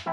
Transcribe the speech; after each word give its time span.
Es 0.00 0.06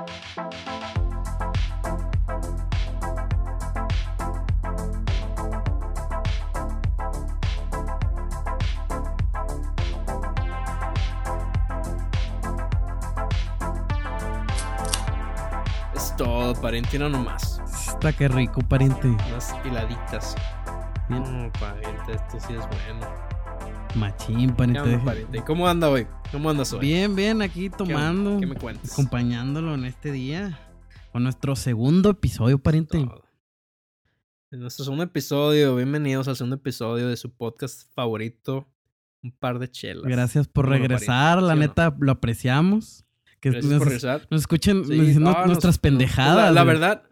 todo, 16.18 16.54
pariente, 16.56 17.00
no 17.00 17.08
nomás. 17.08 17.62
Está 17.88 18.12
que 18.12 18.28
rico, 18.28 18.60
pariente. 18.68 19.08
Unas 19.08 19.56
hiladitas. 19.64 20.36
Bien. 21.08 21.24
No, 21.24 21.50
pariente, 21.54 22.12
esto 22.12 22.38
sí 22.42 22.54
es 22.54 22.68
bueno. 22.68 23.37
Machín, 23.98 24.50
¿Qué 24.50 24.54
pariente. 24.54 24.80
onda, 24.82 25.04
pariente? 25.04 25.44
¿Cómo 25.44 25.68
anda 25.68 25.90
hoy? 25.90 26.06
¿Cómo 26.32 26.50
andas 26.50 26.72
hoy? 26.74 26.80
Bien, 26.82 27.16
bien, 27.16 27.42
aquí 27.42 27.70
tomando, 27.70 28.40
¿Qué 28.40 28.46
me 28.46 28.56
cuentas? 28.56 28.94
acompañándolo 28.94 29.74
en 29.74 29.86
este 29.86 30.12
día. 30.12 30.60
Con 31.12 31.24
nuestro 31.24 31.56
segundo 31.56 32.12
episodio, 32.12 32.60
pariente. 32.60 33.00
Todo. 33.00 33.24
En 34.52 34.60
nuestro 34.60 34.86
segundo 34.86 35.04
episodio, 35.04 35.76
bienvenidos 35.76 36.28
al 36.28 36.36
segundo 36.36 36.58
episodio 36.58 37.08
de 37.08 37.18
su 37.18 37.32
podcast 37.36 37.92
favorito, 37.94 38.68
Un 39.24 39.32
par 39.32 39.58
de 39.58 39.70
chelas. 39.72 40.04
Gracias 40.06 40.48
por 40.48 40.70
regresar, 40.70 41.42
la 41.42 41.54
¿sí 41.54 41.54
o 41.54 41.56
no? 41.56 41.62
neta, 41.68 41.96
lo 42.00 42.12
apreciamos. 42.12 43.04
Que 43.40 43.50
Gracias 43.50 43.72
nos, 43.72 43.80
por 43.80 43.88
regresar. 43.88 44.28
nos 44.30 44.42
escuchen 44.42 44.86
Sí, 44.86 45.16
no, 45.20 45.32
nuestras 45.48 45.74
nos- 45.74 45.80
pendejadas. 45.80 46.54
La, 46.54 46.64
verdad. 46.64 47.04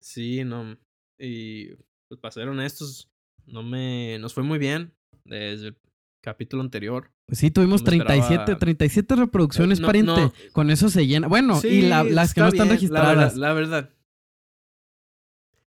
Sí, 0.00 0.42
no. 0.44 0.76
Y 1.18 1.74
pues 2.08 2.18
para 2.20 2.32
ser 2.32 2.48
honestos, 2.48 3.10
no 3.46 3.62
me. 3.62 4.18
Nos 4.20 4.32
fue 4.34 4.42
muy 4.42 4.58
bien 4.58 4.92
desde 5.24 5.68
el 5.68 5.76
capítulo 6.20 6.62
anterior. 6.62 7.10
Pues 7.26 7.38
sí, 7.38 7.50
tuvimos 7.50 7.82
no 7.82 7.90
esperaba- 7.90 8.26
37, 8.26 8.56
37 8.56 9.16
reproducciones, 9.16 9.80
No, 9.80 9.86
pariente. 9.86 10.12
no. 10.20 10.32
Con 10.52 10.70
eso 10.70 10.88
se 10.90 11.06
llena. 11.06 11.26
Bueno, 11.28 11.60
y 11.64 11.82
la- 11.82 12.04
las 12.04 12.34
que 12.34 12.40
no 12.40 12.48
están 12.48 12.66
bien, 12.68 12.76
registradas. 12.76 13.36
La 13.36 13.52
verdad. 13.52 13.70
La 13.70 13.76
verdad. 13.78 13.90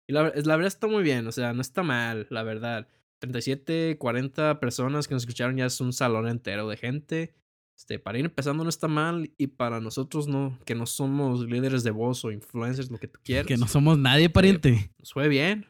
Y 0.06 0.12
la 0.12 0.22
verdad 0.56 0.66
está 0.66 0.86
muy 0.88 1.02
bien, 1.05 1.27
o 1.28 1.33
sea, 1.33 1.52
no 1.52 1.60
está 1.60 1.83
mal, 1.83 2.27
la 2.30 2.42
verdad. 2.42 2.88
37, 3.20 3.97
40 3.98 4.58
personas 4.58 5.06
que 5.06 5.14
nos 5.14 5.22
escucharon 5.22 5.56
ya 5.56 5.66
es 5.66 5.80
un 5.80 5.92
salón 5.92 6.27
entero 6.27 6.69
de 6.69 6.77
gente. 6.77 7.34
Este, 7.77 7.98
para 7.98 8.19
ir 8.19 8.25
empezando 8.25 8.62
no 8.64 8.69
está 8.70 8.88
mal 8.88 9.32
y 9.38 9.47
para 9.48 9.80
nosotros 9.80 10.27
no, 10.27 10.58
que 10.66 10.75
no 10.75 10.84
somos 10.86 11.41
líderes 11.47 11.82
de 11.84 11.91
voz 11.92 12.25
o 12.25 12.30
influencers, 12.32 12.91
lo 12.91 12.98
que 12.98 13.08
tú 13.08 13.20
quieras. 13.22 13.47
que 13.48 13.56
no 13.56 13.69
somos 13.69 13.98
nadie, 13.98 14.28
pariente. 14.30 14.91
Nos 14.98 15.12
fue 15.12 15.28
bien. 15.28 15.66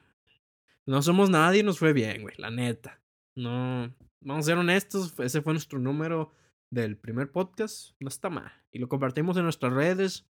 No 0.87 1.03
somos 1.03 1.29
nadie, 1.31 1.63
nos 1.63 1.79
fue 1.79 1.93
bien, 1.93 2.23
güey, 2.23 2.35
la 2.39 2.51
neta. 2.51 3.01
No, 3.37 3.95
vamos 4.21 4.45
a 4.45 4.51
ser 4.51 4.59
honestos, 4.59 5.15
ese 5.19 5.43
fue 5.43 5.53
nuestro 5.53 5.79
número 5.79 6.33
del 6.71 6.97
primer 6.97 7.31
podcast, 7.31 7.93
no 8.01 8.09
está 8.09 8.31
mal. 8.31 8.53
Y 8.73 8.79
lo 8.79 8.89
compartimos 8.89 9.37
en 9.37 9.45
nuestras 9.45 9.73
redes. 9.73 10.27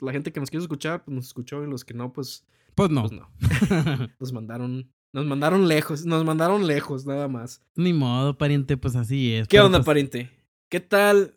La 0.00 0.12
gente 0.12 0.32
que 0.32 0.40
nos 0.40 0.50
quiso 0.50 0.62
escuchar, 0.62 1.04
pues 1.04 1.14
nos 1.14 1.26
escuchó 1.26 1.62
y 1.64 1.68
los 1.70 1.84
que 1.84 1.94
no, 1.94 2.12
pues, 2.12 2.46
Pues 2.74 2.90
no. 2.90 3.02
pues 3.02 3.12
no. 3.12 3.30
Nos 4.18 4.32
mandaron, 4.32 4.90
nos 5.12 5.26
mandaron 5.26 5.68
lejos, 5.68 6.04
nos 6.06 6.24
mandaron 6.24 6.66
lejos, 6.66 7.04
nada 7.06 7.28
más. 7.28 7.62
Ni 7.76 7.92
modo, 7.92 8.36
pariente, 8.38 8.76
pues 8.76 8.96
así 8.96 9.34
es. 9.34 9.46
¿Qué 9.46 9.60
onda, 9.60 9.78
pues, 9.78 9.86
pariente? 9.86 10.30
¿Qué 10.70 10.80
tal? 10.80 11.34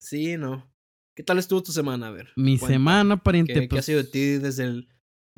Sí, 0.00 0.36
no. 0.36 0.70
¿Qué 1.16 1.24
tal 1.24 1.38
estuvo 1.38 1.62
tu 1.62 1.72
semana? 1.72 2.06
A 2.06 2.10
ver. 2.12 2.28
Mi 2.36 2.56
semana, 2.58 3.22
pariente, 3.22 3.52
¿Qué, 3.54 3.60
qué 3.62 3.68
pues. 3.68 3.80
ha 3.80 3.82
sido 3.82 4.02
de 4.04 4.08
ti 4.08 4.20
desde 4.38 4.64
el 4.64 4.88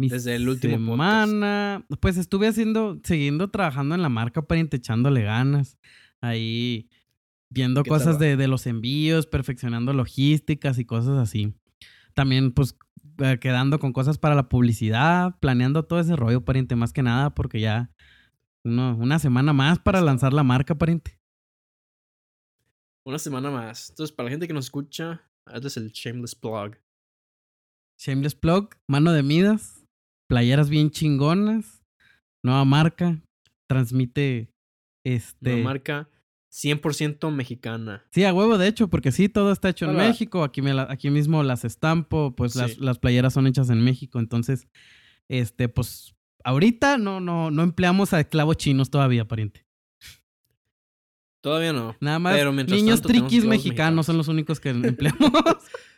desde 0.08 0.36
el 0.36 0.48
último 0.48 0.74
podcast? 0.74 1.30
semana, 1.30 1.86
pues 2.00 2.16
estuve 2.16 2.48
haciendo, 2.48 3.00
siguiendo 3.04 3.50
trabajando 3.50 3.94
en 3.94 4.02
la 4.02 4.08
marca, 4.08 4.42
pariente, 4.42 4.78
echándole 4.78 5.22
ganas. 5.22 5.78
Ahí 6.20 6.88
viendo 7.50 7.82
¿Qué 7.82 7.90
cosas 7.90 8.18
de, 8.18 8.36
de 8.36 8.48
los 8.48 8.66
envíos, 8.66 9.26
perfeccionando 9.26 9.92
logísticas 9.92 10.78
y 10.78 10.84
cosas 10.84 11.18
así. 11.18 11.54
También, 12.14 12.52
pues, 12.52 12.76
eh, 13.18 13.38
quedando 13.40 13.78
con 13.78 13.92
cosas 13.92 14.18
para 14.18 14.34
la 14.34 14.48
publicidad, 14.48 15.38
planeando 15.40 15.84
todo 15.84 16.00
ese 16.00 16.16
rollo, 16.16 16.44
pariente, 16.44 16.76
más 16.76 16.92
que 16.92 17.02
nada, 17.02 17.34
porque 17.34 17.60
ya 17.60 17.90
uno, 18.64 18.96
una 18.96 19.18
semana 19.18 19.52
más 19.52 19.78
para 19.78 20.00
lanzar 20.00 20.32
la 20.32 20.42
marca, 20.42 20.76
pariente. 20.76 21.18
Una 23.04 23.18
semana 23.18 23.50
más. 23.50 23.90
Entonces, 23.90 24.14
para 24.14 24.26
la 24.26 24.30
gente 24.30 24.46
que 24.46 24.52
nos 24.52 24.66
escucha, 24.66 25.22
hazles 25.46 25.76
el 25.76 25.90
shameless 25.90 26.34
plug. 26.34 26.76
Shameless 28.00 28.34
Plug, 28.34 28.70
mano 28.86 29.12
de 29.12 29.22
Midas, 29.22 29.79
playeras 30.30 30.70
bien 30.70 30.90
chingonas, 30.92 31.84
nueva 32.44 32.64
marca, 32.64 33.20
transmite 33.66 34.54
este... 35.04 35.54
Una 35.56 35.64
marca 35.64 36.08
100% 36.52 37.32
mexicana. 37.32 38.06
Sí, 38.12 38.22
a 38.24 38.32
huevo, 38.32 38.56
de 38.56 38.68
hecho, 38.68 38.88
porque 38.88 39.10
sí, 39.12 39.28
todo 39.28 39.50
está 39.52 39.68
hecho 39.70 39.86
en. 39.86 39.96
México, 39.96 40.44
aquí, 40.44 40.62
me 40.62 40.72
la- 40.72 40.86
aquí 40.88 41.10
mismo 41.10 41.42
las 41.42 41.64
estampo, 41.64 42.34
pues 42.36 42.54
las, 42.54 42.72
Sí. 42.72 42.80
las 42.80 42.98
playeras 43.00 43.32
son 43.34 43.46
hechas 43.48 43.70
en 43.70 43.82
México, 43.84 44.20
entonces, 44.20 44.68
este, 45.28 45.68
pues, 45.68 46.14
ahorita 46.44 46.96
no, 46.96 47.18
no, 47.20 47.50
no 47.50 47.62
empleamos 47.64 48.12
a 48.12 48.20
esclavos 48.20 48.56
chinos 48.56 48.88
todavía, 48.90 49.26
pariente. 49.26 49.66
Todavía 51.42 51.72
no. 51.72 51.96
Nada 52.00 52.18
más 52.18 52.36
Pero 52.36 52.52
niños 52.52 53.00
tanto 53.00 53.08
triquis 53.08 53.38
esclavos 53.38 53.48
mexicanos 53.58 54.06
son 54.06 54.16
los 54.18 54.28
únicos 54.28 54.60
que 54.60 54.70
empleamos. 54.70 55.18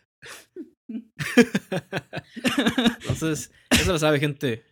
Entonces, 3.00 3.52
eso 3.70 3.92
lo 3.92 3.98
sabe, 3.98 4.20
gente. 4.20 4.64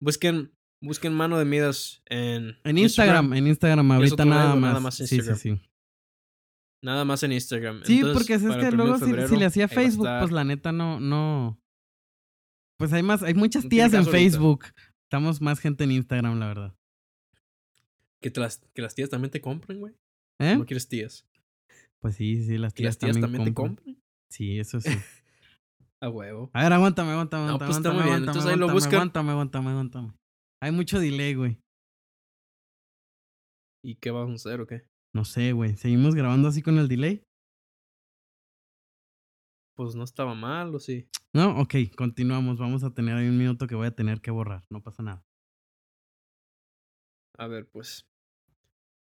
Busquen, 0.00 0.52
busquen 0.80 1.14
mano 1.14 1.38
de 1.38 1.44
midas 1.44 2.02
en, 2.06 2.56
en 2.64 2.78
Instagram, 2.78 3.32
en 3.34 3.46
Instagram 3.46 3.90
ahorita 3.92 4.24
nada 4.24 4.54
más. 4.54 4.60
nada 4.60 4.80
más 4.80 4.94
sí, 4.96 5.06
sí, 5.06 5.20
sí. 5.36 5.60
Nada 6.82 7.04
más 7.04 7.22
en 7.22 7.32
Instagram. 7.32 7.82
Sí, 7.84 7.96
Entonces, 7.96 8.18
porque 8.18 8.34
es 8.34 8.42
para 8.42 8.70
que 8.70 8.76
luego 8.76 8.98
si, 8.98 9.28
si 9.28 9.36
le 9.36 9.46
hacía 9.46 9.68
Facebook, 9.68 10.08
pues 10.20 10.30
la 10.30 10.44
neta 10.44 10.70
no, 10.72 11.00
no. 11.00 11.58
Pues 12.76 12.92
hay 12.92 13.02
más, 13.02 13.22
hay 13.22 13.34
muchas 13.34 13.66
tías 13.68 13.92
en 13.92 14.00
ahorita. 14.00 14.12
Facebook. 14.12 14.64
Estamos 15.04 15.40
más 15.40 15.60
gente 15.60 15.84
en 15.84 15.92
Instagram, 15.92 16.38
la 16.38 16.48
verdad. 16.48 16.76
Que, 18.20 18.30
te 18.30 18.40
las, 18.40 18.58
que 18.74 18.82
las 18.82 18.94
tías 18.94 19.08
también 19.08 19.30
te 19.30 19.40
compren, 19.40 19.78
güey. 19.80 19.94
¿Eh? 20.40 20.56
No 20.56 20.66
quieres 20.66 20.88
tías. 20.88 21.26
Pues 22.00 22.16
sí, 22.16 22.42
sí, 22.44 22.58
las 22.58 22.74
Que 22.74 22.82
tías, 22.82 22.94
las 22.94 22.98
tías 22.98 23.12
también, 23.14 23.32
también, 23.32 23.54
compran. 23.54 23.76
te 23.76 23.82
compren. 23.82 24.04
Sí, 24.28 24.58
eso 24.58 24.80
sí. 24.80 24.90
A 26.04 26.08
huevo. 26.10 26.50
A 26.52 26.62
ver, 26.64 26.72
aguántame, 26.74 27.12
aguántame, 27.12 27.44
No, 27.46 27.52
aguántame, 27.54 27.66
pues 27.68 27.76
está 27.78 27.88
aguántame, 27.88 27.94
muy 27.94 28.02
bien. 28.04 28.28
aguántame, 28.28 28.30
Entonces 28.38 28.52
ahí 28.52 28.58
lo 28.58 28.72
buscan. 28.72 28.94
aguántame, 28.94 29.30
aguántame, 29.32 29.70
aguántame. 29.70 30.14
Hay 30.62 30.70
mucho 30.72 31.00
delay, 31.00 31.34
güey. 31.34 31.58
¿Y 33.82 33.94
qué 33.96 34.10
vamos 34.10 34.32
a 34.46 34.50
hacer 34.50 34.60
o 34.60 34.66
qué? 34.66 34.86
No 35.14 35.24
sé, 35.24 35.52
güey. 35.52 35.76
¿Seguimos 35.76 36.14
grabando 36.14 36.48
así 36.48 36.60
con 36.60 36.76
el 36.78 36.88
delay? 36.88 37.22
Pues 39.76 39.94
no 39.94 40.04
estaba 40.04 40.34
mal, 40.34 40.74
¿o 40.74 40.78
sí? 40.78 41.08
No, 41.32 41.58
ok, 41.60 41.74
continuamos. 41.96 42.58
Vamos 42.58 42.84
a 42.84 42.90
tener 42.92 43.16
ahí 43.16 43.28
un 43.28 43.38
minuto 43.38 43.66
que 43.66 43.74
voy 43.74 43.86
a 43.86 43.94
tener 43.94 44.20
que 44.20 44.30
borrar. 44.30 44.64
No 44.70 44.82
pasa 44.82 45.02
nada. 45.02 45.24
A 47.38 47.46
ver, 47.46 47.66
pues. 47.68 48.06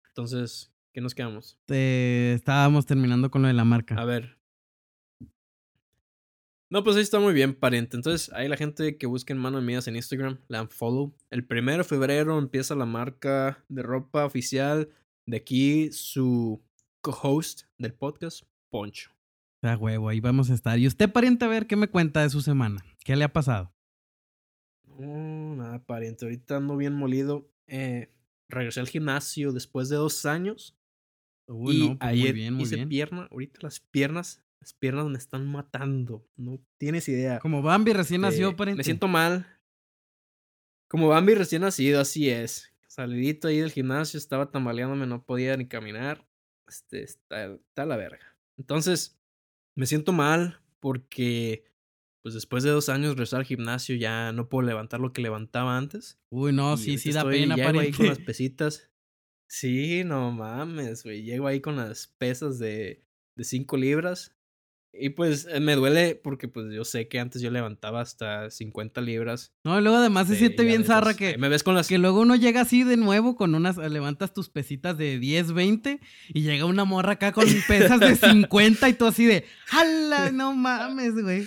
Entonces, 0.08 0.72
¿qué 0.94 1.00
nos 1.00 1.14
quedamos? 1.14 1.58
Eh, 1.68 2.32
estábamos 2.34 2.86
terminando 2.86 3.30
con 3.30 3.42
lo 3.42 3.48
de 3.48 3.54
la 3.54 3.64
marca. 3.64 3.96
A 3.96 4.04
ver. 4.04 4.38
No, 6.68 6.82
pues 6.82 6.96
ahí 6.96 7.02
está 7.02 7.20
muy 7.20 7.32
bien, 7.32 7.54
pariente. 7.54 7.96
Entonces, 7.96 8.32
ahí 8.32 8.48
la 8.48 8.56
gente 8.56 8.98
que 8.98 9.06
busquen 9.06 9.38
mano 9.38 9.62
mías 9.62 9.86
en 9.86 9.94
Instagram, 9.94 10.38
le 10.48 10.56
dan 10.56 10.68
follow. 10.68 11.14
El 11.30 11.46
primero 11.46 11.78
de 11.78 11.84
febrero 11.84 12.38
empieza 12.38 12.74
la 12.74 12.86
marca 12.86 13.64
de 13.68 13.82
ropa 13.82 14.24
oficial 14.24 14.88
de 15.26 15.36
aquí, 15.36 15.92
su 15.92 16.60
co-host 17.02 17.62
del 17.78 17.94
podcast, 17.94 18.42
Poncho. 18.70 19.10
A 19.62 19.76
huevo, 19.76 20.08
ahí 20.08 20.20
vamos 20.20 20.50
a 20.50 20.54
estar. 20.54 20.78
Y 20.78 20.86
usted, 20.86 21.10
pariente, 21.10 21.44
a 21.44 21.48
ver 21.48 21.66
qué 21.66 21.76
me 21.76 21.88
cuenta 21.88 22.22
de 22.22 22.30
su 22.30 22.40
semana. 22.40 22.84
¿Qué 23.04 23.16
le 23.16 23.24
ha 23.24 23.32
pasado? 23.32 23.72
No, 24.98 25.56
nada, 25.56 25.84
pariente. 25.84 26.24
Ahorita 26.24 26.56
ando 26.56 26.76
bien 26.76 26.94
molido. 26.94 27.48
Eh, 27.66 28.12
regresé 28.48 28.80
al 28.80 28.88
gimnasio 28.88 29.52
después 29.52 29.88
de 29.88 29.96
dos 29.96 30.24
años. 30.26 30.76
Uy, 31.48 31.76
y 31.76 31.88
no, 31.88 31.98
pues 31.98 32.10
ayer 32.10 32.24
muy 32.26 32.32
bien, 32.32 32.54
muy 32.54 32.62
hice 32.64 32.76
bien. 32.76 32.88
pierna. 32.88 33.28
Ahorita 33.30 33.58
las 33.62 33.80
piernas, 33.80 34.42
las 34.60 34.74
piernas 34.74 35.06
me 35.06 35.18
están 35.18 35.46
matando. 35.46 36.26
No 36.36 36.58
tienes 36.78 37.08
idea. 37.08 37.38
Como 37.38 37.62
Bambi 37.62 37.92
recién 37.92 38.24
Este, 38.24 38.40
nació, 38.40 38.56
pariente. 38.56 38.78
Me 38.78 38.84
siento 38.84 39.08
mal. 39.08 39.46
Como 40.88 41.08
Bambi 41.08 41.34
recién 41.34 41.62
nacido, 41.62 42.00
así 42.00 42.30
es. 42.30 42.72
Salidito 42.88 43.48
ahí 43.48 43.58
del 43.58 43.72
gimnasio, 43.72 44.18
estaba 44.18 44.50
tambaleándome, 44.50 45.06
no 45.06 45.24
podía 45.24 45.56
ni 45.56 45.66
caminar. 45.66 46.26
Este, 46.68 47.02
está, 47.02 47.54
está 47.54 47.84
la 47.84 47.96
verga. 47.96 48.36
Entonces, 48.56 49.18
me 49.74 49.86
siento 49.86 50.12
mal 50.12 50.60
porque, 50.80 51.64
pues 52.22 52.34
después 52.34 52.64
de 52.64 52.70
dos 52.70 52.88
años 52.88 53.10
regresar 53.10 53.40
al 53.40 53.46
gimnasio 53.46 53.96
ya 53.96 54.32
no 54.32 54.48
puedo 54.48 54.66
levantar 54.66 55.00
lo 55.00 55.12
que 55.12 55.22
levantaba 55.22 55.76
antes. 55.76 56.18
Uy, 56.30 56.52
no, 56.52 56.74
Y 56.74 56.78
sí, 56.78 56.98
sí 56.98 57.12
da 57.12 57.24
pena, 57.24 57.56
llego 57.56 57.80
ahí 57.80 57.92
con 57.92 58.06
las 58.06 58.18
pesitas. 58.26 58.90
Sí, 59.48 60.02
no 60.04 60.32
mames, 60.32 61.04
güey. 61.04 61.22
Llego 61.22 61.46
ahí 61.46 61.60
con 61.60 61.76
las 61.76 62.06
pesas 62.06 62.58
de, 62.58 63.04
de 63.36 63.44
5 63.44 63.76
libras. 63.76 64.35
Y 64.98 65.10
pues 65.10 65.46
eh, 65.50 65.60
me 65.60 65.74
duele 65.74 66.14
porque 66.14 66.48
pues 66.48 66.66
yo 66.72 66.84
sé 66.84 67.08
que 67.08 67.18
antes 67.18 67.42
yo 67.42 67.50
levantaba 67.50 68.00
hasta 68.00 68.50
50 68.50 69.00
libras. 69.00 69.52
No, 69.64 69.78
y 69.78 69.82
luego 69.82 69.98
además 69.98 70.26
se 70.26 70.32
de- 70.34 70.38
siente 70.38 70.64
bien 70.64 70.84
zarra 70.84 71.14
que, 71.14 71.36
Me 71.38 71.48
ves 71.48 71.62
con 71.62 71.74
las... 71.74 71.88
que 71.88 71.98
luego 71.98 72.20
uno 72.20 72.36
llega 72.36 72.60
así 72.62 72.84
de 72.84 72.96
nuevo 72.96 73.36
con 73.36 73.54
unas, 73.54 73.76
levantas 73.76 74.32
tus 74.32 74.48
pesitas 74.48 74.96
de 74.98 75.18
10, 75.18 75.52
20 75.52 76.00
y 76.34 76.42
llega 76.42 76.64
una 76.64 76.84
morra 76.84 77.12
acá 77.12 77.32
con 77.32 77.44
pesas 77.68 78.00
de 78.00 78.16
50 78.16 78.88
y 78.88 78.92
tú 78.94 79.06
así 79.06 79.26
de, 79.26 79.44
¡hala! 79.70 80.30
No 80.32 80.54
mames, 80.54 81.14
güey. 81.14 81.46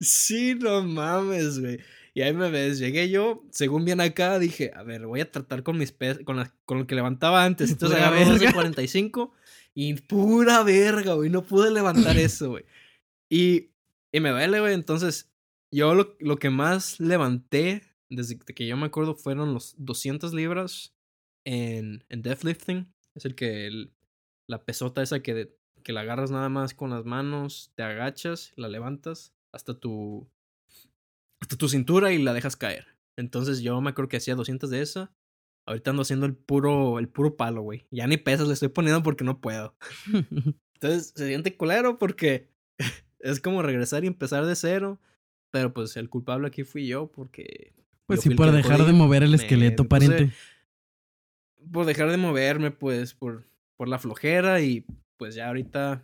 Sí, 0.00 0.54
no 0.54 0.82
mames, 0.84 1.58
güey. 1.58 1.78
Y 2.14 2.22
ahí 2.22 2.32
me 2.32 2.50
ves, 2.50 2.78
llegué 2.78 3.10
yo, 3.10 3.44
según 3.50 3.84
bien 3.84 4.00
acá, 4.00 4.38
dije, 4.40 4.72
a 4.74 4.82
ver, 4.82 5.06
voy 5.06 5.20
a 5.20 5.30
tratar 5.30 5.62
con 5.62 5.78
mis 5.78 5.92
pes 5.92 6.18
con, 6.24 6.36
la- 6.36 6.52
con 6.64 6.78
lo 6.78 6.86
que 6.86 6.94
levantaba 6.96 7.44
antes. 7.44 7.70
Entonces 7.72 7.96
Pura 7.98 8.08
agarré 8.08 8.24
dos 8.24 8.34
de 8.40 8.46
verga. 8.46 8.54
45 8.54 9.32
y 9.80 9.94
pura 9.94 10.64
verga, 10.64 11.14
güey, 11.14 11.30
no 11.30 11.44
pude 11.44 11.70
levantar 11.70 12.16
eso, 12.18 12.50
güey. 12.50 12.64
Y, 13.30 13.70
y 14.12 14.20
me 14.20 14.30
duele, 14.30 14.58
güey, 14.60 14.74
entonces 14.74 15.30
yo 15.72 15.94
lo, 15.94 16.16
lo 16.18 16.36
que 16.38 16.50
más 16.50 16.98
levanté 16.98 17.82
desde 18.10 18.38
que 18.38 18.66
yo 18.66 18.76
me 18.76 18.86
acuerdo 18.86 19.14
fueron 19.14 19.54
los 19.54 19.74
200 19.78 20.32
libras 20.34 20.94
en, 21.46 22.04
en 22.08 22.22
deadlifting. 22.22 22.92
Es 23.14 23.24
el 23.24 23.34
que, 23.34 23.66
el- 23.66 23.92
la 24.48 24.64
pesota 24.64 25.02
esa 25.02 25.20
que, 25.20 25.54
que 25.84 25.92
la 25.92 26.00
agarras 26.00 26.30
nada 26.30 26.48
más 26.48 26.74
con 26.74 26.90
las 26.90 27.04
manos, 27.04 27.70
te 27.76 27.82
agachas, 27.82 28.52
la 28.56 28.68
levantas 28.68 29.32
hasta 29.52 29.78
tu 29.78 30.26
hasta 31.40 31.56
tu 31.56 31.68
cintura 31.68 32.12
y 32.12 32.20
la 32.22 32.32
dejas 32.32 32.56
caer. 32.56 32.86
Entonces 33.16 33.60
yo 33.60 33.80
me 33.80 33.90
acuerdo 33.90 34.08
que 34.08 34.16
hacía 34.16 34.34
200 34.34 34.70
de 34.70 34.82
esa. 34.82 35.12
Ahorita 35.68 35.90
ando 35.90 36.02
haciendo 36.02 36.26
el 36.26 36.34
puro 36.34 36.98
el 36.98 37.08
puro 37.08 37.36
palo, 37.36 37.62
güey. 37.62 37.86
Ya 37.90 38.06
ni 38.06 38.16
pesas 38.16 38.46
le 38.48 38.54
estoy 38.54 38.68
poniendo 38.70 39.02
porque 39.02 39.24
no 39.24 39.40
puedo. 39.40 39.76
Entonces 40.74 41.12
se 41.14 41.26
siente 41.28 41.56
culero 41.56 41.98
porque 41.98 42.48
es 43.20 43.40
como 43.40 43.62
regresar 43.62 44.04
y 44.04 44.06
empezar 44.06 44.46
de 44.46 44.56
cero. 44.56 44.98
Pero 45.50 45.72
pues 45.72 45.96
el 45.96 46.08
culpable 46.10 46.48
aquí 46.48 46.62
fui 46.64 46.86
yo 46.86 47.10
porque 47.10 47.72
Pues 48.06 48.20
sí, 48.20 48.30
por 48.30 48.50
dejar 48.52 48.84
de 48.84 48.92
mover 48.92 49.22
el 49.22 49.34
esqueleto, 49.34 49.82
me 49.84 49.88
puse- 49.88 49.90
pariente. 49.90 50.32
por 51.72 51.86
dejar 51.86 52.10
de 52.10 52.16
moverme, 52.16 52.70
pues, 52.70 53.14
por, 53.14 53.44
por 53.76 53.88
la 53.88 53.98
flojera 53.98 54.60
y 54.60 54.84
pues 55.16 55.34
ya 55.34 55.48
ahorita 55.48 56.02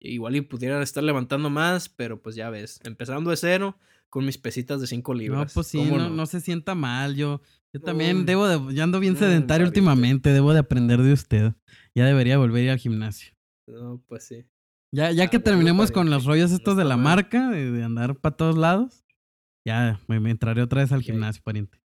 igual 0.00 0.36
y 0.36 0.40
pudiera 0.40 0.80
estar 0.82 1.02
levantando 1.02 1.50
más, 1.50 1.88
pero 1.88 2.20
pues 2.22 2.36
ya 2.36 2.48
ves, 2.50 2.80
empezando 2.84 3.30
de 3.30 3.36
cero 3.36 3.78
con 4.10 4.24
mis 4.24 4.38
pesitas 4.38 4.80
de 4.80 4.86
5 4.86 5.12
No, 5.14 5.18
libras. 5.20 5.52
pues 5.54 5.66
sí, 5.66 5.78
¿cómo 5.78 5.98
no, 5.98 6.10
no 6.10 6.26
se 6.26 6.40
sienta 6.40 6.74
mal. 6.74 7.16
Yo, 7.16 7.40
yo 7.72 7.80
también 7.80 8.20
No. 8.20 8.24
debo 8.24 8.46
de, 8.48 8.74
yo 8.74 8.82
ando 8.84 9.00
bien 9.00 9.14
No, 9.14 9.18
sedentario 9.20 9.66
últimamente, 9.66 10.30
debo 10.30 10.52
de 10.52 10.60
aprender 10.60 11.02
de 11.02 11.12
usted. 11.12 11.52
Ya 11.94 12.06
debería 12.06 12.38
volver 12.38 12.62
a 12.62 12.64
ir 12.64 12.70
al 12.70 12.78
gimnasio. 12.78 13.34
No, 13.68 14.02
pues 14.06 14.24
sí. 14.24 14.44
Ya, 14.94 15.10
ya 15.10 15.24
Ah, 15.24 15.30
que 15.30 15.38
bueno, 15.38 15.44
terminemos 15.44 15.90
con 15.90 16.08
los 16.10 16.24
rollos 16.24 16.50
no 16.50 16.56
estos 16.56 16.76
de 16.76 16.84
la 16.84 16.96
marca, 16.96 17.50
de, 17.50 17.70
de 17.72 17.82
andar 17.84 18.16
para 18.20 18.36
todos 18.36 18.56
lados, 18.56 19.04
ya 19.66 20.00
me, 20.06 20.20
me 20.20 20.30
entraré 20.30 20.62
otra 20.62 20.82
vez 20.82 20.92
al 20.92 21.02
gimnasio, 21.02 21.42
pariente. 21.42 21.78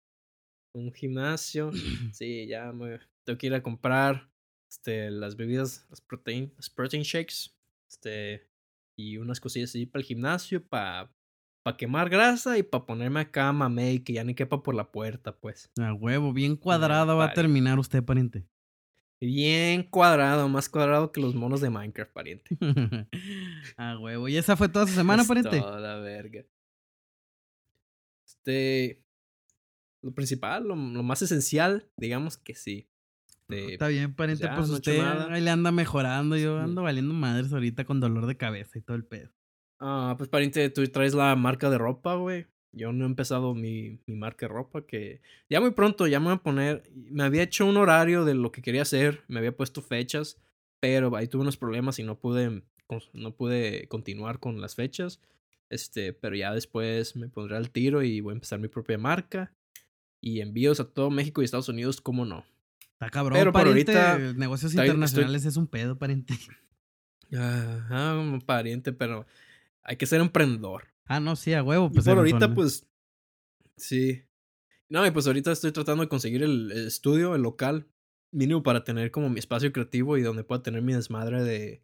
Un 0.76 0.94
gimnasio. 0.94 1.72
sí, 2.14 2.48
ya 2.48 2.72
me 2.72 3.00
tengo 3.26 3.38
que 3.38 3.48
ir 3.48 3.54
a 3.56 3.64
comprar 3.64 4.32
este, 4.72 5.10
las 5.12 5.36
bebidas, 5.36 5.86
las 5.90 6.00
protein, 6.02 6.54
las 6.56 6.70
protein 6.70 7.04
shakes. 7.04 7.50
Este, 7.92 8.48
y 8.98 9.18
unas 9.18 9.40
cosillas 9.40 9.72
así 9.72 9.86
para 9.86 10.02
el 10.02 10.06
gimnasio, 10.08 10.66
para 10.66 11.12
pa 11.64 11.78
quemar 11.78 12.10
grasa 12.10 12.58
y 12.58 12.64
para 12.64 12.86
ponerme 12.86 13.20
acá 13.20 13.52
mamey 13.54 14.00
que 14.04 14.14
ya 14.14 14.24
ni 14.24 14.34
quepa 14.36 14.64
por 14.64 14.76
la 14.76 14.92
puerta, 14.92 15.38
pues. 15.38 15.72
A 15.80 15.94
huevo, 15.94 16.34
bien 16.34 16.56
cuadrado 16.56 17.18
va 17.18 17.26
a 17.26 17.28
pariente. 17.28 17.42
terminar 17.42 17.80
usted, 17.80 18.04
pariente. 18.04 18.48
Bien 19.24 19.84
cuadrado, 19.84 20.50
más 20.50 20.68
cuadrado 20.68 21.12
que 21.12 21.22
los 21.22 21.36
monos 21.36 21.62
de 21.62 21.70
Minecraft, 21.70 22.12
pariente. 22.12 22.58
A 23.78 23.98
huevo. 24.00 24.28
¿Y 24.28 24.38
esa 24.38 24.58
fue 24.58 24.68
toda 24.68 24.88
su 24.88 24.94
semana, 24.94 25.24
pariente? 25.24 25.60
Toda 25.60 26.00
verga. 26.00 26.44
Este. 28.26 29.04
Lo 30.04 30.12
principal, 30.16 30.64
lo, 30.68 30.76
lo 30.76 31.04
más 31.04 31.22
esencial, 31.22 31.88
digamos 31.98 32.38
que 32.38 32.56
sí. 32.56 32.90
Este, 33.48 33.74
Está 33.74 33.88
bien, 33.90 34.16
pariente, 34.16 34.46
ya, 34.46 34.56
pues 34.56 34.70
no 34.70 34.76
he 34.76 34.78
usted 34.78 34.98
nada. 34.98 35.32
ahí 35.32 35.42
le 35.42 35.52
anda 35.52 35.72
mejorando. 35.72 36.36
Yo 36.38 36.58
ando 36.58 36.82
valiendo 36.82 37.14
madres 37.14 37.54
ahorita 37.54 37.86
con 37.86 38.00
dolor 38.00 38.26
de 38.26 38.38
cabeza 38.38 38.80
y 38.80 38.82
todo 38.82 38.98
el 38.98 39.06
pedo. 39.06 39.30
Ah, 39.84 40.14
pues 40.18 40.30
pariente, 40.30 40.70
tú 40.70 40.86
traes 40.88 41.14
la 41.16 41.36
marca 41.36 41.70
de 41.72 41.78
ropa, 41.80 42.14
güey. 42.16 42.46
Yo 42.72 42.94
no 42.94 43.04
he 43.04 43.08
empezado 43.08 43.54
mi, 43.56 44.00
mi 44.06 44.16
marca 44.16 44.46
de 44.48 44.54
ropa, 44.54 44.86
que 44.86 45.22
ya 45.50 45.60
muy 45.60 45.72
pronto 45.72 46.06
ya 46.08 46.20
me 46.20 46.28
voy 46.28 46.36
a 46.36 46.38
poner. 46.38 46.84
Me 46.94 47.24
había 47.24 47.44
hecho 47.44 47.66
un 47.66 47.76
horario 47.78 48.24
de 48.24 48.36
lo 48.36 48.52
que 48.52 48.62
quería 48.62 48.84
hacer, 48.84 49.24
me 49.28 49.40
había 49.40 49.56
puesto 49.58 49.82
fechas, 49.82 50.38
pero 50.80 51.14
ahí 51.16 51.28
tuve 51.28 51.42
unos 51.42 51.58
problemas 51.58 51.98
y 52.00 52.04
no 52.04 52.18
pude, 52.20 52.62
no 53.14 53.36
pude 53.36 53.88
continuar 53.88 54.40
con 54.40 54.62
las 54.62 54.76
fechas. 54.76 55.20
Este, 55.70 56.14
pero 56.14 56.36
ya 56.36 56.54
después 56.54 57.16
me 57.16 57.28
pondré 57.28 57.58
al 57.58 57.72
tiro 57.72 58.04
y 58.04 58.22
voy 58.22 58.32
a 58.32 58.36
empezar 58.36 58.60
mi 58.60 58.68
propia 58.68 58.98
marca. 58.98 59.52
Y 60.22 60.42
envíos 60.42 60.80
a 60.80 60.86
todo 60.88 61.10
México 61.10 61.42
y 61.42 61.46
Estados 61.46 61.70
Unidos, 61.70 62.00
¿cómo 62.00 62.24
no? 62.26 62.46
Está 62.94 63.10
cabrón, 63.10 63.38
Pero 63.40 63.52
por 63.52 63.64
pariente. 63.64 63.98
ahorita 63.98 64.34
Negocios 64.38 64.72
estoy- 64.74 64.86
internacionales 64.86 65.44
es 65.46 65.58
un 65.58 65.66
pedo, 65.68 65.98
pariente. 65.98 66.36
Ajá, 67.34 68.14
como 68.16 68.40
pariente, 68.42 68.92
pero 68.94 69.26
hay 69.84 69.98
que 69.98 70.06
ser 70.06 70.22
emprendedor. 70.22 70.88
Ah, 71.06 71.20
no, 71.20 71.36
sí, 71.36 71.54
a 71.54 71.64
huevo. 71.64 71.88
Y 71.92 71.96
Pues 71.96 72.06
por 72.06 72.18
ahorita, 72.18 72.54
pues. 72.56 72.88
Sí. 73.78 74.24
No, 74.90 75.06
y 75.06 75.12
pues 75.12 75.28
ahorita 75.28 75.52
estoy 75.52 75.72
tratando 75.72 76.04
de 76.04 76.10
conseguir 76.10 76.44
el, 76.44 76.72
el 76.72 76.88
estudio, 76.88 77.36
el 77.36 77.42
local, 77.42 77.88
mínimo 78.32 78.64
para 78.64 78.84
tener 78.84 79.12
como 79.12 79.30
mi 79.30 79.40
espacio 79.40 79.72
creativo 79.72 80.18
y 80.18 80.22
donde 80.22 80.44
pueda 80.44 80.62
tener 80.64 80.82
mi 80.82 80.94
desmadre 80.94 81.44
de. 81.44 81.84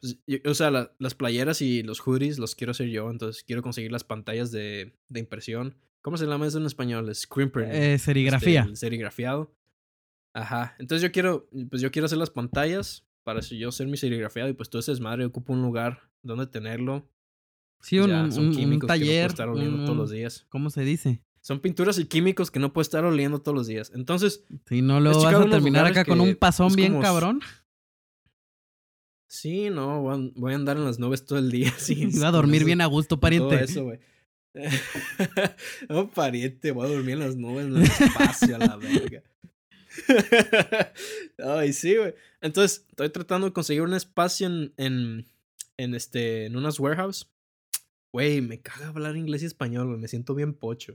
pues, 0.00 0.18
yo- 0.26 0.38
o 0.50 0.54
sea, 0.54 0.70
la- 0.70 0.94
las 0.98 1.14
playeras 1.14 1.60
y 1.62 1.82
los 1.82 2.00
hoodies 2.00 2.38
los 2.38 2.54
quiero 2.54 2.70
hacer 2.72 2.88
yo, 2.88 3.10
entonces 3.10 3.42
quiero 3.44 3.62
conseguir 3.62 3.92
las 3.92 4.04
pantallas 4.04 4.50
de, 4.50 4.94
de 5.08 5.20
impresión. 5.20 5.76
¿Cómo 6.02 6.16
se 6.16 6.26
llama 6.26 6.46
eso 6.46 6.58
en 6.58 6.66
español? 6.66 7.12
Screen 7.14 7.50
print. 7.50 7.72
Eh, 7.72 7.98
serigrafía. 7.98 8.60
Este, 8.60 8.70
el 8.70 8.76
serigrafiado. 8.76 9.54
Ajá. 10.34 10.76
Entonces 10.78 11.02
yo 11.02 11.12
quiero, 11.12 11.48
pues 11.70 11.80
yo 11.82 11.90
quiero 11.90 12.06
hacer 12.06 12.18
las 12.18 12.30
pantallas 12.30 13.06
para 13.24 13.40
yo 13.40 13.70
hacer 13.70 13.86
mi 13.88 13.96
serigrafiado 13.96 14.48
y 14.48 14.52
pues 14.52 14.70
todo 14.70 14.80
ese 14.80 14.92
desmadre 14.92 15.24
ocupa 15.24 15.52
un 15.52 15.62
lugar 15.62 16.10
donde 16.22 16.46
tenerlo. 16.46 17.08
Sí, 17.80 17.98
un, 17.98 18.08
Ya, 18.10 18.22
un- 18.24 18.32
son 18.32 18.46
un 18.48 18.52
químicos 18.54 18.88
que 18.88 18.98
no 18.98 19.00
taller. 19.00 19.26
estar 19.30 19.48
oliendo 19.48 19.84
todos 19.84 19.96
los 19.96 20.10
días. 20.10 20.46
¿Cómo 20.48 20.70
se 20.70 20.82
dice? 20.82 21.22
Son 21.40 21.60
pinturas 21.60 21.98
y 21.98 22.06
químicos 22.06 22.50
que 22.50 22.58
no 22.58 22.72
puedo 22.72 22.82
estar 22.82 23.04
oliendo 23.04 23.40
todos 23.40 23.56
los 23.56 23.66
días. 23.68 23.92
Entonces, 23.94 24.44
Si 24.68 24.82
no, 24.82 24.98
He 24.98 25.02
vas 25.02 25.24
a 25.24 25.48
terminar 25.48 25.86
acá 25.86 26.04
con 26.04 26.20
un 26.20 26.34
pasón 26.34 26.74
bien 26.74 26.92
como 26.92 27.02
cabrón. 27.04 27.40
sí, 29.28 29.70
no, 29.70 30.02
voy 30.34 30.52
a, 30.52 30.56
andar 30.56 30.76
en 30.76 30.84
las 30.84 30.98
nubes 30.98 31.24
todo 31.24 31.38
el 31.38 31.50
día. 31.50 31.72
Sí, 31.78 32.06
va 32.22 32.28
a 32.28 32.32
dormir 32.32 32.64
bien 32.64 32.80
a 32.80 32.86
gusto, 32.86 33.16
Todo 33.16 33.20
pariente. 33.20 33.62
eso, 33.62 33.84
güey. 33.84 34.00
no, 35.88 36.10
pariente, 36.10 36.70
voy 36.72 36.86
a 36.86 36.92
dormir 36.94 37.14
en 37.14 37.20
las 37.20 37.36
nubes, 37.36 37.66
en 37.66 37.76
el 37.76 37.82
espacio, 37.82 38.56
a 38.56 38.58
la 38.58 38.76
verga. 38.76 39.22
Ay, 41.38 41.72
sí, 41.72 41.96
güey. 41.96 42.14
Entonces, 42.40 42.86
estoy 42.88 43.10
tratando 43.10 43.46
de 43.46 43.52
conseguir 43.52 43.82
un 43.82 43.94
espacio 43.94 44.46
en, 44.46 44.72
en, 44.78 45.26
en 45.76 45.94
este, 45.94 46.46
en 46.46 46.56
unas 46.56 46.80
warehouse. 46.80 47.28
Güey, 48.16 48.40
me 48.40 48.62
caga 48.62 48.88
hablar 48.88 49.14
inglés 49.14 49.42
y 49.42 49.44
español, 49.44 49.88
güey. 49.88 49.98
Me 50.00 50.08
siento 50.08 50.34
bien 50.34 50.54
pocho. 50.54 50.94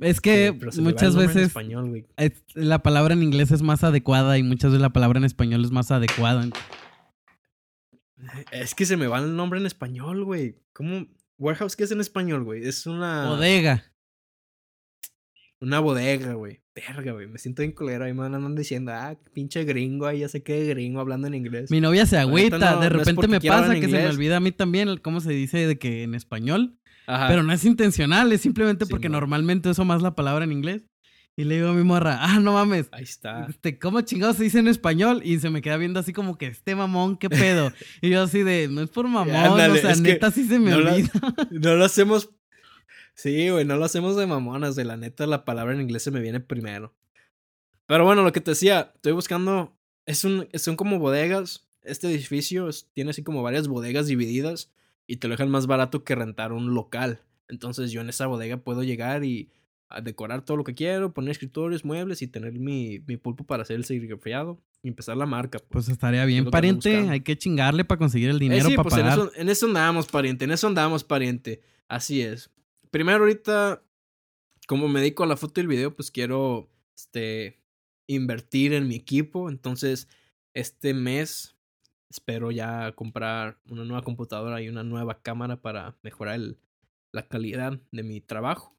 Es 0.00 0.20
que 0.20 0.58
Sí, 0.72 0.80
muchas 0.80 1.14
nombre 1.14 1.22
en 1.22 1.28
veces 1.28 1.46
español, 1.46 1.88
güey. 1.88 2.06
la 2.54 2.82
palabra 2.82 3.14
en 3.14 3.22
inglés 3.22 3.52
es 3.52 3.62
más 3.62 3.84
adecuada 3.84 4.38
y 4.38 4.42
muchas 4.42 4.72
veces 4.72 4.82
la 4.82 4.92
palabra 4.92 5.20
en 5.20 5.24
español 5.24 5.64
es 5.64 5.70
más 5.70 5.92
adecuada. 5.92 6.48
Es 8.50 8.74
que 8.74 8.86
se 8.86 8.96
me 8.96 9.06
va 9.06 9.20
el 9.20 9.36
nombre 9.36 9.60
en 9.60 9.66
español, 9.66 10.24
güey. 10.24 10.56
¿Cómo? 10.72 11.06
Warehouse, 11.38 11.76
¿qué 11.76 11.84
es 11.84 11.92
en 11.92 12.00
español, 12.00 12.42
güey? 12.42 12.66
Es 12.66 12.86
una. 12.86 13.28
Bodega. 13.28 13.84
Una 15.60 15.80
bodega, 15.80 16.34
güey. 16.34 16.60
Verga, 16.74 17.12
güey. 17.12 17.26
Me 17.26 17.38
siento 17.38 17.62
bien 17.62 17.72
culero. 17.72 18.04
Ahí 18.04 18.12
me 18.14 18.24
andan 18.24 18.54
diciendo, 18.54 18.92
ah, 18.94 19.16
pinche 19.32 19.64
gringo, 19.64 20.06
ahí 20.06 20.20
ya 20.20 20.28
sé 20.28 20.42
qué 20.42 20.64
gringo 20.66 21.00
hablando 21.00 21.26
en 21.26 21.34
inglés. 21.34 21.70
Mi 21.70 21.80
novia 21.80 22.06
se 22.06 22.16
agüita. 22.18 22.58
no- 22.58 22.80
de 22.80 22.88
repente 22.88 23.26
me 23.26 23.40
pasa 23.40 23.74
que 23.74 23.82
se 23.88 23.88
me 23.88 24.06
olvida 24.06 24.36
a 24.36 24.40
mí 24.40 24.52
también 24.52 24.88
el- 24.88 25.02
cómo 25.02 25.20
se 25.20 25.32
dice 25.32 25.66
de 25.66 25.78
que 25.78 26.04
en 26.04 26.14
español. 26.14 26.78
Ajá. 27.08 27.26
Pero 27.28 27.42
no 27.42 27.52
es 27.52 27.64
intencional, 27.64 28.30
es 28.32 28.42
simplemente 28.42 28.84
Sí, 28.84 28.90
porque 28.90 29.08
no. 29.08 29.14
normalmente 29.14 29.68
uso 29.70 29.84
más 29.84 30.02
la 30.02 30.14
palabra 30.14 30.44
en 30.44 30.52
inglés. 30.52 30.82
Y 31.36 31.44
le 31.44 31.54
digo 31.56 31.68
a 31.68 31.72
mi 31.72 31.84
morra, 31.84 32.18
ah, 32.20 32.40
no 32.40 32.52
mames. 32.54 32.88
Ahí 32.90 33.04
está. 33.04 33.46
Este, 33.48 33.78
¿Cómo 33.78 34.00
chingados 34.00 34.36
se 34.36 34.42
dice 34.44 34.58
en 34.58 34.66
español? 34.68 35.22
Y 35.24 35.38
se 35.38 35.50
me 35.50 35.62
queda 35.62 35.76
viendo 35.76 36.00
así 36.00 36.12
como 36.12 36.36
que 36.36 36.46
este 36.46 36.74
mamón, 36.74 37.16
qué 37.16 37.30
pedo. 37.30 37.72
y 38.02 38.10
yo 38.10 38.22
así 38.22 38.42
de, 38.42 38.66
no 38.68 38.82
es 38.82 38.90
por 38.90 39.06
mamón, 39.08 39.34
Ándale, 39.36 39.78
o 39.78 39.82
sea, 39.82 39.94
neta 39.96 40.30
sí 40.32 40.44
se 40.48 40.58
me 40.58 40.70
no 40.72 40.78
olvida. 40.78 41.10
No 41.50 41.74
lo 41.76 41.84
hacemos. 41.84 42.30
Sí, 43.20 43.48
güey, 43.50 43.64
no 43.64 43.76
lo 43.76 43.84
hacemos 43.84 44.14
de 44.16 44.28
mamonas, 44.28 44.76
de 44.76 44.84
la 44.84 44.96
neta, 44.96 45.26
la 45.26 45.44
palabra 45.44 45.74
en 45.74 45.80
inglés 45.80 46.04
se 46.04 46.12
me 46.12 46.20
viene 46.20 46.38
primero. 46.38 46.94
Pero 47.86 48.04
bueno, 48.04 48.22
lo 48.22 48.30
que 48.30 48.40
te 48.40 48.52
decía, 48.52 48.92
estoy 48.94 49.10
buscando. 49.12 49.76
Es 50.06 50.22
un, 50.22 50.46
son 50.54 50.76
como 50.76 51.00
bodegas. 51.00 51.68
Este 51.82 52.06
edificio 52.08 52.68
es- 52.68 52.88
tiene 52.92 53.10
así 53.10 53.24
como 53.24 53.42
varias 53.42 53.66
bodegas 53.66 54.06
divididas 54.06 54.70
y 55.08 55.16
te 55.16 55.26
lo 55.26 55.32
dejan 55.32 55.50
más 55.50 55.66
barato 55.66 56.04
que 56.04 56.14
rentar 56.14 56.52
un 56.52 56.74
local. 56.74 57.20
Entonces 57.48 57.90
yo 57.90 58.02
en 58.02 58.08
esa 58.08 58.28
bodega 58.28 58.58
puedo 58.58 58.84
llegar 58.84 59.24
y 59.24 59.50
a 59.88 60.00
decorar 60.00 60.44
todo 60.44 60.56
lo 60.58 60.64
que 60.64 60.74
quiero, 60.74 61.12
poner 61.12 61.32
escritorios, 61.32 61.84
muebles 61.84 62.22
y 62.22 62.28
tener 62.28 62.52
mi, 62.52 63.00
mi 63.06 63.16
pulpo 63.16 63.44
para 63.44 63.62
hacer 63.64 63.76
el 63.76 63.84
serigrafeado 63.84 64.60
y 64.82 64.88
empezar 64.88 65.16
la 65.16 65.26
marca. 65.26 65.58
Pues, 65.58 65.68
Pues 65.70 65.88
estaría 65.88 66.24
bien, 66.24 66.50
pariente. 66.50 66.94
Hay 67.08 67.22
que 67.22 67.36
chingarle 67.36 67.84
para 67.84 67.98
conseguir 67.98 68.28
el 68.30 68.36
Eh, 68.36 68.40
dinero 68.40 68.68
sí, 68.68 68.76
para 68.76 68.88
pues 68.88 68.94
en 69.00 69.06
pagar. 69.08 69.18
eso, 69.18 69.32
en 69.34 69.48
eso 69.48 69.66
andamos, 69.66 70.06
pariente, 70.06 70.44
en 70.44 70.52
eso 70.52 70.66
andamos, 70.68 71.02
pariente. 71.04 71.62
Así 71.88 72.20
es. 72.20 72.50
Primero 72.90 73.18
ahorita, 73.20 73.82
como 74.66 74.88
me 74.88 75.00
dedico 75.00 75.24
a 75.24 75.26
la 75.26 75.36
foto 75.36 75.60
y 75.60 75.62
el 75.62 75.68
video, 75.68 75.94
pues 75.94 76.10
quiero, 76.10 76.70
este, 76.96 77.60
invertir 78.08 78.72
en 78.72 78.88
mi 78.88 78.96
equipo. 78.96 79.48
Entonces, 79.48 80.08
este 80.54 80.94
mes 80.94 81.56
espero 82.10 82.50
ya 82.50 82.92
comprar 82.92 83.58
una 83.68 83.84
nueva 83.84 84.02
computadora 84.02 84.62
y 84.62 84.68
una 84.68 84.82
nueva 84.82 85.20
cámara 85.22 85.60
para 85.60 85.96
mejorar 86.02 86.36
el- 86.36 86.58
la 87.12 87.28
calidad 87.28 87.78
de 87.92 88.02
mi 88.02 88.20
trabajo. 88.20 88.74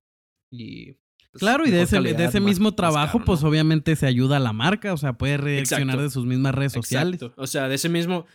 Y 0.51 0.93
pues, 1.31 1.39
Claro, 1.41 1.67
y 1.67 1.69
de 1.71 1.83
ese, 1.83 2.01
de 2.01 2.11
ese 2.25 2.39
más- 2.39 2.49
mismo 2.49 2.73
trabajo, 2.73 3.19
caro, 3.19 3.25
pues 3.25 3.43
¿no? 3.43 3.49
obviamente 3.49 3.95
se 3.95 4.07
ayuda 4.07 4.37
a 4.37 4.39
la 4.39 4.51
marca, 4.53 4.93
o 4.93 4.97
sea, 4.97 5.13
puede 5.13 5.37
reaccionar 5.37 5.83
Exacto. 5.95 6.01
de 6.03 6.09
sus 6.09 6.25
mismas 6.25 6.55
redes 6.55 6.71
sociales. 6.73 7.21
Exacto. 7.21 7.39
O 7.41 7.45
sea, 7.45 7.67
de 7.67 7.75
ese 7.75 7.87
mismo. 7.89 8.25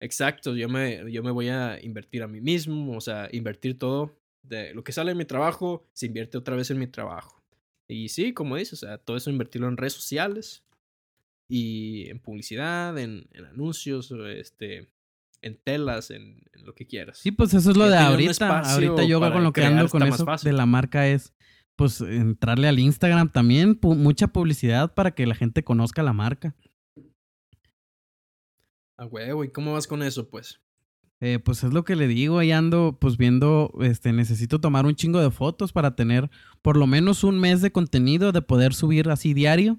Exacto. 0.00 0.56
Yo 0.56 0.68
me, 0.68 1.12
yo 1.12 1.22
me 1.22 1.30
voy 1.30 1.48
a 1.48 1.78
invertir 1.80 2.22
a 2.24 2.26
mí 2.26 2.40
mismo. 2.40 2.96
O 2.96 3.00
sea, 3.00 3.28
invertir 3.32 3.78
todo. 3.78 4.16
De 4.42 4.74
lo 4.74 4.82
que 4.84 4.92
sale 4.92 5.12
en 5.12 5.18
mi 5.18 5.24
trabajo, 5.24 5.88
se 5.92 6.06
invierte 6.06 6.38
otra 6.38 6.56
vez 6.56 6.70
en 6.70 6.78
mi 6.78 6.86
trabajo. 6.86 7.42
Y 7.88 8.08
sí, 8.08 8.32
como 8.32 8.56
dices, 8.56 8.82
o 8.82 8.86
sea, 8.86 8.98
todo 8.98 9.16
eso 9.16 9.30
invertirlo 9.30 9.68
en 9.68 9.76
redes 9.76 9.92
sociales. 9.94 10.64
Y 11.48 12.08
en 12.08 12.20
publicidad, 12.20 12.96
en, 12.98 13.26
en 13.32 13.44
anuncios, 13.44 14.12
este. 14.36 14.90
En 15.42 15.56
telas, 15.56 16.10
en, 16.10 16.42
en 16.52 16.66
lo 16.66 16.74
que 16.74 16.86
quieras. 16.86 17.18
Sí, 17.18 17.30
pues 17.32 17.54
eso 17.54 17.70
es 17.70 17.76
lo 17.76 17.88
de 17.88 17.96
ahorita. 17.96 18.60
Ahorita 18.60 19.04
yo 19.04 19.20
con 19.20 19.42
lo 19.42 19.52
que 19.54 19.64
ando 19.64 19.88
con 19.88 20.02
eso 20.02 20.26
de 20.42 20.52
la 20.52 20.66
marca 20.66 21.08
es, 21.08 21.32
pues, 21.76 22.02
entrarle 22.02 22.68
al 22.68 22.78
Instagram 22.78 23.32
también, 23.32 23.80
pu- 23.80 23.96
mucha 23.96 24.28
publicidad 24.28 24.92
para 24.92 25.12
que 25.12 25.26
la 25.26 25.34
gente 25.34 25.64
conozca 25.64 26.02
la 26.02 26.12
marca. 26.12 26.54
A 28.98 29.06
huevo. 29.06 29.42
¿Y 29.44 29.50
cómo 29.50 29.72
vas 29.72 29.86
con 29.86 30.02
eso, 30.02 30.28
pues? 30.28 30.60
Eh, 31.22 31.38
pues 31.38 31.62
es 31.64 31.72
lo 31.74 31.84
que 31.84 31.96
le 31.96 32.08
digo, 32.08 32.38
ahí 32.38 32.50
ando 32.50 32.96
pues 32.98 33.18
viendo, 33.18 33.72
este, 33.82 34.12
necesito 34.14 34.58
tomar 34.58 34.86
un 34.86 34.94
chingo 34.94 35.20
de 35.20 35.30
fotos 35.30 35.70
para 35.70 35.94
tener 35.94 36.30
por 36.62 36.78
lo 36.78 36.86
menos 36.86 37.24
un 37.24 37.38
mes 37.38 37.60
de 37.60 37.72
contenido 37.72 38.32
de 38.32 38.40
poder 38.40 38.72
subir 38.72 39.10
así 39.10 39.34
diario 39.34 39.78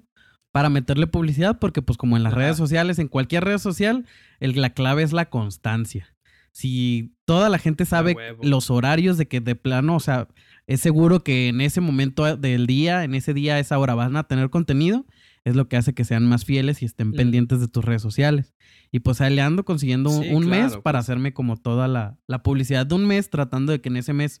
para 0.52 0.68
meterle 0.68 1.08
publicidad, 1.08 1.58
porque 1.58 1.82
pues 1.82 1.98
como 1.98 2.16
en 2.16 2.22
las 2.22 2.34
Ajá. 2.34 2.42
redes 2.42 2.56
sociales, 2.56 3.00
en 3.00 3.08
cualquier 3.08 3.44
red 3.44 3.58
social, 3.58 4.06
el, 4.38 4.60
la 4.60 4.70
clave 4.70 5.02
es 5.02 5.12
la 5.12 5.30
constancia. 5.30 6.14
Si 6.52 7.14
toda 7.24 7.48
la 7.48 7.58
gente 7.58 7.86
sabe 7.86 8.14
los 8.42 8.70
horarios 8.70 9.16
de 9.16 9.26
que 9.26 9.40
de 9.40 9.56
plano, 9.56 9.96
o 9.96 10.00
sea, 10.00 10.28
es 10.66 10.80
seguro 10.80 11.24
que 11.24 11.48
en 11.48 11.62
ese 11.62 11.80
momento 11.80 12.36
del 12.36 12.66
día, 12.66 13.04
en 13.04 13.14
ese 13.14 13.32
día, 13.32 13.54
a 13.54 13.58
esa 13.58 13.78
hora 13.78 13.94
van 13.94 14.16
a 14.16 14.24
tener 14.24 14.50
contenido, 14.50 15.06
es 15.44 15.56
lo 15.56 15.68
que 15.68 15.76
hace 15.76 15.92
que 15.94 16.04
sean 16.04 16.28
más 16.28 16.44
fieles 16.44 16.82
y 16.82 16.84
estén 16.84 17.08
Mm. 17.10 17.14
pendientes 17.14 17.60
de 17.60 17.68
tus 17.68 17.84
redes 17.84 18.02
sociales. 18.02 18.54
Y 18.92 19.00
pues 19.00 19.20
ahí 19.20 19.34
le 19.34 19.42
ando 19.42 19.64
consiguiendo 19.64 20.10
un, 20.10 20.22
Sí, 20.22 20.30
un 20.30 20.46
mes 20.48 20.66
claro, 20.68 20.82
para 20.82 20.98
pues. 20.98 21.06
hacerme 21.08 21.32
como 21.34 21.56
toda 21.56 21.88
la, 21.88 22.18
la 22.26 22.42
publicidad 22.42 22.86
de 22.86 22.94
un 22.94 23.06
mes, 23.06 23.28
tratando 23.30 23.72
de 23.72 23.80
que 23.80 23.88
en 23.88 23.96
ese 23.96 24.12
mes, 24.12 24.40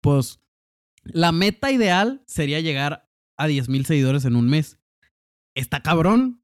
pues, 0.00 0.40
la 1.04 1.32
meta 1.32 1.70
ideal 1.70 2.22
sería 2.26 2.60
llegar 2.60 3.08
a 3.36 3.46
10 3.46 3.68
mil 3.68 3.84
seguidores 3.86 4.24
en 4.24 4.36
un 4.36 4.48
mes. 4.48 4.78
Está 5.54 5.82
cabrón, 5.82 6.42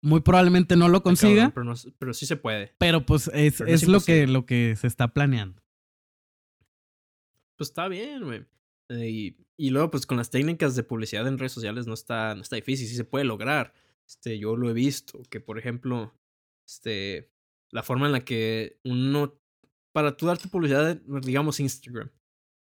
muy 0.00 0.20
probablemente 0.20 0.76
no 0.76 0.88
lo 0.88 1.02
consiga, 1.02 1.50
cabrón, 1.50 1.52
pero, 1.54 1.64
no- 1.64 1.94
pero 1.98 2.14
sí 2.14 2.24
se 2.26 2.36
puede. 2.36 2.72
pero 2.78 3.04
pues 3.04 3.30
es, 3.34 3.56
Pero 3.58 3.68
no 3.68 3.74
es 3.74 3.82
es 3.82 3.88
lo, 3.88 4.00
que, 4.00 4.26
lo 4.26 4.46
que 4.46 4.76
se 4.76 4.86
está 4.86 5.08
planeando. 5.12 5.60
Pues 7.56 7.70
está 7.70 7.88
bien, 7.88 8.22
güey. 8.24 8.44
Eh, 8.90 9.10
Y, 9.10 9.36
y 9.62 9.70
luego, 9.70 9.92
pues 9.92 10.06
con 10.06 10.16
las 10.16 10.28
técnicas 10.28 10.74
de 10.74 10.82
publicidad 10.82 11.28
en 11.28 11.38
redes 11.38 11.52
sociales 11.52 11.86
no 11.86 11.94
está, 11.94 12.34
no 12.34 12.42
está 12.42 12.56
difícil, 12.56 12.88
sí 12.88 12.96
se 12.96 13.04
puede 13.04 13.24
lograr. 13.24 13.72
Este, 14.08 14.36
yo 14.36 14.56
lo 14.56 14.68
he 14.68 14.72
visto, 14.72 15.22
que 15.30 15.38
por 15.38 15.56
ejemplo, 15.56 16.12
este, 16.66 17.30
la 17.70 17.84
forma 17.84 18.06
en 18.06 18.12
la 18.12 18.24
que 18.24 18.80
uno, 18.82 19.40
para 19.92 20.16
tú 20.16 20.26
darte 20.26 20.48
publicidad, 20.48 21.00
digamos 21.22 21.60
Instagram, 21.60 22.10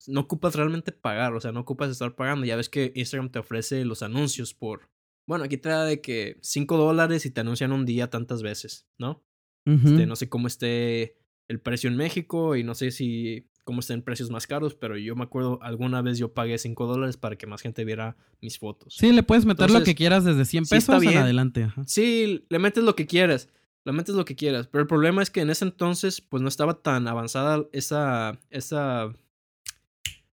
no 0.06 0.20
ocupas 0.20 0.54
realmente 0.54 0.90
pagar, 0.90 1.34
o 1.34 1.40
sea, 1.42 1.52
no 1.52 1.60
ocupas 1.60 1.90
estar 1.90 2.16
pagando. 2.16 2.46
Ya 2.46 2.56
ves 2.56 2.70
que 2.70 2.90
Instagram 2.94 3.32
te 3.32 3.38
ofrece 3.38 3.84
los 3.84 4.02
anuncios 4.02 4.54
por, 4.54 4.88
bueno, 5.26 5.44
aquí 5.44 5.58
te 5.58 5.68
da 5.68 5.84
de 5.84 6.00
que 6.00 6.38
5 6.40 6.78
dólares 6.78 7.26
y 7.26 7.30
te 7.30 7.42
anuncian 7.42 7.72
un 7.72 7.84
día 7.84 8.08
tantas 8.08 8.40
veces, 8.40 8.88
¿no? 8.96 9.22
Este, 9.66 10.06
no 10.06 10.16
sé 10.16 10.30
cómo 10.30 10.46
esté 10.46 11.18
el 11.48 11.60
precio 11.60 11.90
en 11.90 11.96
México 11.96 12.56
y 12.56 12.64
no 12.64 12.74
sé 12.74 12.90
si 12.90 13.50
cómo 13.68 13.80
estén 13.80 14.00
precios 14.00 14.30
más 14.30 14.46
caros, 14.46 14.74
pero 14.74 14.96
yo 14.96 15.14
me 15.14 15.24
acuerdo 15.24 15.58
alguna 15.60 16.00
vez 16.00 16.16
yo 16.16 16.32
pagué 16.32 16.56
5 16.56 16.86
dólares 16.86 17.18
para 17.18 17.36
que 17.36 17.46
más 17.46 17.60
gente 17.60 17.84
viera 17.84 18.16
mis 18.40 18.58
fotos. 18.58 18.94
Sí, 18.94 19.12
le 19.12 19.22
puedes 19.22 19.44
meter 19.44 19.70
lo 19.70 19.82
que 19.82 19.94
quieras 19.94 20.24
desde 20.24 20.46
100 20.46 20.64
sí 20.64 20.76
está 20.76 20.98
pesos 20.98 21.12
en 21.12 21.18
adelante. 21.18 21.64
ajá. 21.64 21.84
Sí, 21.86 22.46
le 22.48 22.58
metes 22.58 22.82
lo 22.82 22.96
que 22.96 23.06
quieras, 23.06 23.50
le 23.84 23.92
metes 23.92 24.14
lo 24.14 24.24
que 24.24 24.36
quieras, 24.36 24.68
pero 24.68 24.80
el 24.80 24.88
problema 24.88 25.22
es 25.22 25.28
que 25.28 25.42
en 25.42 25.50
ese 25.50 25.66
entonces 25.66 26.22
pues 26.22 26.42
no 26.42 26.48
estaba 26.48 26.80
tan 26.80 27.08
avanzada 27.08 27.66
esa 27.72 28.40
esa 28.48 29.12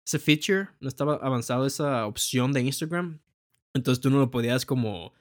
ese 0.06 0.18
feature, 0.20 0.68
no 0.78 0.86
estaba 0.86 1.16
avanzado 1.16 1.66
esa 1.66 2.06
opción 2.06 2.52
de 2.52 2.60
Instagram. 2.60 3.18
Entonces 3.74 4.00
tú 4.00 4.10
no 4.10 4.20
lo 4.20 4.30
podías 4.30 4.64
como 4.64 5.12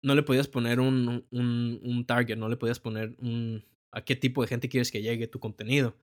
no 0.00 0.14
le 0.14 0.22
podías 0.22 0.46
poner 0.46 0.78
un, 0.78 1.26
un, 1.32 1.80
un 1.82 2.06
target, 2.06 2.36
no 2.36 2.48
le 2.48 2.56
podías 2.56 2.78
poner 2.78 3.16
un 3.18 3.64
a 3.90 4.04
qué 4.04 4.14
tipo 4.14 4.42
de 4.42 4.46
gente 4.46 4.68
quieres 4.68 4.92
que 4.92 5.02
llegue 5.02 5.26
tu 5.26 5.40
contenido. 5.40 5.96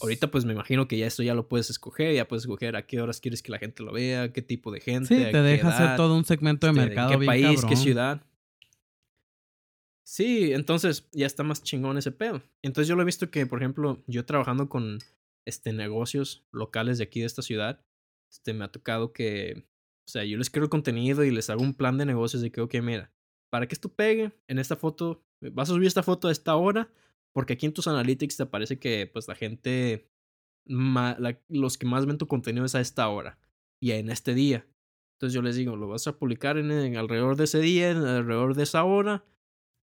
Ahorita 0.00 0.30
pues 0.30 0.44
me 0.44 0.52
imagino 0.52 0.88
que 0.88 0.96
ya 0.96 1.06
esto 1.06 1.22
ya 1.22 1.34
lo 1.34 1.48
puedes 1.48 1.70
escoger, 1.70 2.14
ya 2.14 2.26
puedes 2.26 2.44
escoger 2.44 2.76
a 2.76 2.86
qué 2.86 3.00
horas 3.00 3.20
quieres 3.20 3.42
que 3.42 3.52
la 3.52 3.58
gente 3.58 3.82
lo 3.82 3.92
vea, 3.92 4.32
qué 4.32 4.42
tipo 4.42 4.70
de 4.72 4.80
gente, 4.80 5.08
Sí, 5.08 5.30
te 5.30 5.42
deja 5.42 5.68
hacer 5.68 5.96
todo 5.96 6.16
un 6.16 6.24
segmento 6.24 6.66
de 6.66 6.72
este, 6.72 6.86
mercado 6.86 7.10
qué 7.10 7.16
bien 7.18 7.26
país, 7.26 7.64
qué 7.64 7.76
ciudad. 7.76 8.22
Sí, 10.04 10.52
entonces 10.52 11.08
ya 11.12 11.26
está 11.26 11.42
más 11.42 11.62
chingón 11.62 11.96
ese 11.98 12.12
pedo. 12.12 12.42
Entonces 12.62 12.88
yo 12.88 12.96
lo 12.96 13.02
he 13.02 13.06
visto 13.06 13.30
que, 13.30 13.46
por 13.46 13.60
ejemplo, 13.60 14.02
yo 14.06 14.24
trabajando 14.24 14.68
con 14.68 14.98
este 15.44 15.72
negocios 15.72 16.46
locales 16.52 16.98
de 16.98 17.04
aquí 17.04 17.20
de 17.20 17.26
esta 17.26 17.42
ciudad, 17.42 17.84
este 18.30 18.54
me 18.54 18.64
ha 18.64 18.72
tocado 18.72 19.12
que, 19.12 19.64
o 20.06 20.10
sea, 20.10 20.24
yo 20.24 20.36
les 20.38 20.50
creo 20.50 20.64
el 20.64 20.70
contenido 20.70 21.24
y 21.24 21.30
les 21.30 21.50
hago 21.50 21.62
un 21.62 21.74
plan 21.74 21.98
de 21.98 22.06
negocios 22.06 22.42
de 22.42 22.50
que, 22.50 22.60
ok, 22.60 22.74
mira, 22.82 23.12
para 23.50 23.66
que 23.66 23.74
esto 23.74 23.90
pegue 23.90 24.32
en 24.48 24.58
esta 24.58 24.76
foto, 24.76 25.24
vas 25.40 25.70
a 25.70 25.74
subir 25.74 25.86
esta 25.86 26.02
foto 26.02 26.28
a 26.28 26.32
esta 26.32 26.56
hora, 26.56 26.90
porque 27.32 27.54
aquí 27.54 27.66
en 27.66 27.72
tus 27.74 27.86
analytics 27.88 28.36
te 28.36 28.46
parece 28.46 28.78
que, 28.78 29.06
pues, 29.12 29.28
la 29.28 29.34
gente, 29.34 30.08
ma- 30.66 31.16
la- 31.18 31.40
los 31.48 31.78
que 31.78 31.86
más 31.86 32.06
ven 32.06 32.18
tu 32.18 32.26
contenido 32.28 32.64
es 32.64 32.74
a 32.74 32.80
esta 32.80 33.08
hora 33.08 33.38
y 33.80 33.92
en 33.92 34.10
este 34.10 34.34
día. 34.34 34.66
Entonces 35.16 35.34
yo 35.34 35.42
les 35.42 35.56
digo, 35.56 35.76
lo 35.76 35.88
vas 35.88 36.06
a 36.06 36.18
publicar 36.18 36.56
en, 36.58 36.70
en 36.70 36.96
alrededor 36.96 37.36
de 37.36 37.44
ese 37.44 37.60
día, 37.60 37.90
en 37.90 37.98
alrededor 37.98 38.54
de 38.54 38.62
esa 38.64 38.84
hora, 38.84 39.24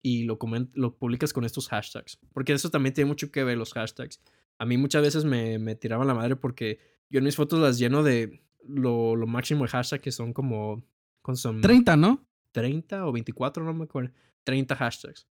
y 0.01 0.23
lo, 0.23 0.37
coment- 0.39 0.71
lo 0.73 0.97
publicas 0.97 1.33
con 1.33 1.43
estos 1.45 1.67
hashtags. 1.69 2.19
Porque 2.33 2.53
eso 2.53 2.69
también 2.69 2.93
tiene 2.93 3.07
mucho 3.09 3.31
que 3.31 3.43
ver 3.43 3.57
los 3.57 3.73
hashtags. 3.73 4.21
A 4.57 4.65
mí 4.65 4.77
muchas 4.77 5.01
veces 5.01 5.25
me, 5.25 5.57
me 5.59 5.75
tiraban 5.75 6.07
la 6.07 6.13
madre 6.13 6.35
porque 6.35 6.79
yo 7.09 7.19
en 7.19 7.23
mis 7.25 7.35
fotos 7.35 7.59
las 7.59 7.77
lleno 7.79 8.03
de 8.03 8.43
lo, 8.65 9.15
lo 9.15 9.27
máximo 9.27 9.63
de 9.63 9.69
hashtags 9.69 10.01
que 10.03 10.11
son 10.11 10.33
como... 10.33 10.85
Con 11.21 11.35
son 11.35 11.59
30, 11.61 11.97
¿no? 11.97 12.25
30 12.53 13.05
o 13.05 13.11
24, 13.11 13.63
no 13.63 13.73
me 13.73 13.83
acuerdo. 13.85 14.11
30 14.45 14.75
hashtags. 14.75 15.27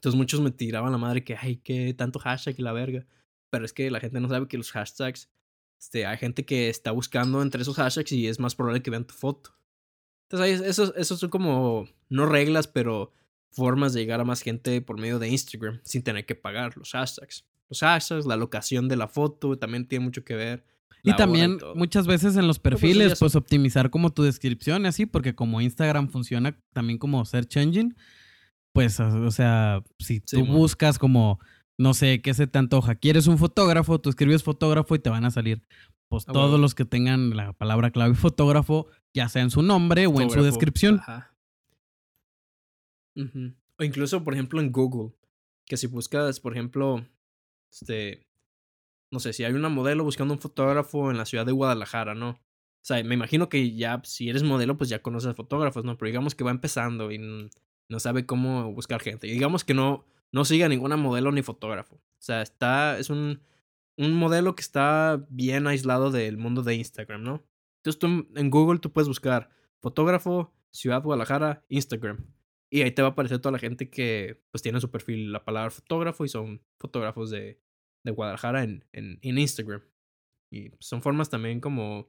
Entonces 0.00 0.16
muchos 0.16 0.40
me 0.40 0.50
tiraban 0.50 0.90
la 0.92 0.96
madre 0.98 1.22
que, 1.22 1.36
ay, 1.36 1.56
qué 1.56 1.92
tanto 1.92 2.18
hashtag 2.18 2.54
y 2.58 2.62
la 2.62 2.72
verga. 2.72 3.06
Pero 3.50 3.66
es 3.66 3.74
que 3.74 3.90
la 3.90 4.00
gente 4.00 4.18
no 4.18 4.28
sabe 4.30 4.48
que 4.48 4.56
los 4.56 4.70
hashtags, 4.72 5.28
este, 5.78 6.06
hay 6.06 6.16
gente 6.16 6.46
que 6.46 6.70
está 6.70 6.90
buscando 6.90 7.42
entre 7.42 7.60
esos 7.60 7.76
hashtags 7.76 8.10
y 8.12 8.26
es 8.26 8.40
más 8.40 8.54
probable 8.54 8.82
que 8.82 8.90
vean 8.90 9.06
tu 9.06 9.14
foto. 9.14 9.50
Entonces, 10.24 10.60
ahí, 10.62 10.68
esos, 10.68 10.94
esos 10.96 11.20
son 11.20 11.28
como, 11.28 11.86
no 12.08 12.24
reglas, 12.24 12.66
pero 12.66 13.12
formas 13.50 13.92
de 13.92 14.00
llegar 14.00 14.20
a 14.20 14.24
más 14.24 14.40
gente 14.40 14.80
por 14.80 14.98
medio 14.98 15.18
de 15.18 15.28
Instagram 15.28 15.80
sin 15.84 16.02
tener 16.02 16.24
que 16.24 16.34
pagar 16.34 16.76
los 16.78 16.92
hashtags. 16.92 17.44
Los 17.68 17.80
hashtags, 17.80 18.24
la 18.24 18.36
locación 18.36 18.88
de 18.88 18.96
la 18.96 19.06
foto 19.08 19.58
también 19.58 19.86
tiene 19.86 20.04
mucho 20.04 20.24
que 20.24 20.34
ver. 20.34 20.64
Y 21.02 21.14
también 21.14 21.58
muchas 21.74 22.06
veces 22.06 22.36
en 22.36 22.46
los 22.46 22.58
pues, 22.58 22.72
eso 22.74 22.80
perfiles, 22.80 23.18
pues, 23.18 23.32
son- 23.32 23.40
optimizar 23.42 23.90
como 23.90 24.12
tu 24.12 24.22
descripción 24.22 24.84
y 24.84 24.88
así, 24.88 25.04
porque 25.06 25.34
como 25.34 25.60
Instagram 25.60 26.08
funciona 26.08 26.58
también 26.72 26.98
como 26.98 27.24
search 27.24 27.56
engine, 27.56 27.94
pues, 28.72 29.00
o 29.00 29.30
sea, 29.30 29.82
si 29.98 30.20
tú 30.20 30.46
buscas 30.46 30.98
como, 30.98 31.38
no 31.78 31.94
sé, 31.94 32.22
qué 32.22 32.34
se 32.34 32.46
te 32.46 32.58
antoja, 32.58 32.94
quieres 32.94 33.26
un 33.26 33.38
fotógrafo, 33.38 34.00
tú 34.00 34.10
escribes 34.10 34.42
fotógrafo 34.42 34.94
y 34.94 34.98
te 34.98 35.10
van 35.10 35.24
a 35.24 35.30
salir, 35.30 35.62
pues, 36.08 36.24
Ah, 36.28 36.32
todos 36.32 36.58
los 36.60 36.74
que 36.74 36.84
tengan 36.84 37.36
la 37.36 37.52
palabra 37.52 37.90
clave 37.90 38.14
fotógrafo, 38.14 38.88
ya 39.14 39.28
sea 39.28 39.42
en 39.42 39.50
su 39.50 39.62
nombre 39.62 40.06
o 40.06 40.20
en 40.20 40.30
su 40.30 40.42
descripción. 40.42 41.00
Ajá. 41.00 41.34
O 43.78 43.84
incluso, 43.84 44.22
por 44.24 44.34
ejemplo, 44.34 44.60
en 44.60 44.72
Google, 44.72 45.14
que 45.66 45.76
si 45.76 45.86
buscas, 45.86 46.40
por 46.40 46.52
ejemplo, 46.52 47.06
este, 47.72 48.26
no 49.12 49.20
sé, 49.20 49.32
si 49.32 49.44
hay 49.44 49.52
una 49.52 49.68
modelo 49.68 50.04
buscando 50.04 50.34
un 50.34 50.40
fotógrafo 50.40 51.10
en 51.10 51.16
la 51.16 51.26
ciudad 51.26 51.46
de 51.46 51.52
Guadalajara, 51.52 52.14
¿no? 52.14 52.30
O 52.30 52.84
sea, 52.84 53.02
me 53.04 53.14
imagino 53.14 53.48
que 53.48 53.74
ya, 53.74 54.00
si 54.04 54.28
eres 54.28 54.42
modelo, 54.42 54.76
pues 54.78 54.88
ya 54.88 55.02
conoces 55.02 55.34
fotógrafos, 55.36 55.84
¿no? 55.84 55.98
Pero 55.98 56.08
digamos 56.08 56.34
que 56.34 56.44
va 56.44 56.50
empezando 56.50 57.12
y 57.12 57.50
no 57.90 58.00
sabe 58.00 58.24
cómo 58.24 58.72
buscar 58.72 59.00
gente. 59.02 59.26
Y 59.26 59.32
digamos 59.32 59.64
que 59.64 59.74
no, 59.74 60.06
no 60.32 60.44
siga 60.44 60.68
ninguna 60.68 60.96
modelo 60.96 61.32
ni 61.32 61.42
fotógrafo. 61.42 61.96
O 61.96 62.22
sea, 62.22 62.40
está, 62.42 62.98
es 62.98 63.10
un, 63.10 63.42
un 63.98 64.14
modelo 64.14 64.54
que 64.54 64.62
está 64.62 65.26
bien 65.28 65.66
aislado 65.66 66.10
del 66.10 66.38
mundo 66.38 66.62
de 66.62 66.76
Instagram, 66.76 67.22
¿no? 67.22 67.44
Entonces 67.82 67.98
tú 67.98 68.06
en- 68.34 68.50
Google 68.50 68.78
tú 68.78 68.92
puedes 68.92 69.08
buscar 69.08 69.50
fotógrafo, 69.82 70.54
Ciudad 70.72 71.02
Guadalajara, 71.02 71.64
Instagram. 71.68 72.26
Y 72.72 72.82
ahí 72.82 72.92
te 72.92 73.02
va 73.02 73.08
a 73.08 73.10
aparecer 73.12 73.40
toda 73.40 73.52
la 73.52 73.58
gente 73.58 73.90
que 73.90 74.40
pues 74.52 74.62
tiene 74.62 74.76
en 74.76 74.80
su 74.82 74.90
perfil 74.90 75.32
la 75.32 75.44
palabra 75.44 75.70
fotógrafo 75.70 76.24
y 76.24 76.28
son 76.28 76.62
fotógrafos 76.78 77.30
de, 77.30 77.60
de 78.04 78.10
Guadalajara 78.12 78.62
en, 78.62 78.84
en 78.92 79.38
Instagram. 79.38 79.82
Y 80.52 80.70
son 80.78 81.02
formas 81.02 81.28
también 81.30 81.60
como... 81.60 82.08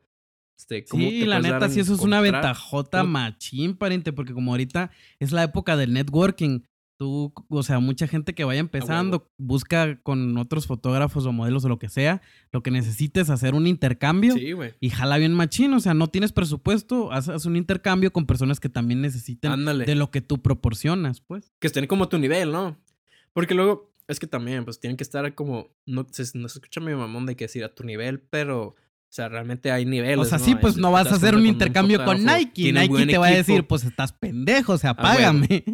Este, 0.62 0.86
cómo 0.86 1.10
Sí, 1.10 1.22
te 1.22 1.26
la 1.26 1.40
neta, 1.40 1.70
sí, 1.70 1.80
eso 1.80 1.96
es 1.96 2.02
una 2.02 2.22
ventajota 2.22 3.04
machín, 3.04 3.76
pariente, 3.76 4.14
porque 4.14 4.34
como 4.34 4.52
ahorita 4.52 4.92
es 5.20 5.32
la 5.32 5.42
época 5.44 5.76
del 5.76 5.92
networking, 5.92 6.62
tú, 6.98 7.34
o 7.50 7.64
sea, 7.64 7.80
mucha 7.80 8.06
gente 8.06 8.36
que 8.36 8.44
vaya 8.44 8.60
empezando 8.60 9.28
busca 9.40 10.00
con 10.04 10.38
otros 10.38 10.68
fotógrafos 10.68 11.26
o 11.26 11.32
modelos 11.34 11.66
o 11.66 11.70
lo 11.70 11.80
que 11.80 11.90
sea, 11.90 12.22
lo 12.52 12.62
que 12.62 12.70
necesites 12.70 13.32
hacer 13.32 13.56
un 13.56 13.66
intercambio 13.66 14.36
Sí, 14.36 14.54
y 14.80 14.90
jala 14.92 15.18
bien 15.18 15.34
machín, 15.34 15.74
o 15.74 15.80
sea, 15.80 15.96
no 15.96 16.10
tienes 16.10 16.32
presupuesto, 16.32 17.12
haz, 17.12 17.28
haz 17.28 17.48
un 17.48 17.56
intercambio 17.56 18.14
con 18.14 18.28
personas 18.28 18.60
que 18.60 18.70
también 18.70 19.02
necesiten 19.02 19.52
Ándale. 19.52 19.86
de 19.86 19.96
lo 19.96 20.12
que 20.12 20.22
tú 20.22 20.44
proporcionas, 20.44 21.22
pues. 21.22 21.52
que 21.60 21.66
estén 21.66 21.88
como 21.88 22.04
a 22.04 22.10
tu 22.10 22.20
nivel, 22.20 22.52
¿no? 22.52 22.78
Porque 23.34 23.56
luego, 23.56 23.92
es 24.08 24.20
que 24.20 24.28
también, 24.28 24.64
pues 24.64 24.80
tienen 24.80 24.96
que 24.96 25.04
estar 25.04 25.34
como, 25.34 25.72
no 25.88 26.06
se, 26.12 26.38
no 26.38 26.48
se 26.50 26.60
escucha 26.60 26.82
mi 26.82 26.94
mamón 26.94 27.26
de 27.26 27.36
que 27.36 27.46
decir 27.46 27.64
a 27.64 27.74
tu 27.74 27.84
nivel, 27.84 28.20
pero, 28.20 28.76
o 29.12 29.14
sea, 29.14 29.28
realmente 29.28 29.72
hay 29.72 29.86
niveles. 29.86 30.18
O 30.20 30.24
sea, 30.24 30.40
sí, 30.40 30.56
pues 30.56 30.76
Es- 30.76 30.80
no 30.80 30.90
vas 30.90 31.08
a 31.12 31.16
hacer 31.16 31.36
un 31.36 31.46
intercambio 31.46 32.04
con 32.06 32.24
Nike. 32.26 32.72
Nike 32.72 33.08
te 33.08 33.18
va 33.18 33.28
a 33.28 33.32
decir, 33.32 33.68
pues 33.68 33.84
estás 33.84 34.14
pendejo, 34.14 34.72
o 34.74 34.78
sea, 34.78 34.92
A 34.92 34.94
huevo. 35.04 35.16
págame. 35.18 35.66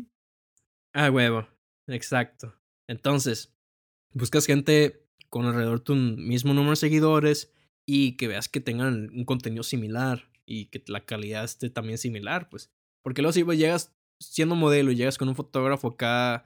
Ah, 0.94 1.12
huevo. 1.12 1.48
Exacto. 1.88 2.56
Entonces, 2.90 3.56
buscas 4.12 4.48
gente 4.48 5.08
con 5.30 5.46
alrededor 5.46 5.82
tu 5.82 5.94
mismo 5.96 6.54
número 6.56 6.72
de 6.72 6.76
seguidores 6.78 7.54
y 7.86 8.18
que 8.18 8.28
veas 8.28 8.50
que 8.50 8.60
tengan 8.60 9.10
un 9.14 9.24
contenido 9.24 9.62
similar 9.62 10.32
y 10.48 10.66
que 10.66 10.84
la 10.88 11.06
calidad 11.06 11.44
esté 11.44 11.70
también 11.70 12.00
similar, 12.00 12.50
pues. 12.50 12.72
Porque 13.04 13.22
luego 13.22 13.34
si 13.34 13.44
pues, 13.44 13.60
llegas 13.60 13.96
siendo 14.20 14.56
modelo 14.56 14.92
y 14.92 14.96
llegas 14.96 15.20
con 15.20 15.30
un 15.30 15.36
fotógrafo 15.36 15.90
acá, 15.90 16.46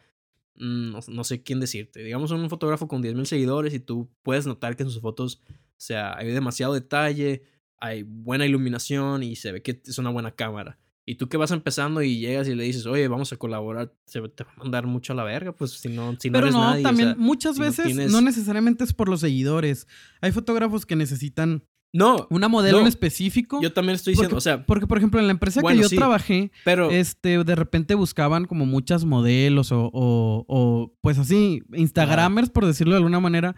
no, 0.55 0.99
no 1.07 1.23
sé 1.23 1.43
quién 1.43 1.59
decirte, 1.59 2.03
digamos 2.03 2.31
un 2.31 2.49
fotógrafo 2.49 2.87
con 2.87 3.01
10.000 3.01 3.25
seguidores 3.25 3.73
y 3.73 3.79
tú 3.79 4.09
puedes 4.23 4.45
notar 4.45 4.75
que 4.75 4.83
en 4.83 4.89
sus 4.89 5.01
fotos, 5.01 5.41
o 5.49 5.53
sea, 5.77 6.15
hay 6.17 6.27
demasiado 6.31 6.73
detalle, 6.73 7.43
hay 7.79 8.03
buena 8.03 8.45
iluminación 8.45 9.23
y 9.23 9.35
se 9.35 9.51
ve 9.51 9.61
que 9.61 9.81
es 9.85 9.97
una 9.97 10.09
buena 10.11 10.31
cámara. 10.31 10.77
Y 11.03 11.15
tú 11.15 11.27
que 11.29 11.37
vas 11.37 11.49
empezando 11.49 12.03
y 12.03 12.19
llegas 12.19 12.47
y 12.47 12.53
le 12.53 12.63
dices, 12.63 12.85
oye, 12.85 13.07
vamos 13.07 13.33
a 13.33 13.37
colaborar, 13.37 13.91
se 14.05 14.21
te 14.29 14.43
va 14.43 14.51
a 14.51 14.57
mandar 14.59 14.85
mucho 14.85 15.13
a 15.13 15.15
la 15.15 15.23
verga, 15.23 15.51
pues 15.55 15.71
si 15.71 15.89
no, 15.89 16.15
si 16.19 16.29
no 16.29 16.33
Pero 16.33 16.45
eres 16.45 16.53
no, 16.53 16.61
nadie. 16.63 16.81
o 16.81 16.83
también 16.83 17.09
sea, 17.09 17.17
muchas 17.17 17.55
si 17.55 17.61
veces 17.61 17.85
no, 17.95 18.03
tienes- 18.03 18.23
necesariamente 18.23 18.83
es 18.83 18.93
por 18.93 19.09
los 19.09 19.21
seguidores. 19.21 19.87
Hay 20.21 20.31
fotógrafos 20.31 20.85
que 20.85 20.95
necesitan 20.95 21.63
no, 21.93 22.27
una 22.29 22.47
modelo 22.47 22.77
No, 22.77 22.81
en 22.83 22.87
específico. 22.87 23.59
yo 23.61 23.73
también 23.73 23.95
estoy 23.95 24.13
diciendo, 24.13 24.29
porque, 24.29 24.37
o 24.37 24.41
sea, 24.41 24.65
porque, 24.65 24.87
por 24.87 24.97
ejemplo, 24.97 25.19
en 25.19 25.27
la 25.27 25.31
empresa 25.31 25.59
bueno, 25.61 25.77
que 25.77 25.83
yo 25.83 25.89
sí, 25.89 25.95
trabajé, 25.97 26.51
pero 26.63 26.89
este, 26.89 27.43
de 27.43 27.55
repente 27.55 27.95
buscaban 27.95 28.45
como 28.45 28.65
muchas 28.65 29.03
modelos 29.05 29.71
o, 29.71 29.89
o, 29.93 30.45
o, 30.47 30.97
pues 31.01 31.17
así, 31.19 31.63
Instagramers, 31.73 32.49
por 32.49 32.65
decirlo 32.65 32.93
de 32.93 32.97
alguna 32.97 33.19
manera. 33.19 33.55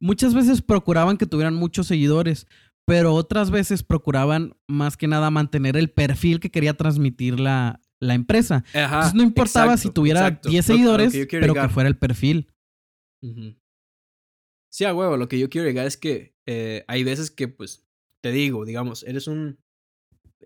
Muchas 0.00 0.32
veces 0.34 0.62
procuraban 0.62 1.16
que 1.18 1.26
tuvieran 1.26 1.54
muchos 1.54 1.86
seguidores, 1.86 2.46
pero 2.86 3.14
otras 3.14 3.50
veces 3.50 3.82
procuraban 3.82 4.54
más 4.66 4.96
que 4.96 5.06
nada 5.08 5.30
mantener 5.30 5.76
el 5.76 5.90
perfil 5.90 6.40
que 6.40 6.50
quería 6.50 6.74
transmitir 6.74 7.38
la, 7.40 7.80
la 8.00 8.14
empresa. 8.14 8.64
ajá, 8.74 8.84
Entonces 8.84 9.14
no 9.14 9.22
importaba 9.22 9.72
exacto, 9.72 9.88
si 9.88 9.92
tuviera 9.94 10.20
exacto. 10.20 10.48
10 10.50 10.68
Lo- 10.68 10.72
a 10.74 10.76
lo 10.76 10.78
seguidores, 10.78 11.12
que 11.12 11.26
pero 11.40 11.52
llegar. 11.54 11.68
que 11.68 11.74
fuera 11.74 11.88
el 11.88 11.96
perfil. 11.98 12.48
Sí, 14.70 14.84
a 14.84 14.94
huevo, 14.94 15.16
lo 15.16 15.28
que 15.28 15.38
yo 15.38 15.48
quiero 15.48 15.66
llegar 15.66 15.86
es 15.86 15.96
que 15.96 16.35
eh, 16.46 16.84
hay 16.88 17.04
veces 17.04 17.30
que, 17.30 17.48
pues, 17.48 17.86
te 18.22 18.32
digo, 18.32 18.64
digamos, 18.64 19.02
eres 19.04 19.26
un, 19.26 19.58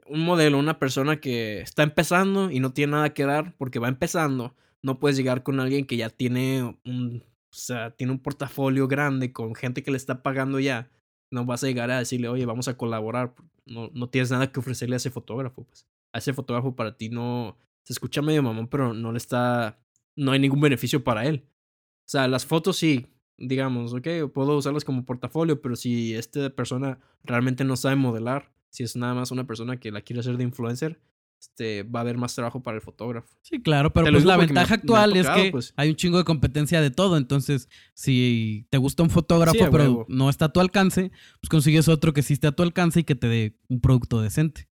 un 0.06 0.24
modelo, 0.24 0.58
una 0.58 0.78
persona 0.78 1.20
que 1.20 1.60
está 1.60 1.82
empezando 1.82 2.50
y 2.50 2.60
no 2.60 2.72
tiene 2.72 2.92
nada 2.92 3.14
que 3.14 3.24
dar 3.24 3.56
porque 3.56 3.78
va 3.78 3.88
empezando. 3.88 4.54
No 4.82 4.98
puedes 4.98 5.16
llegar 5.16 5.42
con 5.42 5.60
alguien 5.60 5.86
que 5.86 5.96
ya 5.96 6.10
tiene 6.10 6.78
un, 6.84 7.22
o 7.50 7.54
sea, 7.54 7.90
tiene 7.90 8.12
un 8.12 8.18
portafolio 8.20 8.88
grande 8.88 9.32
con 9.32 9.54
gente 9.54 9.82
que 9.82 9.90
le 9.90 9.96
está 9.96 10.22
pagando 10.22 10.60
ya. 10.60 10.90
No 11.30 11.44
vas 11.44 11.62
a 11.62 11.66
llegar 11.66 11.90
a 11.90 11.98
decirle, 11.98 12.28
oye, 12.28 12.46
vamos 12.46 12.68
a 12.68 12.76
colaborar. 12.76 13.34
No, 13.66 13.90
no 13.94 14.08
tienes 14.08 14.30
nada 14.30 14.50
que 14.50 14.60
ofrecerle 14.60 14.96
a 14.96 14.98
ese 14.98 15.10
fotógrafo, 15.10 15.64
pues. 15.64 15.86
A 16.12 16.18
ese 16.18 16.32
fotógrafo 16.32 16.74
para 16.74 16.96
ti 16.96 17.08
no, 17.08 17.56
se 17.84 17.92
escucha 17.92 18.22
medio 18.22 18.42
mamón, 18.42 18.68
pero 18.68 18.94
no 18.94 19.12
le 19.12 19.18
está, 19.18 19.78
no 20.16 20.32
hay 20.32 20.40
ningún 20.40 20.60
beneficio 20.60 21.04
para 21.04 21.26
él. 21.26 21.44
O 21.46 22.10
sea, 22.10 22.28
las 22.28 22.46
fotos 22.46 22.76
sí, 22.76 23.06
digamos, 23.40 23.92
ok, 23.94 24.06
puedo 24.32 24.56
usarlas 24.56 24.84
como 24.84 25.04
portafolio, 25.04 25.60
pero 25.60 25.74
si 25.74 26.14
esta 26.14 26.50
persona 26.50 26.98
realmente 27.24 27.64
no 27.64 27.74
sabe 27.76 27.96
modelar, 27.96 28.52
si 28.68 28.84
es 28.84 28.94
nada 28.94 29.14
más 29.14 29.30
una 29.32 29.46
persona 29.46 29.78
que 29.80 29.90
la 29.90 30.02
quiere 30.02 30.20
hacer 30.20 30.36
de 30.36 30.44
influencer, 30.44 31.00
este, 31.40 31.84
va 31.84 32.00
a 32.00 32.02
haber 32.02 32.18
más 32.18 32.34
trabajo 32.34 32.62
para 32.62 32.76
el 32.76 32.82
fotógrafo. 32.82 33.34
Sí, 33.40 33.62
claro, 33.62 33.90
pero 33.94 34.10
pues 34.12 34.24
la 34.26 34.36
me 34.36 34.44
ventaja 34.44 34.74
me 34.76 34.80
actual 34.80 35.16
es 35.16 35.26
que 35.30 35.50
pues. 35.50 35.72
hay 35.74 35.88
un 35.88 35.96
chingo 35.96 36.18
de 36.18 36.24
competencia 36.24 36.82
de 36.82 36.90
todo. 36.90 37.16
Entonces, 37.16 37.68
si 37.94 38.66
te 38.68 38.76
gusta 38.76 39.02
un 39.02 39.08
fotógrafo, 39.10 39.56
Sí, 39.58 39.64
a 39.64 39.70
pero 39.70 39.84
huevo. 39.84 40.06
no 40.10 40.28
está 40.28 40.44
a 40.44 40.52
tu 40.52 40.60
alcance, 40.60 41.10
pues 41.40 41.48
consigues 41.48 41.88
otro 41.88 42.12
que 42.12 42.22
sí 42.22 42.34
esté 42.34 42.46
a 42.46 42.52
tu 42.52 42.62
alcance 42.62 43.00
y 43.00 43.04
que 43.04 43.14
te 43.14 43.26
dé 43.28 43.56
un 43.68 43.80
producto 43.80 44.20
decente. 44.20 44.68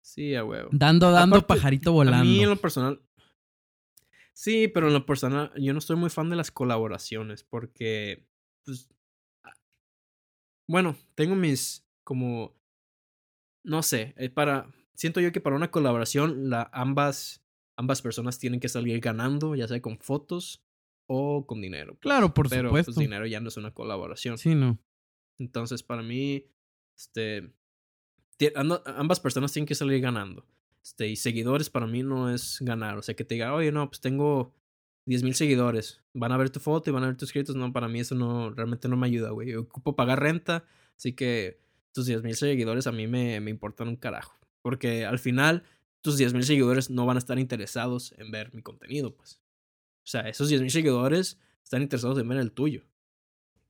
Sí, 0.00 0.34
a 0.34 0.44
huevo. 0.44 0.68
Dando, 0.72 1.10
dando, 1.10 1.36
Aparte, 1.36 1.54
pajarito 1.54 1.90
A 1.90 1.92
volando. 1.92 2.24
mí 2.24 2.42
en 2.42 2.50
lo 2.50 2.56
personal. 2.56 3.00
Sí, 4.34 4.68
pero 4.68 4.88
en 4.88 4.94
lo 4.94 5.06
personal, 5.06 5.52
yo 5.56 5.72
no 5.72 5.78
estoy 5.78 5.96
muy 5.96 6.10
fan 6.10 6.30
de 6.30 6.36
las 6.36 6.50
colaboraciones 6.50 7.44
porque. 7.44 8.26
Pues, 8.64 8.88
ah, 9.44 9.54
bueno, 10.68 10.96
tengo 11.14 11.34
mis. 11.34 11.86
Como. 12.04 12.56
No 13.64 13.82
sé. 13.82 14.14
eh, 14.16 14.30
para. 14.30 14.72
Siento 14.94 15.20
yo 15.20 15.32
que 15.32 15.40
para 15.40 15.56
una 15.56 15.70
colaboración, 15.70 16.50
la, 16.50 16.70
ambas. 16.72 17.44
Ambas 17.78 18.02
personas 18.02 18.38
tienen 18.38 18.60
que 18.60 18.68
salir 18.68 19.00
ganando, 19.00 19.54
ya 19.54 19.66
sea 19.66 19.80
con 19.80 19.98
fotos 19.98 20.62
o 21.06 21.46
con 21.46 21.60
dinero. 21.62 21.96
Claro, 22.00 22.34
por 22.34 22.48
pero 22.48 22.70
pues, 22.70 22.84
supuesto. 22.84 23.00
dinero 23.00 23.26
ya 23.26 23.40
no 23.40 23.48
es 23.48 23.56
una 23.56 23.72
colaboración. 23.72 24.36
Sí, 24.36 24.54
no. 24.54 24.78
Entonces, 25.38 25.82
para 25.82 26.02
mí, 26.02 26.46
este, 26.96 27.52
ambas 28.54 29.20
personas 29.20 29.52
tienen 29.52 29.66
que 29.66 29.74
salir 29.74 30.00
ganando. 30.00 30.46
Este, 30.82 31.08
y 31.08 31.16
seguidores 31.16 31.70
para 31.70 31.86
mí 31.86 32.02
no 32.02 32.32
es 32.32 32.58
ganar. 32.60 32.98
O 32.98 33.02
sea, 33.02 33.14
que 33.14 33.24
te 33.24 33.34
diga, 33.34 33.54
oye, 33.54 33.72
no, 33.72 33.88
pues 33.88 34.00
tengo 34.00 34.54
10 35.06 35.22
mil 35.22 35.34
seguidores. 35.34 36.02
Van 36.14 36.32
a 36.32 36.36
ver 36.36 36.50
tu 36.50 36.60
foto 36.60 36.90
y 36.90 36.92
van 36.92 37.04
a 37.04 37.06
ver 37.08 37.16
tus 37.16 37.32
créditos. 37.32 37.56
No, 37.56 37.72
para 37.72 37.88
mí 37.88 38.00
eso 38.00 38.14
no, 38.14 38.50
realmente 38.50 38.88
no 38.88 38.96
me 38.96 39.06
ayuda, 39.06 39.30
güey. 39.30 39.52
Yo 39.52 39.62
ocupo 39.62 39.96
pagar 39.96 40.20
renta. 40.20 40.64
Así 40.96 41.12
que 41.14 41.60
tus 41.92 42.06
10 42.06 42.22
mil 42.22 42.34
seguidores 42.34 42.86
a 42.86 42.92
mí 42.92 43.06
me, 43.06 43.40
me 43.40 43.50
importan 43.50 43.88
un 43.88 43.96
carajo. 43.96 44.38
Porque 44.62 45.04
al 45.04 45.18
final, 45.18 45.64
tus 46.00 46.16
10 46.16 46.34
mil 46.34 46.44
seguidores 46.44 46.90
no 46.90 47.06
van 47.06 47.16
a 47.16 47.18
estar 47.18 47.38
interesados 47.38 48.14
en 48.18 48.30
ver 48.30 48.52
mi 48.54 48.62
contenido, 48.62 49.14
pues. 49.14 49.40
O 50.04 50.06
sea, 50.06 50.22
esos 50.28 50.48
10 50.48 50.62
mil 50.62 50.70
seguidores 50.70 51.38
están 51.62 51.82
interesados 51.82 52.18
en 52.18 52.28
ver 52.28 52.38
el 52.38 52.52
tuyo 52.52 52.84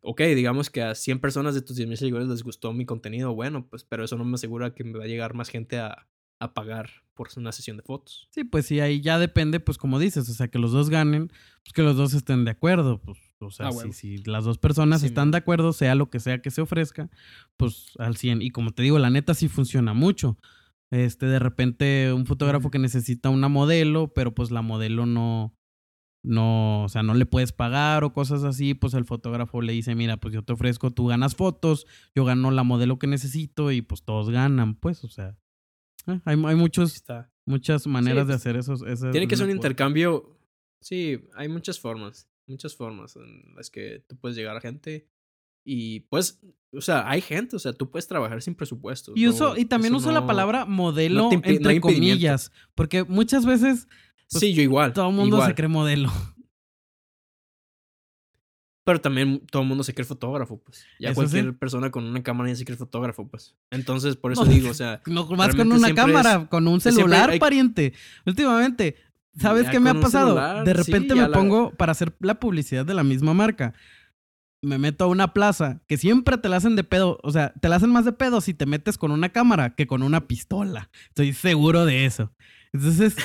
ok, 0.02 0.20
digamos 0.34 0.68
que 0.68 0.82
a 0.82 0.94
100 0.94 1.20
personas 1.20 1.54
de 1.54 1.62
tus 1.62 1.78
10.000 1.78 1.96
seguidores 1.96 2.28
les 2.28 2.42
gustó 2.42 2.72
mi 2.72 2.84
contenido, 2.84 3.34
bueno, 3.34 3.66
pues, 3.68 3.84
pero 3.84 4.04
eso 4.04 4.18
no 4.18 4.24
me 4.24 4.34
asegura 4.34 4.74
que 4.74 4.84
me 4.84 4.98
va 4.98 5.04
a 5.04 5.08
llegar 5.08 5.34
más 5.34 5.48
gente 5.48 5.78
a, 5.78 6.08
a 6.42 6.54
pagar 6.54 6.90
por 7.14 7.28
una 7.36 7.52
sesión 7.52 7.76
de 7.76 7.82
fotos. 7.82 8.28
Sí, 8.30 8.44
pues 8.44 8.66
sí, 8.66 8.80
ahí 8.80 9.00
ya 9.00 9.18
depende, 9.18 9.60
pues 9.60 9.78
como 9.78 9.98
dices, 9.98 10.28
o 10.28 10.32
sea, 10.32 10.48
que 10.48 10.58
los 10.58 10.72
dos 10.72 10.90
ganen, 10.90 11.28
pues 11.62 11.72
que 11.74 11.82
los 11.82 11.96
dos 11.96 12.14
estén 12.14 12.44
de 12.44 12.50
acuerdo, 12.50 13.00
pues, 13.00 13.18
o 13.38 13.50
sea, 13.50 13.68
Ah, 13.68 13.72
si, 13.92 14.18
las 14.24 14.44
dos 14.44 14.58
personas 14.58 15.00
Sí, 15.00 15.06
están 15.06 15.30
de 15.30 15.38
acuerdo, 15.38 15.72
sea 15.72 15.94
lo 15.94 16.10
que 16.10 16.20
sea 16.20 16.40
que 16.40 16.50
se 16.50 16.62
ofrezca, 16.62 17.10
pues 17.56 17.92
al 17.98 18.16
100. 18.16 18.42
Y 18.42 18.50
como 18.50 18.72
te 18.72 18.82
digo, 18.82 18.98
la 18.98 19.10
neta 19.10 19.34
sí 19.34 19.48
funciona 19.48 19.94
mucho. 19.94 20.38
Este, 20.90 21.26
de 21.26 21.38
repente, 21.38 22.12
un 22.12 22.26
fotógrafo 22.26 22.70
que 22.70 22.78
necesita 22.78 23.30
una 23.30 23.48
modelo, 23.48 24.12
pero 24.12 24.34
pues 24.34 24.50
la 24.50 24.62
modelo 24.62 25.06
no, 25.06 25.54
no, 26.22 26.84
o 26.84 26.88
sea, 26.88 27.02
no 27.02 27.14
le 27.14 27.26
puedes 27.26 27.52
pagar 27.52 28.04
o 28.04 28.12
cosas 28.12 28.44
así, 28.44 28.74
pues 28.74 28.94
el 28.94 29.04
fotógrafo 29.04 29.60
le 29.60 29.72
dice, 29.72 29.94
mira, 29.94 30.18
pues 30.18 30.34
yo 30.34 30.42
te 30.42 30.52
ofrezco, 30.52 30.90
tú 30.90 31.06
ganas 31.06 31.34
fotos, 31.34 31.86
yo 32.14 32.24
gano 32.24 32.50
la 32.50 32.62
modelo 32.62 32.98
que 32.98 33.06
necesito 33.06 33.72
y 33.72 33.82
pues 33.82 34.04
todos 34.04 34.30
ganan, 34.30 34.74
pues, 34.74 35.02
o 35.04 35.08
sea, 35.08 35.36
eh, 36.06 36.20
hay, 36.24 36.42
hay 36.44 36.56
muchos, 36.56 36.94
está. 36.94 37.30
muchas 37.44 37.86
maneras 37.86 38.26
de 38.26 38.32
pues, 38.32 38.40
hacer 38.40 38.56
esos. 38.56 38.82
Tiene 39.12 39.28
que 39.28 39.36
ser 39.36 39.46
un 39.46 39.52
intercambio. 39.52 40.38
Sí, 40.80 41.20
hay 41.34 41.48
muchas 41.48 41.78
formas. 41.78 42.28
Muchas 42.46 42.74
formas 42.74 43.16
en 43.16 43.54
las 43.54 43.70
que 43.70 44.04
tú 44.08 44.16
puedes 44.16 44.36
llegar 44.36 44.56
a 44.56 44.60
gente. 44.60 45.08
Y 45.64 46.00
pues, 46.00 46.40
o 46.72 46.80
sea, 46.80 47.08
hay 47.08 47.20
gente, 47.20 47.54
o 47.54 47.58
sea, 47.58 47.72
tú 47.72 47.88
puedes 47.88 48.08
trabajar 48.08 48.42
sin 48.42 48.54
presupuesto. 48.54 49.12
Y, 49.14 49.24
no- 49.24 49.30
uso, 49.30 49.56
y 49.56 49.64
también 49.64 49.94
uso 49.94 50.10
la 50.10 50.26
palabra 50.26 50.64
modelo 50.64 51.30
no 51.30 51.32
entre 51.32 51.80
comillas, 51.80 52.50
porque 52.74 53.04
muchas 53.04 53.46
veces 53.46 53.86
pues, 54.30 54.40
sí, 54.40 54.54
yo 54.54 54.62
igual. 54.62 54.92
todo 54.92 55.08
el 55.08 55.14
mundo 55.14 55.36
igual. 55.36 55.50
se 55.50 55.54
cree 55.54 55.68
modelo. 55.68 56.10
Pero 58.84 59.00
también 59.00 59.40
todo 59.50 59.62
el 59.62 59.68
mundo 59.68 59.84
se 59.84 59.94
cree 59.94 60.04
fotógrafo, 60.04 60.58
pues. 60.60 60.84
Ya 60.98 61.10
Eso 61.10 61.14
cualquier 61.16 61.44
sí. 61.44 61.52
persona 61.52 61.90
con 61.90 62.04
una 62.04 62.22
cámara 62.22 62.50
ya 62.50 62.56
se 62.56 62.64
cree 62.64 62.76
fotógrafo, 62.76 63.28
pues. 63.28 63.54
Entonces, 63.70 64.16
por 64.16 64.32
eso 64.32 64.44
No, 64.44 64.50
digo, 64.50 64.70
o 64.70 64.74
sea, 64.74 65.00
No 65.06 65.24
más 65.26 65.54
con 65.54 65.70
una 65.70 65.94
cámara, 65.94 66.40
es- 66.42 66.48
con 66.48 66.66
un 66.66 66.80
celular, 66.80 67.30
hay- 67.30 67.38
pariente. 67.38 67.92
Últimamente, 68.26 68.96
¿sabes 69.38 69.64
Ya 69.66 69.70
qué 69.70 69.80
me 69.80 69.90
ha 69.90 69.94
pasado? 69.94 70.28
celular, 70.30 70.64
de 70.64 70.72
repente 70.72 71.14
me 71.14 71.20
la- 71.22 71.30
pongo 71.32 71.70
para 71.70 71.92
hacer 71.92 72.12
la 72.20 72.40
publicidad 72.40 72.84
de 72.84 72.94
la 72.94 73.04
misma 73.04 73.34
marca. 73.34 73.72
me 74.64 74.78
meto 74.78 75.02
a 75.02 75.08
una 75.08 75.32
plaza 75.34 75.80
que 75.88 75.96
siempre 75.96 76.38
te 76.38 76.48
la 76.48 76.54
hacen 76.56 76.76
de 76.76 76.84
pedo. 76.84 77.18
O 77.24 77.32
sea, 77.32 77.52
te 77.60 77.68
la 77.68 77.74
hacen 77.76 77.90
más 77.90 78.04
de 78.04 78.12
pedo 78.12 78.40
si 78.40 78.54
te 78.54 78.64
metes 78.64 78.96
con 78.96 79.10
una 79.10 79.30
cámara 79.30 79.74
que 79.74 79.88
con 79.88 80.04
una 80.04 80.28
pistola. 80.28 80.88
Estoy 81.08 81.32
seguro 81.32 81.84
de 81.84 82.04
eso. 82.06 82.32
Entonces, 82.72 83.16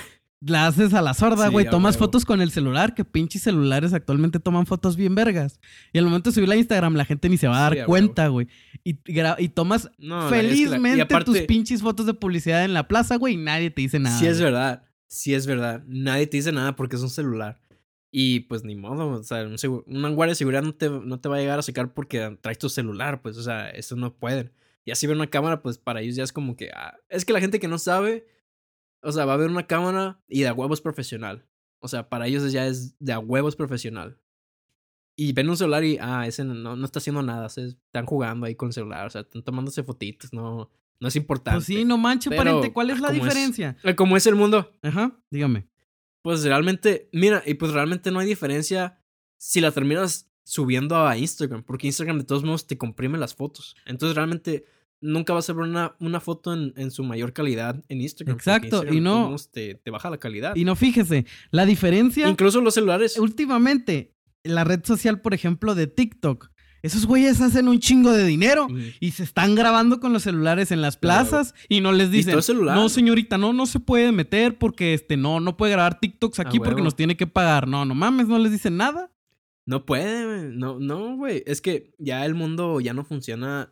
la 0.42 0.68
haces 0.68 0.94
a 0.94 1.02
la 1.02 1.14
sorda, 1.14 1.48
güey. 1.50 1.68
Tomas 1.70 1.98
fotos 1.98 2.24
con 2.26 2.42
el 2.42 2.52
celular, 2.52 2.94
que 2.94 3.04
pinches 3.04 3.42
celulares 3.44 3.94
actualmente 3.94 4.40
toman 4.40 4.66
fotos 4.66 4.96
bien 4.96 5.16
vergas. 5.16 5.60
Y 5.94 5.98
al 5.98 6.06
momento 6.06 6.30
de 6.30 6.36
subirla 6.36 6.54
a 6.56 6.58
Instagram, 6.58 6.94
la 6.96 7.06
gente 7.06 7.28
ni 7.30 7.38
se 7.38 7.48
va 7.48 7.58
a 7.58 7.62
dar 7.70 7.74
Sí, 7.74 7.80
cuenta, 7.86 8.28
güey. 8.28 8.48
Y, 8.84 9.00
y 9.40 9.50
tomas 9.50 9.90
No, 9.98 10.30
la- 10.30 10.38
es 10.38 10.42
que 10.42 10.48
la- 10.48 10.54
y 10.54 10.58
felizmente 10.66 11.02
aparte- 11.02 11.26
tus 11.26 11.40
pinches 11.42 11.82
fotos 11.82 12.06
de 12.06 12.14
publicidad 12.14 12.64
en 12.66 12.74
la 12.74 12.88
plaza, 12.88 13.16
güey, 13.16 13.34
y 13.34 13.38
nadie 13.38 13.72
te 13.72 13.82
dice 13.82 14.00
nada. 14.00 14.18
Sí 14.20 14.28
es 14.28 14.40
verdad, 14.40 14.84
sí 15.08 15.34
es 15.34 15.48
verdad. 15.48 15.84
Nadie 15.88 16.28
te 16.28 16.38
dice 16.38 16.52
nada 16.52 16.76
porque 16.76 16.96
es 16.98 17.02
un 17.02 17.10
celular. 17.10 17.60
Y 18.12 18.42
pues 18.42 18.64
ni 18.64 18.76
modo, 18.76 19.10
o 19.10 19.24
sea, 19.24 19.44
un, 19.44 19.56
un 19.88 20.16
guardia 20.16 20.32
de 20.32 20.36
seguridad 20.36 20.64
no 20.64 20.74
te, 20.74 20.90
no 20.90 21.20
te 21.20 21.28
va 21.30 21.36
a 21.36 21.40
llegar 21.40 21.60
a 21.60 21.62
sacar 21.64 21.94
porque 21.94 22.38
traes 22.42 22.58
tu 22.58 22.70
celular, 22.70 23.22
pues, 23.22 23.38
o 23.38 23.44
sea, 23.44 23.70
eso 23.70 23.96
no 23.96 24.14
pueden. 24.16 24.52
Y 24.86 24.92
así 24.92 25.06
ver 25.08 25.18
una 25.18 25.28
cámara, 25.28 25.62
pues 25.62 25.78
para 25.78 26.02
ellos 26.02 26.16
ya 26.16 26.24
es 26.24 26.32
como 26.32 26.56
que, 26.56 26.70
ah, 26.74 26.96
es 27.10 27.26
que 27.26 27.34
la 27.34 27.42
gente 27.42 27.60
que 27.60 27.68
no 27.68 27.78
sabe, 27.78 28.26
o 29.02 29.12
sea, 29.12 29.26
va 29.26 29.34
a 29.34 29.38
ver 29.38 29.50
una 29.50 29.68
cámara 29.68 30.20
y 30.28 30.42
de 30.42 30.48
a 30.48 30.54
huevo 30.54 30.74
es 30.74 30.82
profesional. 30.82 31.46
O 31.80 31.88
sea, 31.88 32.10
para 32.10 32.28
ellos 32.28 32.52
ya 32.52 32.66
es 32.68 32.98
de 33.00 33.14
a 33.14 33.20
huevo 33.20 33.48
es 33.50 33.56
profesional. 33.56 34.18
Y 35.16 35.34
ven 35.34 35.50
un 35.50 35.58
celular 35.58 35.84
y, 35.84 35.98
ah, 36.00 36.28
ese 36.28 36.44
no, 36.44 36.76
no 36.76 36.86
está 36.86 37.00
haciendo 37.00 37.24
nada, 37.24 37.50
se 37.50 37.68
están 37.68 38.06
jugando 38.06 38.46
ahí 38.46 38.56
con 38.56 38.68
el 38.68 38.74
celular, 38.74 39.08
o 39.08 39.10
sea, 39.10 39.22
están 39.22 39.42
tomándose 39.44 39.84
fotitos, 39.84 40.32
no, 40.32 40.70
no 41.00 41.08
es 41.08 41.16
importante. 41.16 41.58
Pues 41.58 41.66
sí, 41.66 41.86
no 41.86 41.98
manches, 41.98 42.30
Pero, 42.30 42.44
pariente. 42.44 42.72
¿Cuál 42.72 42.92
es 42.92 42.98
ah, 42.98 43.02
la 43.02 43.08
¿cómo 43.10 43.20
es? 43.20 43.24
diferencia? 43.24 43.78
Eh, 43.84 43.96
Como 43.96 44.16
es 44.16 44.28
el 44.28 44.36
mundo, 44.36 44.72
Ajá, 44.84 45.18
dígame. 45.32 45.68
pues 46.22 46.44
realmente, 46.44 47.10
mira, 47.14 47.42
y 47.46 47.56
pues 47.56 47.72
realmente 47.72 48.12
no 48.12 48.20
hay 48.20 48.28
diferencia 48.28 49.00
si 49.38 49.60
la 49.60 49.72
terminas 49.72 50.30
subiendo 50.44 50.96
a 50.96 51.18
Instagram, 51.18 51.64
porque 51.64 51.88
Instagram 51.88 52.20
de 52.20 52.24
todos 52.24 52.44
modos 52.44 52.68
te 52.68 52.78
comprime 52.78 53.18
las 53.18 53.34
fotos. 53.36 53.76
Entonces 53.86 54.16
realmente 54.16 54.66
nunca 55.02 55.34
vas 55.34 55.50
a 55.50 55.54
ver 55.54 55.64
una, 55.64 55.96
una 56.00 56.20
foto 56.20 56.54
en, 56.54 56.74
en 56.78 56.92
su 56.92 57.04
mayor 57.04 57.34
calidad 57.34 57.84
en 57.90 58.02
Instagram. 58.02 58.36
Exacto, 58.38 58.68
Instagram 58.78 58.96
y 58.96 59.00
no- 59.02 59.36
Te, 59.52 59.76
te 59.76 59.92
baja 59.92 60.10
la 60.10 60.18
calidad. 60.18 60.56
Y 60.56 60.66
no 60.66 60.76
fíjese, 60.76 61.26
la 61.52 61.66
diferencia 61.66 62.28
Incluso 62.28 62.62
los 62.62 62.74
celulares. 62.74 63.18
últimamente, 63.18 64.14
la 64.44 64.64
red 64.64 64.84
social, 64.84 65.22
por 65.22 65.34
ejemplo, 65.34 65.76
de 65.76 65.88
TikTok, 65.88 66.50
esos 66.84 67.06
güeyes 67.08 67.42
hacen 67.42 67.68
un 67.68 67.80
chingo 67.80 68.12
de 68.12 68.24
dinero 68.26 68.68
Mm. 68.70 68.80
y 69.00 69.12
se 69.12 69.24
están 69.24 69.56
grabando 69.56 70.00
con 70.00 70.14
los 70.14 70.24
celulares 70.24 70.72
en 70.72 70.82
las 70.82 70.96
plazas 70.96 71.54
y 71.70 71.82
no 71.82 71.92
les 71.92 72.12
dicen, 72.12 72.36
no 72.66 72.88
señorita, 72.90 73.38
no, 73.38 73.52
no 73.52 73.66
se 73.66 73.80
puede 73.80 74.12
meter 74.12 74.58
porque 74.58 74.94
este, 74.94 75.18
no, 75.18 75.40
no 75.40 75.58
puede 75.58 75.72
grabar 75.74 76.00
TikToks 76.00 76.40
aquí 76.40 76.60
porque 76.60 76.82
nos 76.84 76.96
tiene 76.96 77.18
que 77.18 77.28
pagar. 77.28 77.68
No, 77.68 77.84
no 77.84 77.96
mames, 77.96 78.28
no 78.28 78.38
les 78.40 78.52
dicen 78.52 78.78
nada. 78.78 79.12
No 79.66 79.86
puede. 79.86 80.50
No, 80.54 80.80
no, 80.80 81.18
güey. 81.18 81.44
Es 81.46 81.60
que 81.62 81.94
ya 81.98 82.26
el 82.26 82.36
mundo 82.36 82.80
ya 82.80 82.94
no 82.94 83.04
funciona 83.04 83.70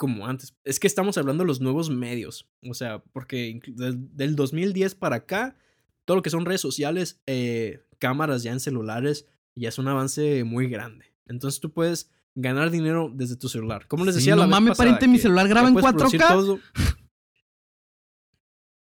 como 0.00 0.26
antes. 0.26 0.56
Es 0.64 0.80
que 0.80 0.86
estamos 0.86 1.18
hablando 1.18 1.44
de 1.44 1.48
los 1.48 1.60
nuevos 1.60 1.90
medios. 1.90 2.48
O 2.66 2.72
sea, 2.72 3.04
porque 3.12 3.60
del, 3.66 4.16
del 4.16 4.34
2010 4.34 4.94
para 4.94 5.16
acá, 5.16 5.58
todo 6.06 6.16
lo 6.16 6.22
que 6.22 6.30
son 6.30 6.46
redes 6.46 6.62
sociales, 6.62 7.20
eh, 7.26 7.84
cámaras 7.98 8.42
ya 8.42 8.52
en 8.52 8.60
celulares, 8.60 9.26
ya 9.54 9.68
es 9.68 9.78
un 9.78 9.88
avance 9.88 10.42
muy 10.44 10.68
grande. 10.68 11.12
Entonces 11.26 11.60
tú 11.60 11.70
puedes 11.70 12.10
ganar 12.34 12.70
dinero 12.70 13.12
desde 13.14 13.36
tu 13.36 13.50
celular. 13.50 13.86
Como 13.88 14.06
les 14.06 14.14
Sí, 14.14 14.20
decía 14.20 14.36
no 14.36 14.40
la 14.40 14.46
vez 14.46 14.50
mames, 14.52 14.68
pasada, 14.70 14.92
pariente, 14.92 15.06
mi 15.08 15.18
celular 15.18 15.46
graba 15.48 15.68
en 15.68 15.74
puedes 15.74 15.90
producir 15.92 16.20
4K. 16.20 16.28
todo- 16.28 16.58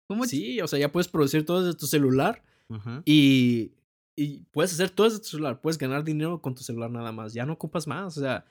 ¿Cómo 0.08 0.24
sí, 0.26 0.60
o 0.60 0.68
sea, 0.68 0.78
ya 0.78 0.92
puedes 0.92 1.08
producir 1.08 1.44
todo 1.44 1.64
desde 1.64 1.78
tu 1.78 1.86
celular. 1.86 2.42
Y, 3.04 3.72
y 4.16 4.44
puedes 4.50 4.72
hacer 4.72 4.90
todo 4.90 5.08
desde 5.08 5.18
tu 5.22 5.28
celular. 5.30 5.60
Puedes 5.60 5.78
ganar 5.78 6.04
dinero 6.04 6.40
con 6.40 6.54
tu 6.54 6.62
celular 6.62 6.90
nada 6.90 7.12
más. 7.12 7.32
Ya 7.34 7.44
no 7.44 7.54
ocupas 7.54 7.86
más. 7.86 8.16
O 8.16 8.20
sea, 8.20 8.44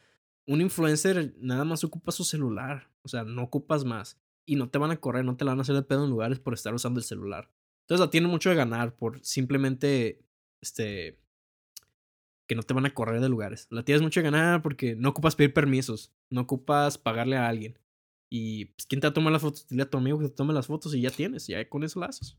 un 0.47 0.61
influencer 0.61 1.33
nada 1.39 1.65
más 1.65 1.83
ocupa 1.83 2.11
su 2.11 2.23
celular. 2.23 2.89
O 3.03 3.07
sea, 3.07 3.23
no 3.23 3.43
ocupas 3.43 3.85
más. 3.85 4.19
Y 4.45 4.55
no 4.55 4.69
te 4.69 4.77
van 4.77 4.91
a 4.91 4.97
correr, 4.97 5.23
no 5.23 5.37
te 5.37 5.45
la 5.45 5.51
van 5.51 5.59
a 5.59 5.61
hacer 5.61 5.75
de 5.75 5.83
pedo 5.83 6.03
en 6.03 6.09
lugares 6.09 6.39
por 6.39 6.53
estar 6.53 6.73
usando 6.73 6.99
el 6.99 7.05
celular. 7.05 7.49
Entonces 7.83 8.05
la 8.05 8.09
tiene 8.09 8.27
mucho 8.27 8.49
de 8.49 8.55
ganar 8.55 8.95
por 8.95 9.23
simplemente, 9.23 10.23
este, 10.61 11.19
que 12.47 12.55
no 12.55 12.63
te 12.63 12.73
van 12.73 12.85
a 12.85 12.93
correr 12.93 13.21
de 13.21 13.29
lugares. 13.29 13.67
La 13.69 13.83
tienes 13.83 14.01
mucho 14.01 14.19
de 14.19 14.25
ganar 14.25 14.61
porque 14.61 14.95
no 14.95 15.09
ocupas 15.09 15.35
pedir 15.35 15.53
permisos. 15.53 16.13
No 16.29 16.41
ocupas 16.41 16.97
pagarle 16.97 17.37
a 17.37 17.47
alguien. 17.47 17.79
Y 18.29 18.65
pues, 18.65 18.85
¿quién 18.87 19.01
te 19.01 19.07
va 19.07 19.11
a 19.11 19.13
tomar 19.13 19.33
las 19.33 19.41
fotos? 19.41 19.67
Dile 19.67 19.83
a 19.83 19.89
tu 19.89 19.97
amigo 19.97 20.17
que 20.19 20.29
te 20.29 20.35
tome 20.35 20.53
las 20.53 20.67
fotos 20.67 20.95
y 20.95 21.01
ya 21.01 21.11
tienes. 21.11 21.47
Ya 21.47 21.67
con 21.67 21.83
eso 21.83 21.99
las 21.99 22.21
haces. 22.21 22.37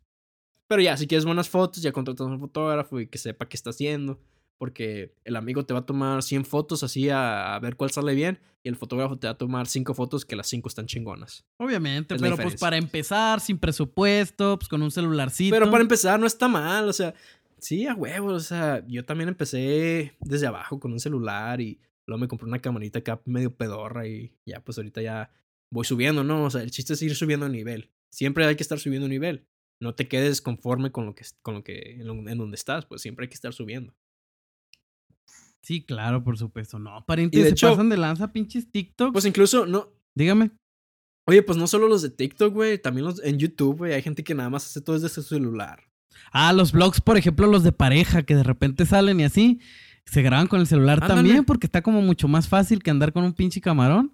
Pero 0.67 0.81
ya, 0.81 0.97
si 0.97 1.07
quieres 1.07 1.27
buenas 1.27 1.51
fotos, 1.51 1.83
ya 1.83 1.93
contratas 1.93 2.27
a 2.27 2.31
un 2.31 2.41
fotógrafo 2.41 2.99
y 2.99 3.07
que 3.07 3.19
sepa 3.19 3.49
qué 3.49 3.57
está 3.57 3.71
haciendo. 3.71 4.19
Porque 4.63 5.17
el 5.25 5.35
amigo 5.35 5.67
te 5.67 5.75
va 5.75 5.81
a 5.81 5.87
tomar 5.87 6.23
100 6.23 6.45
fotos 6.45 6.85
así 6.85 7.09
a, 7.11 7.57
a 7.57 7.59
ver 7.59 7.75
cuál 7.75 7.91
sale 7.91 8.15
bien. 8.15 8.39
Y 8.63 8.69
el 8.69 8.77
fotógrafo 8.77 9.19
te 9.19 9.27
va 9.27 9.33
a 9.33 9.37
tomar 9.37 9.67
5 9.67 9.93
fotos 9.93 10.25
que 10.25 10.37
las 10.37 10.47
5 10.47 10.69
están 10.69 10.87
chingonas. 10.87 11.45
Obviamente, 11.59 12.15
Es 12.15 12.23
pero 12.23 12.37
pues 12.37 12.61
para 12.61 12.77
empezar, 12.77 13.41
sin 13.41 13.59
presupuesto, 13.59 14.57
pues 14.61 14.69
con 14.69 14.81
un 14.81 14.93
celularcito. 14.93 15.53
Pero 15.57 15.69
para 15.69 15.83
empezar, 15.83 16.21
no 16.21 16.27
está 16.29 16.47
mal. 16.47 16.89
O 16.89 16.93
sea, 16.93 17.13
sí, 17.59 17.87
a 17.89 17.95
huevo. 17.95 18.29
O 18.29 18.39
sea, 18.39 18.87
yo 18.87 19.05
también 19.05 19.29
empecé 19.31 20.15
desde 20.21 20.47
abajo 20.47 20.79
con 20.79 20.93
un 20.93 21.01
celular 21.01 21.61
y 21.61 21.81
luego 22.07 22.21
me 22.21 22.29
compré 22.29 22.47
una 22.47 22.61
camarita 22.61 23.01
acá 23.01 23.21
medio 23.25 23.53
pedorra 23.57 24.07
y 24.07 24.33
ya, 24.47 24.61
pues 24.63 24.79
ahorita 24.79 25.03
ya 25.03 25.31
voy 25.73 25.85
subiendo, 25.85 26.23
¿no? 26.23 26.45
O 26.45 26.51
sea, 26.51 26.63
el 26.63 26.71
chiste 26.71 26.93
es 26.93 27.03
ir 27.03 27.17
subiendo 27.17 27.49
nivel. 27.49 27.91
Siempre 28.13 28.45
hay 28.47 28.55
que 28.55 28.63
estar 28.63 28.79
subiendo 28.79 29.09
nivel. 29.09 29.45
No 29.81 29.97
te 29.97 30.07
quedes 30.07 30.41
conforme 30.41 30.93
con 30.93 31.05
lo 31.07 31.17
que, 31.17 31.25
con 31.43 31.55
lo 31.55 31.65
que 31.65 31.95
en, 32.01 32.07
lo- 32.07 32.29
en 32.31 32.39
donde 32.39 32.55
estás, 32.55 32.87
pues 32.87 33.03
siempre 33.03 33.25
hay 33.25 33.29
que 33.29 33.35
estar 33.35 33.53
subiendo. 33.53 33.93
Sí, 35.63 35.83
claro, 35.85 36.25
por 36.25 36.37
supuesto. 36.39 36.79
No, 36.79 37.05
pariente, 37.07 37.39
Y 37.39 37.43
de 37.43 37.49
se 37.49 37.53
hecho- 37.55 37.71
pasan 37.71 37.89
de 37.89 37.97
lanza 37.97 38.33
pinches 38.33 38.71
TikToks. 38.71 39.13
Pues 39.13 39.25
incluso, 39.25 39.65
no. 39.67 39.89
Dígame. 40.15 40.51
Oye, 41.29 41.43
pues 41.43 41.57
no 41.57 41.67
solo 41.69 41.87
los 41.89 42.03
de 42.03 42.11
TikTok, 42.11 42.53
güey, 42.53 42.79
también 42.83 43.05
los 43.07 43.23
en 43.23 43.39
YouTube, 43.39 43.79
güey. 43.79 43.93
Hay 43.93 44.03
gente 44.03 44.25
que 44.25 44.35
nada 44.35 44.51
más 44.51 44.67
hace 44.67 44.81
todo 44.81 44.99
desde 44.99 45.09
su 45.09 45.23
celular. 45.23 45.85
Ah, 46.33 46.53
los 46.53 46.73
vlogs, 46.73 47.01
por 47.01 47.17
ejemplo, 47.17 47.47
los 47.47 47.63
de 47.63 47.73
pareja, 47.73 48.23
que 48.25 48.35
de 48.35 48.43
repente 48.43 48.85
salen 48.87 49.21
y 49.21 49.25
así, 49.25 49.61
se 50.05 50.21
graban 50.23 50.49
con 50.49 50.61
el 50.61 50.67
celular 50.67 50.99
Ándale. 51.01 51.15
también, 51.15 51.45
porque 51.45 51.67
está 51.69 51.81
como 51.83 52.03
mucho 52.03 52.27
más 52.27 52.49
fácil 52.49 52.83
que 52.83 52.91
andar 52.91 53.13
con 53.13 53.23
un 53.25 53.33
pinche 53.33 53.61
camarón. 53.61 54.13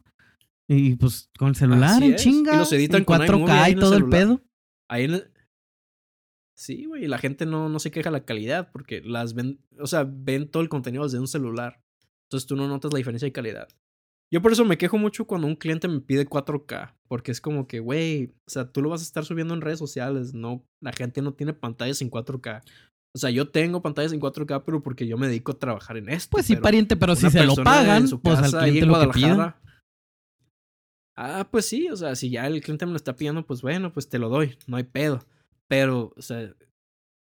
Y 0.70 0.96
pues 0.96 1.30
con 1.38 1.48
el 1.48 1.54
celular 1.56 2.02
en 2.02 2.16
chinga. 2.16 2.54
Y 2.54 2.58
los 2.58 2.72
editan 2.74 2.98
en 2.98 3.04
con 3.06 3.16
4K 3.20 3.37
iMovie 3.38 3.52
ahí 3.54 3.72
y 3.72 3.76
todo 3.76 3.96
el 3.96 4.06
pedo. 4.11 4.42
Ahí 4.90 5.04
en 5.04 5.14
el- 5.14 5.30
Sí, 6.59 6.87
güey, 6.87 7.05
y 7.05 7.07
la 7.07 7.18
gente 7.18 7.47
no, 7.47 7.68
no 7.68 7.79
se 7.79 7.92
queja 7.92 8.11
de 8.11 8.18
la 8.18 8.25
calidad 8.25 8.73
porque 8.73 9.01
las 9.01 9.33
ven, 9.35 9.61
o 9.79 9.87
sea, 9.87 10.05
ven 10.05 10.51
todo 10.51 10.61
el 10.61 10.68
contenido 10.68 11.05
desde 11.05 11.21
un 11.21 11.29
celular. 11.29 11.81
Entonces 12.25 12.49
tú 12.49 12.57
no 12.57 12.66
notas 12.66 12.92
la 12.92 12.99
diferencia 12.99 13.27
de 13.27 13.33
calidad. 13.33 13.68
Yo 14.33 14.42
por 14.42 14.51
eso 14.51 14.64
me 14.64 14.77
quejo 14.77 14.99
mucho 14.99 15.25
cuando 15.25 15.47
un 15.47 15.55
cliente 15.55 15.87
me 15.87 16.01
pide 16.01 16.29
4K, 16.29 16.97
porque 17.07 17.31
es 17.31 17.40
como 17.40 17.68
que, 17.68 17.79
güey, 17.79 18.35
o 18.44 18.51
sea, 18.51 18.73
tú 18.73 18.83
lo 18.83 18.90
vas 18.90 19.03
a 19.03 19.05
estar 19.05 19.25
subiendo 19.25 19.55
en 19.55 19.61
redes 19.61 19.79
sociales, 19.79 20.35
no, 20.35 20.66
la 20.81 20.92
gente 20.92 21.23
no 21.23 21.33
tiene 21.33 21.53
pantallas 21.53 22.03
en 22.03 22.11
4K. 22.11 22.62
O 23.14 23.18
sea, 23.18 23.31
yo 23.31 23.49
tengo 23.49 23.81
pantallas 23.81 24.12
en 24.12 24.21
4K, 24.21 24.64
pero 24.66 24.83
porque 24.83 25.07
yo 25.07 25.16
me 25.16 25.29
dedico 25.29 25.53
a 25.53 25.59
trabajar 25.61 25.97
en 25.97 26.09
esto. 26.09 26.31
Pues 26.33 26.44
sí, 26.44 26.55
pero 26.55 26.62
pariente, 26.64 26.97
pero 26.97 27.14
si 27.14 27.31
se 27.31 27.44
lo 27.44 27.55
pagan, 27.55 28.09
pues 28.21 28.38
al 28.40 28.51
cliente 28.51 28.81
en 28.81 28.88
lo 28.88 29.11
que 29.12 29.55
Ah, 31.16 31.49
pues 31.49 31.66
sí, 31.66 31.88
o 31.88 31.97
sea, 31.97 32.16
si 32.16 32.31
ya 32.31 32.49
el 32.49 32.61
cliente 32.61 32.85
me 32.85 32.92
lo 32.92 32.97
está 32.97 33.14
pidiendo, 33.14 33.47
pues 33.47 33.62
bueno, 33.62 33.92
pues 33.92 34.09
te 34.09 34.18
lo 34.18 34.29
doy, 34.29 34.59
no 34.66 34.77
hay 34.77 34.85
pedo. 34.85 35.21
Pero, 35.68 36.12
o 36.16 36.22
sea, 36.22 36.50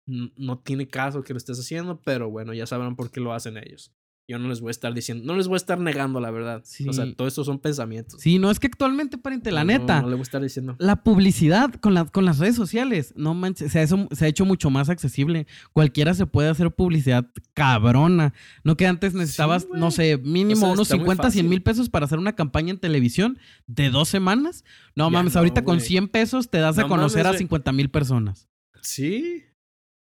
no 0.07 0.59
tiene 0.59 0.87
caso 0.87 1.23
que 1.23 1.33
lo 1.33 1.37
estés 1.37 1.59
haciendo, 1.59 2.01
pero 2.01 2.29
bueno, 2.29 2.53
ya 2.53 2.67
sabrán 2.67 2.95
por 2.95 3.11
qué 3.11 3.19
lo 3.19 3.33
hacen 3.33 3.57
ellos. 3.57 3.93
Yo 4.27 4.39
no 4.39 4.49
les 4.49 4.59
voy 4.59 4.69
a 4.69 4.71
estar 4.71 4.91
diciendo, 4.91 5.23
no 5.23 5.37
les 5.37 5.47
voy 5.47 5.53
a 5.53 5.57
estar 5.57 5.79
negando 5.79 6.19
la 6.19 6.31
verdad. 6.31 6.63
O 6.87 6.93
sea, 6.93 7.05
todo 7.15 7.27
esto 7.27 7.43
son 7.43 7.59
pensamientos. 7.59 8.19
Sí, 8.21 8.39
no 8.39 8.49
es 8.49 8.59
que 8.59 8.65
actualmente, 8.65 9.19
pariente, 9.19 9.51
la 9.51 9.63
No, 9.63 9.67
neta. 9.67 10.01
No, 10.01 10.07
le 10.09 10.15
voy 10.15 10.21
a 10.21 10.23
estar 10.23 10.41
diciendo. 10.41 10.75
La 10.79 11.03
publicidad 11.03 11.71
con, 11.75 11.93
la- 11.93 12.05
con 12.05 12.25
las 12.25 12.39
redes 12.39 12.55
sociales, 12.55 13.13
no 13.15 13.35
manches, 13.35 13.71
se 13.71 13.77
ha, 13.79 13.83
hecho, 13.83 14.07
se 14.11 14.25
ha 14.25 14.27
hecho 14.27 14.43
mucho 14.43 14.71
más 14.71 14.89
accesible. 14.89 15.45
Cualquiera 15.73 16.15
se 16.15 16.25
puede 16.25 16.49
hacer 16.49 16.71
publicidad 16.71 17.27
cabrona. 17.53 18.33
No 18.63 18.75
que 18.77 18.87
antes 18.87 19.13
necesitabas, 19.13 19.67
no 19.71 19.91
sé, 19.91 20.17
mínimo 20.17 20.53
O 20.53 20.55
sea, 20.61 20.69
unos 20.69 20.87
está 20.87 20.95
muy 20.95 21.03
50, 21.03 21.21
100 21.23 21.29
fácil. 21.31 21.49
mil 21.49 21.61
pesos 21.61 21.89
para 21.89 22.05
hacer 22.05 22.17
una 22.17 22.33
campaña 22.35 22.71
en 22.71 22.79
televisión 22.79 23.37
de 23.67 23.91
dos 23.91 24.09
semanas. 24.09 24.63
No 24.95 25.05
Ya 25.05 25.09
mames, 25.11 25.33
no, 25.35 25.39
ahorita 25.39 25.63
con 25.63 25.75
güey. 25.77 25.87
100 25.87 26.07
pesos 26.07 26.49
te 26.49 26.57
das 26.57 26.79
a 26.79 26.81
No 26.81 26.87
conocer 26.89 27.25
mames, 27.25 27.27
a 27.27 27.29
güey. 27.33 27.37
50 27.39 27.71
mil 27.73 27.89
personas. 27.91 28.49
Sí, 28.81 29.43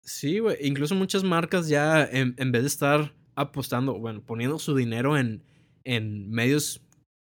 sí, 0.02 0.40
güey. 0.40 0.56
Incluso 0.62 0.96
muchas 0.96 1.22
marcas 1.22 1.68
ya, 1.68 2.04
en, 2.04 2.34
en 2.36 2.50
vez 2.52 2.62
de 2.62 2.68
estar 2.68 3.14
apostando, 3.40 3.98
bueno, 3.98 4.20
poniendo 4.24 4.58
su 4.58 4.74
dinero 4.74 5.16
en, 5.16 5.42
en 5.84 6.30
medios 6.30 6.80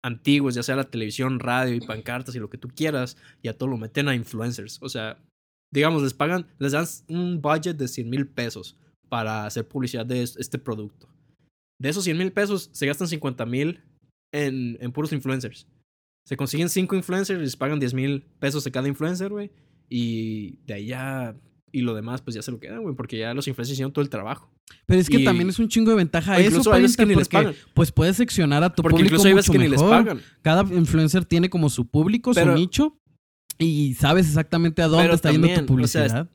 antiguos, 0.04 0.54
ya 0.54 0.62
sea 0.62 0.76
la 0.76 0.90
televisión, 0.90 1.40
radio 1.40 1.74
y 1.74 1.80
pancartas 1.80 2.34
y 2.34 2.38
lo 2.38 2.50
que 2.50 2.58
tú 2.58 2.68
quieras, 2.68 3.16
ya 3.42 3.56
todo 3.56 3.68
lo 3.70 3.76
meten 3.78 4.08
a 4.08 4.14
influencers. 4.14 4.78
O 4.82 4.88
sea, 4.88 5.18
digamos, 5.72 6.02
les 6.02 6.12
pagan, 6.14 6.46
les 6.58 6.72
dan 6.72 6.84
un 7.08 7.40
budget 7.40 7.76
de 7.76 7.88
100 7.88 8.10
mil 8.10 8.26
pesos 8.28 8.76
para 9.08 9.46
hacer 9.46 9.66
publicidad 9.66 10.04
de 10.04 10.22
es- 10.22 10.36
este 10.36 10.58
producto. 10.58 11.08
De 11.80 11.88
esos 11.88 12.04
100 12.04 12.18
mil 12.18 12.32
pesos, 12.32 12.68
se 12.72 12.86
gastan 12.86 13.08
50 13.08 13.46
mil 13.46 13.80
en, 14.32 14.76
en 14.80 14.92
puros 14.92 15.12
influencers. 15.12 15.66
Se 16.26 16.36
consiguen 16.36 16.68
5 16.68 16.94
influencers 16.96 17.38
y 17.40 17.42
les 17.42 17.56
pagan 17.56 17.80
10 17.80 17.94
mil 17.94 18.22
pesos 18.38 18.66
a 18.66 18.70
cada 18.70 18.88
influencer, 18.88 19.30
güey. 19.30 19.50
Y 19.88 20.56
de 20.66 20.74
ahí 20.74 20.86
ya 20.86 21.34
y 21.72 21.80
lo 21.80 21.94
demás, 21.94 22.22
pues 22.22 22.34
ya 22.36 22.42
se 22.42 22.52
lo 22.52 22.60
quedan, 22.60 22.82
güey, 22.82 22.94
porque 22.94 23.18
ya 23.18 23.34
los 23.34 23.48
influencers 23.48 23.72
hicieron 23.74 23.92
todo 23.92 24.02
el 24.02 24.08
trabajo. 24.10 24.50
Pero 24.86 25.00
es 25.00 25.08
que 25.08 25.20
Y- 25.20 25.24
también 25.24 25.48
es 25.48 25.58
un 25.58 25.68
chingo 25.68 25.90
de 25.90 25.96
ventaja 25.96 26.38
eso, 26.38 26.48
incluso 26.58 26.96
que 26.96 27.06
ni 27.06 27.14
les 27.14 27.28
pagan. 27.28 27.54
pues 27.74 27.90
puedes 27.92 28.16
seccionar 28.16 28.62
a 28.62 28.74
tu 28.74 28.82
Porque 28.82 28.96
público 28.96 29.14
incluso 29.14 29.28
hay 29.28 29.34
veces 29.34 29.48
mucho 29.48 29.58
que 29.58 29.64
ni 29.64 29.70
les 29.70 29.82
pagan. 29.82 30.20
Cada 30.42 30.62
influencer 30.74 31.24
tiene 31.24 31.48
como 31.50 31.70
su 31.70 31.86
público, 31.88 32.32
Pero- 32.34 32.52
su 32.52 32.58
nicho, 32.58 32.98
y 33.58 33.94
sabes 33.94 34.26
exactamente 34.26 34.82
a 34.82 34.88
dónde 34.88 35.14
está 35.14 35.30
yendo 35.32 35.46
también, 35.48 35.66
tu 35.66 35.74
o 35.74 35.86
sea, 35.86 36.02
publicidad. 36.02 36.30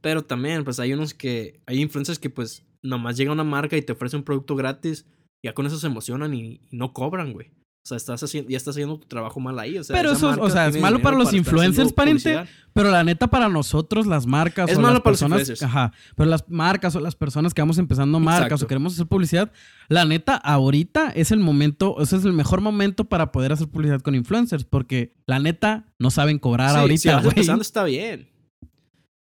Pero 0.00 0.22
también, 0.24 0.64
pues 0.64 0.78
hay 0.80 0.92
unos 0.92 1.14
que, 1.14 1.60
hay 1.66 1.80
influencers 1.80 2.18
que 2.18 2.30
pues 2.30 2.64
nomás 2.82 3.16
llega 3.16 3.32
una 3.32 3.44
marca 3.44 3.76
y 3.76 3.82
te 3.82 3.92
ofrece 3.92 4.16
un 4.16 4.22
producto 4.22 4.54
gratis, 4.54 5.06
ya 5.42 5.54
con 5.54 5.66
eso 5.66 5.78
se 5.78 5.86
emocionan 5.86 6.34
y, 6.34 6.60
y 6.70 6.76
no 6.76 6.92
cobran, 6.92 7.32
güey. 7.32 7.50
O 7.84 7.86
sea, 7.86 7.98
estás 7.98 8.22
haciendo, 8.22 8.48
ya 8.48 8.56
estás 8.56 8.74
haciendo 8.74 8.98
tu 8.98 9.06
trabajo 9.06 9.38
mal 9.40 9.58
ahí. 9.58 9.76
O 9.76 9.84
sea, 9.84 9.94
Pero 9.94 10.12
eso, 10.12 10.30
o 10.40 10.48
sea, 10.48 10.68
es 10.68 10.80
malo 10.80 11.02
para 11.02 11.18
los 11.18 11.34
influencers, 11.34 11.92
pariente. 11.92 12.44
Pero 12.72 12.90
la 12.90 13.04
neta, 13.04 13.26
para 13.28 13.50
nosotros, 13.50 14.06
las 14.06 14.26
marcas 14.26 14.70
Es 14.70 14.78
o 14.78 14.80
malo 14.80 14.94
las 14.94 15.02
para 15.02 15.12
los 15.12 15.20
personas. 15.20 15.40
influencers. 15.40 15.62
Ajá. 15.62 15.92
Pero 16.16 16.30
las 16.30 16.48
marcas 16.48 16.96
o 16.96 17.00
las 17.00 17.14
personas 17.14 17.52
que 17.52 17.60
vamos 17.60 17.76
empezando 17.76 18.18
marcas 18.20 18.46
Exacto. 18.46 18.64
o 18.64 18.68
queremos 18.68 18.94
hacer 18.94 19.06
publicidad, 19.06 19.52
la 19.90 20.06
neta, 20.06 20.34
ahorita 20.34 21.10
es 21.10 21.30
el 21.30 21.40
momento, 21.40 21.96
ese 22.00 22.16
es 22.16 22.24
el 22.24 22.32
mejor 22.32 22.62
momento 22.62 23.04
para 23.04 23.30
poder 23.32 23.52
hacer 23.52 23.68
publicidad 23.68 24.00
con 24.00 24.14
influencers. 24.14 24.64
Porque 24.64 25.12
la 25.26 25.38
neta, 25.38 25.84
no 25.98 26.10
saben 26.10 26.38
cobrar 26.38 26.70
Sí, 26.70 26.74
si 26.74 26.80
ahorita, 27.10 27.12
vas 27.16 27.22
güey. 27.24 27.32
empezando 27.34 27.60
está 27.60 27.84
bien. 27.84 28.30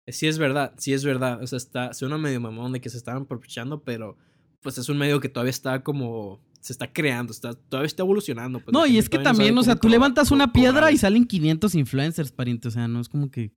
Sí 0.07 0.27
es 0.27 0.37
verdad, 0.37 0.75
sí 0.77 0.93
es 0.93 1.03
verdad. 1.03 1.43
O 1.43 1.47
sea, 1.47 1.57
está, 1.57 1.95
suena 1.95 2.19
medio 2.19 2.41
mamón 2.43 2.73
de 2.73 2.81
que 2.83 2.91
se 2.91 2.99
estaban 2.99 3.23
aprovechando, 3.23 3.83
pero 3.85 4.19
pues 4.61 4.77
es 4.77 4.91
un 4.91 4.99
medio 4.99 5.19
que 5.19 5.31
todavía 5.31 5.51
está 5.51 5.83
como, 5.83 6.41
se 6.61 6.73
está 6.73 6.93
creando, 6.93 7.33
está, 7.33 7.55
todavía 7.55 7.87
está 7.87 8.03
evolucionando. 8.03 8.61
pues, 8.61 8.73
no, 8.73 8.87
y 8.87 8.99
es 8.99 9.09
que 9.09 9.17
no 9.19 9.25
también, 9.25 9.57
o 9.57 9.63
sea, 9.63 9.77
tú 9.77 9.89
levantas 9.89 10.31
una 10.31 10.53
piedra 10.53 10.93
y 10.93 10.99
salen 10.99 11.25
500 11.27 11.75
influencers, 11.75 12.33
pariente. 12.33 12.69
O 12.69 12.71
sea, 12.71 12.87
no 12.89 13.01
es 13.01 13.09
como 13.09 13.31
que 13.31 13.53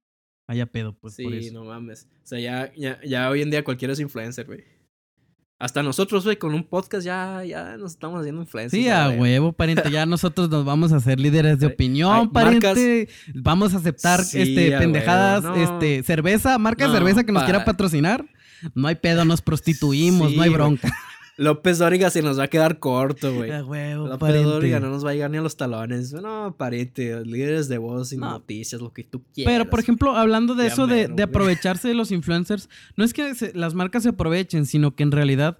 haya 0.47 0.65
pedo, 0.65 0.93
pues, 0.99 1.15
por 1.21 1.31
Sí, 1.33 1.37
eso. 1.47 1.53
no 1.53 1.65
mames. 1.65 2.07
O 2.23 2.27
sea, 2.27 2.39
ya, 2.39 2.71
ya, 2.75 2.99
ya 3.05 3.29
hoy 3.29 3.41
en 3.41 3.51
día 3.51 3.63
cualquiera 3.63 3.93
es 3.93 3.99
influencer, 3.99 4.45
güey. 4.45 4.63
Hasta 5.59 5.81
nosotros, 5.81 6.25
güey, 6.25 6.35
con 6.37 6.53
un 6.53 6.63
podcast 6.65 7.05
ya, 7.05 7.41
ya 7.45 7.77
nos 7.77 7.91
estamos 7.91 8.19
haciendo 8.19 8.41
influencers. 8.41 8.81
Sí, 8.81 8.85
ya, 8.87 9.05
a 9.05 9.09
huevo, 9.11 9.53
pariente. 9.53 9.89
Ya 9.91 10.05
nosotros 10.05 10.49
nos 10.49 10.65
vamos 10.65 10.91
a 10.91 10.97
hacer 10.97 11.19
líderes 11.21 11.59
de 11.59 11.67
opinión, 11.67 12.11
ay, 12.13 12.27
pariente. 12.33 13.07
Vamos 13.33 13.73
a 13.73 13.77
aceptar 13.77 14.23
Sí, 14.25 14.41
este 14.41 14.75
a 14.75 14.79
pendejadas, 14.79 15.43
no. 15.43 15.55
este 15.55 16.03
cerveza, 16.03 16.57
marca 16.57 16.83
de 16.85 16.89
No, 16.89 16.95
cerveza 16.97 17.23
que 17.23 17.31
nos 17.31 17.43
quiera 17.43 17.63
patrocinar. 17.63 18.25
No 18.75 18.87
hay 18.89 18.95
pedo, 18.95 19.23
nos 19.23 19.41
prostituimos, 19.41 20.31
Sí, 20.31 20.37
no 20.37 20.43
hay 20.43 20.49
bronca. 20.49 20.89
López 21.37 21.79
Dóriga 21.79 22.09
se 22.11 22.21
nos 22.21 22.37
va 22.39 22.43
a 22.43 22.47
quedar 22.47 22.79
corto, 22.79 23.33
güey. 23.33 23.49
López 23.49 24.17
pariente. 24.19 24.49
Dóriga 24.49 24.79
no 24.79 24.89
nos 24.89 25.03
va 25.05 25.09
a 25.09 25.13
llegar 25.13 25.31
ni 25.31 25.37
a 25.37 25.41
los 25.41 25.57
talones. 25.57 26.13
No, 26.13 26.55
pariente, 26.57 27.25
líderes 27.25 27.67
de 27.67 27.77
voz 27.79 28.13
y 28.13 28.17
No. 28.17 28.29
noticias, 28.29 28.79
lo 28.81 28.93
que 28.93 29.03
tú 29.03 29.23
quieras. 29.33 29.51
Pero, 29.51 29.69
por 29.69 29.79
ejemplo, 29.79 30.15
hablando 30.15 30.53
de 30.55 30.67
eso 30.67 30.85
de, 30.85 30.95
mero, 30.95 31.07
de 31.09 31.13
güey. 31.13 31.23
aprovecharse 31.23 31.87
de 31.87 31.95
los 31.95 32.11
influencers, 32.11 32.69
no 32.97 33.03
es 33.03 33.13
que 33.13 33.33
se- 33.35 33.53
las 33.53 33.73
marcas 33.73 34.03
se 34.03 34.09
aprovechen, 34.09 34.65
sino 34.67 34.95
que 34.95 35.03
en 35.03 35.11
realidad, 35.11 35.57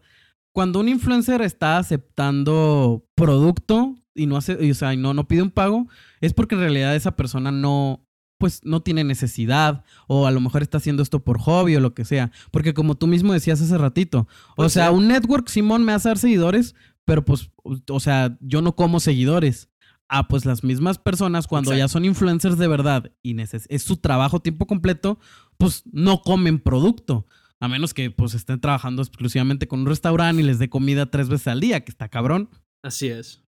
cuando 0.51 0.79
un 0.79 0.89
influencer 0.89 1.41
está 1.41 1.77
aceptando 1.79 3.03
producto 3.15 3.95
y 4.13 4.27
no 4.27 4.37
hace, 4.37 4.57
y, 4.63 4.71
o 4.71 4.75
sea, 4.75 4.93
y 4.93 4.97
no, 4.97 5.13
no 5.13 5.27
pide 5.27 5.41
un 5.41 5.49
pago, 5.51 5.87
es 6.21 6.33
porque 6.33 6.55
en 6.55 6.61
realidad 6.61 6.95
esa 6.95 7.15
persona 7.15 7.51
no, 7.51 8.02
pues, 8.43 8.59
no 8.65 8.81
tiene 8.81 9.05
necesidad, 9.05 9.85
o 10.05 10.27
a 10.27 10.31
lo 10.31 10.41
mejor 10.41 10.63
está 10.63 10.77
haciendo 10.79 11.01
esto 11.01 11.23
por 11.23 11.39
hobby 11.39 11.77
o 11.77 11.79
lo 11.79 11.93
que 11.93 12.03
sea. 12.03 12.29
Porque 12.51 12.73
como 12.73 12.95
tú 12.95 13.07
mismo 13.07 13.31
decías 13.31 13.61
hace 13.61 13.77
ratito, 13.77 14.27
o 14.51 14.55
Puede 14.55 14.69
sea, 14.69 14.91
un 14.91 15.07
network, 15.07 15.47
Simón, 15.47 15.85
me 15.85 15.93
hace 15.93 16.09
dar 16.09 16.17
seguidores, 16.17 16.75
pero 17.05 17.23
pues, 17.23 17.51
o 17.89 17.99
sea, 18.01 18.37
yo 18.41 18.61
no 18.61 18.75
como 18.75 18.99
seguidores. 18.99 19.69
Ah, 20.09 20.27
pues 20.27 20.43
las 20.43 20.61
mismas 20.65 20.97
personas 20.97 21.47
cuando 21.47 21.73
ya 21.73 21.87
son 21.87 22.03
influencers 22.03 22.57
de 22.57 22.67
verdad 22.67 23.13
y 23.23 23.33
neces- 23.33 23.65
es 23.69 23.83
su 23.83 23.95
trabajo 23.95 24.41
tiempo 24.41 24.67
completo, 24.67 25.19
pues 25.57 25.83
no 25.93 26.19
comen 26.21 26.59
producto. 26.59 27.25
A 27.61 27.69
menos 27.69 27.93
que 27.93 28.11
pues 28.11 28.33
estén 28.33 28.59
trabajando 28.59 29.01
exclusivamente 29.01 29.69
con 29.69 29.79
un 29.79 29.85
restaurante 29.85 30.41
y 30.41 30.45
les 30.45 30.59
dé 30.59 30.69
comida 30.69 31.09
tres 31.09 31.29
veces 31.29 31.47
al 31.47 31.61
día, 31.61 31.85
que 31.85 31.91
está 31.91 32.09
cabrón. 32.09 32.49
Así 32.83 33.07
es. 33.07 33.41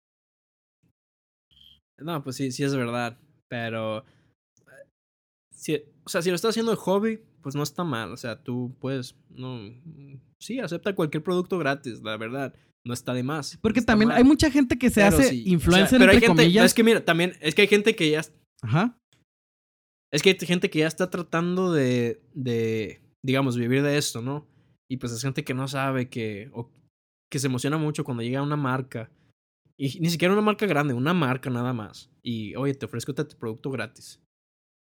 No, 1.97 2.23
pues 2.23 2.35
sí, 2.35 2.51
sí 2.51 2.63
es 2.63 2.75
verdad. 2.75 3.17
Pero. 3.49 4.05
Sí, 5.63 5.81
o 6.03 6.09
sea, 6.09 6.21
si 6.21 6.29
lo 6.29 6.35
estás 6.35 6.49
haciendo 6.49 6.71
de 6.71 6.77
hobby, 6.77 7.21
pues 7.41 7.55
no 7.55 7.63
está 7.63 7.85
mal. 7.85 8.11
O 8.11 8.17
sea, 8.17 8.43
tú 8.43 8.75
puedes. 8.81 9.15
No. 9.29 9.61
Sí, 10.37 10.59
acepta 10.59 10.93
cualquier 10.93 11.23
producto 11.23 11.57
gratis, 11.57 12.01
la 12.03 12.17
verdad. 12.17 12.53
No 12.85 12.93
está 12.93 13.13
de 13.13 13.23
más. 13.23 13.57
Porque 13.61 13.79
no 13.79 13.85
también 13.85 14.11
hay 14.11 14.25
mucha 14.25 14.51
gente 14.51 14.77
que 14.77 14.89
se 14.89 14.99
Pero 14.99 15.07
hace 15.07 15.29
sí, 15.29 15.39
o 15.39 15.43
sea, 15.43 15.53
influencer 15.53 15.99
pero 15.99 16.11
hay 16.11 16.17
entre 16.17 16.27
gente, 16.27 16.43
comillas. 16.43 16.65
Es 16.65 16.73
que 16.73 16.83
mira, 16.83 17.05
también. 17.05 17.37
Es 17.39 17.55
que 17.55 17.61
hay 17.61 17.69
gente 17.69 17.95
que 17.95 18.09
ya. 18.09 18.21
Ajá. 18.61 18.99
Es 20.11 20.21
que 20.21 20.31
hay 20.31 20.37
gente 20.45 20.69
que 20.69 20.79
ya 20.79 20.87
está 20.87 21.09
tratando 21.09 21.71
de. 21.71 22.21
de 22.33 23.01
digamos, 23.23 23.55
vivir 23.55 23.83
de 23.83 23.97
esto, 23.97 24.21
¿no? 24.21 24.45
Y 24.91 24.97
pues 24.97 25.13
es 25.13 25.21
gente 25.21 25.45
que 25.45 25.53
no 25.53 25.69
sabe 25.69 26.09
que. 26.09 26.49
o 26.51 26.69
que 27.31 27.39
se 27.39 27.47
emociona 27.47 27.77
mucho 27.77 28.03
cuando 28.03 28.21
llega 28.21 28.43
una 28.43 28.57
marca. 28.57 29.09
Y 29.77 29.97
ni 30.01 30.09
siquiera 30.09 30.33
una 30.33 30.43
marca 30.43 30.65
grande, 30.65 30.93
una 30.93 31.13
marca 31.13 31.49
nada 31.49 31.71
más. 31.71 32.11
Y 32.21 32.53
oye, 32.55 32.73
te 32.73 32.85
ofrezco 32.85 33.11
este 33.11 33.35
producto 33.37 33.71
gratis. 33.71 34.22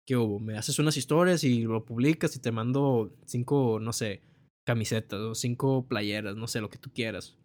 ¿Qué 0.05 0.15
hubo? 0.17 0.39
Me 0.39 0.57
haces 0.57 0.79
unas 0.79 0.97
historias 0.97 1.43
y 1.43 1.61
lo 1.61 1.85
publicas 1.85 2.35
y 2.35 2.39
te 2.39 2.51
mando 2.51 3.15
cinco, 3.25 3.79
no 3.79 3.93
sé, 3.93 4.21
camisetas 4.65 5.19
o 5.19 5.35
cinco 5.35 5.87
playeras, 5.87 6.35
no 6.35 6.47
sé, 6.47 6.61
lo 6.61 6.69
que 6.69 6.77
tú 6.77 6.91
quieras. 6.91 7.37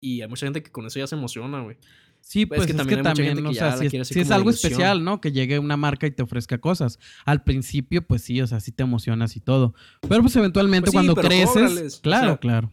Y 0.00 0.22
hay 0.22 0.28
mucha 0.28 0.46
gente 0.46 0.62
que 0.62 0.70
con 0.70 0.86
eso 0.86 0.98
ya 0.98 1.06
se 1.06 1.16
emociona, 1.16 1.62
güey. 1.62 1.76
Sí, 2.20 2.46
Pues 2.46 2.58
pues 2.58 2.66
que 2.66 2.72
es 2.72 2.76
también 2.76 2.98
que 2.98 3.02
también, 3.04 3.46
o 3.46 3.50
que 3.50 3.54
sea, 3.54 3.76
la 3.76 4.04
si 4.04 4.20
es, 4.20 4.30
algo 4.30 4.50
especial, 4.50 5.04
¿no? 5.04 5.20
Que 5.20 5.32
llegue 5.32 5.58
una 5.58 5.76
marca 5.76 6.06
y 6.06 6.10
te 6.10 6.22
ofrezca 6.22 6.58
cosas. 6.58 6.98
Al 7.24 7.42
principio, 7.44 8.06
pues 8.06 8.22
sí, 8.22 8.40
o 8.40 8.46
sea, 8.46 8.60
sí 8.60 8.72
te 8.72 8.82
emocionas 8.82 9.36
y 9.36 9.40
todo. 9.40 9.74
Pero 10.08 10.22
pues 10.22 10.36
eventualmente 10.36 10.90
Pues 10.90 11.02
sí, 11.02 11.06
cuando 11.06 11.14
creces, 11.14 11.48
cóbrales, 11.48 11.98
o 11.98 12.02
claro, 12.02 12.26
sea, 12.26 12.36
claro. 12.38 12.72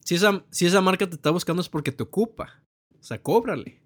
Si 0.00 0.14
esa, 0.16 0.44
si 0.50 0.66
esa 0.66 0.80
marca 0.80 1.08
te 1.08 1.16
está 1.16 1.30
buscando 1.30 1.62
es 1.62 1.68
porque 1.68 1.92
te 1.92 2.02
ocupa. 2.02 2.64
O 2.98 3.02
sea, 3.02 3.22
cóbrale. 3.22 3.83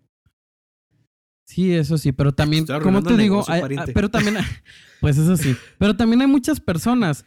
Sí, 1.49 1.73
eso 1.73 1.97
sí, 1.97 2.13
pero 2.13 2.33
también, 2.33 2.67
como 2.83 3.03
te 3.03 3.17
digo, 3.17 3.43
hay- 3.49 3.63
pero 3.95 4.11
también, 4.11 4.37
pues 5.01 5.17
eso 5.17 5.35
sí, 5.39 5.57
pero 5.79 5.97
también 5.97 6.21
hay 6.21 6.27
muchas 6.27 6.61
personas 6.61 7.25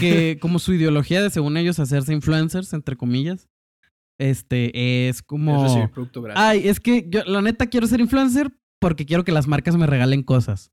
que 0.00 0.38
como 0.40 0.58
su 0.58 0.72
ideología 0.72 1.20
de 1.22 1.28
según 1.28 1.58
ellos 1.58 1.78
hacerse 1.78 2.14
influencers, 2.14 2.72
entre 2.72 2.96
comillas, 2.96 3.46
este, 4.18 5.08
es 5.08 5.20
como, 5.22 5.56
Es 5.56 5.62
recibir 5.64 5.90
producto 5.90 6.22
gratis. 6.22 6.42
ay, 6.42 6.66
es 6.66 6.80
que 6.80 7.06
yo 7.10 7.22
la 7.26 7.42
neta 7.42 7.66
quiero 7.66 7.86
ser 7.86 8.00
influencer 8.00 8.50
porque 8.80 9.04
quiero 9.04 9.22
que 9.24 9.32
las 9.32 9.46
marcas 9.46 9.76
me 9.76 9.86
regalen 9.86 10.22
cosas. 10.22 10.72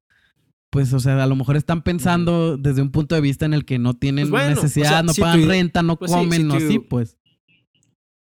Pues, 0.71 0.93
o 0.93 0.99
sea, 0.99 1.21
a 1.21 1.27
lo 1.27 1.35
mejor 1.35 1.57
están 1.57 1.81
pensando 1.83 2.57
desde 2.57 2.81
un 2.81 2.91
punto 2.91 3.13
de 3.15 3.21
vista 3.21 3.45
en 3.45 3.53
el 3.53 3.65
que 3.65 3.77
no 3.77 3.93
tienen 3.93 4.29
Pues 4.29 4.43
bueno, 4.43 4.55
necesidad, 4.55 4.87
o 4.87 4.89
sea, 4.93 5.03
no 5.03 5.13
si 5.13 5.21
pagan 5.21 5.47
renta, 5.47 5.83
no 5.83 5.97
pues 5.97 6.11
sí, 6.11 6.17
comen, 6.17 6.41
si 6.41 6.43
no 6.47 6.53
así, 6.55 6.79
pues. 6.79 7.17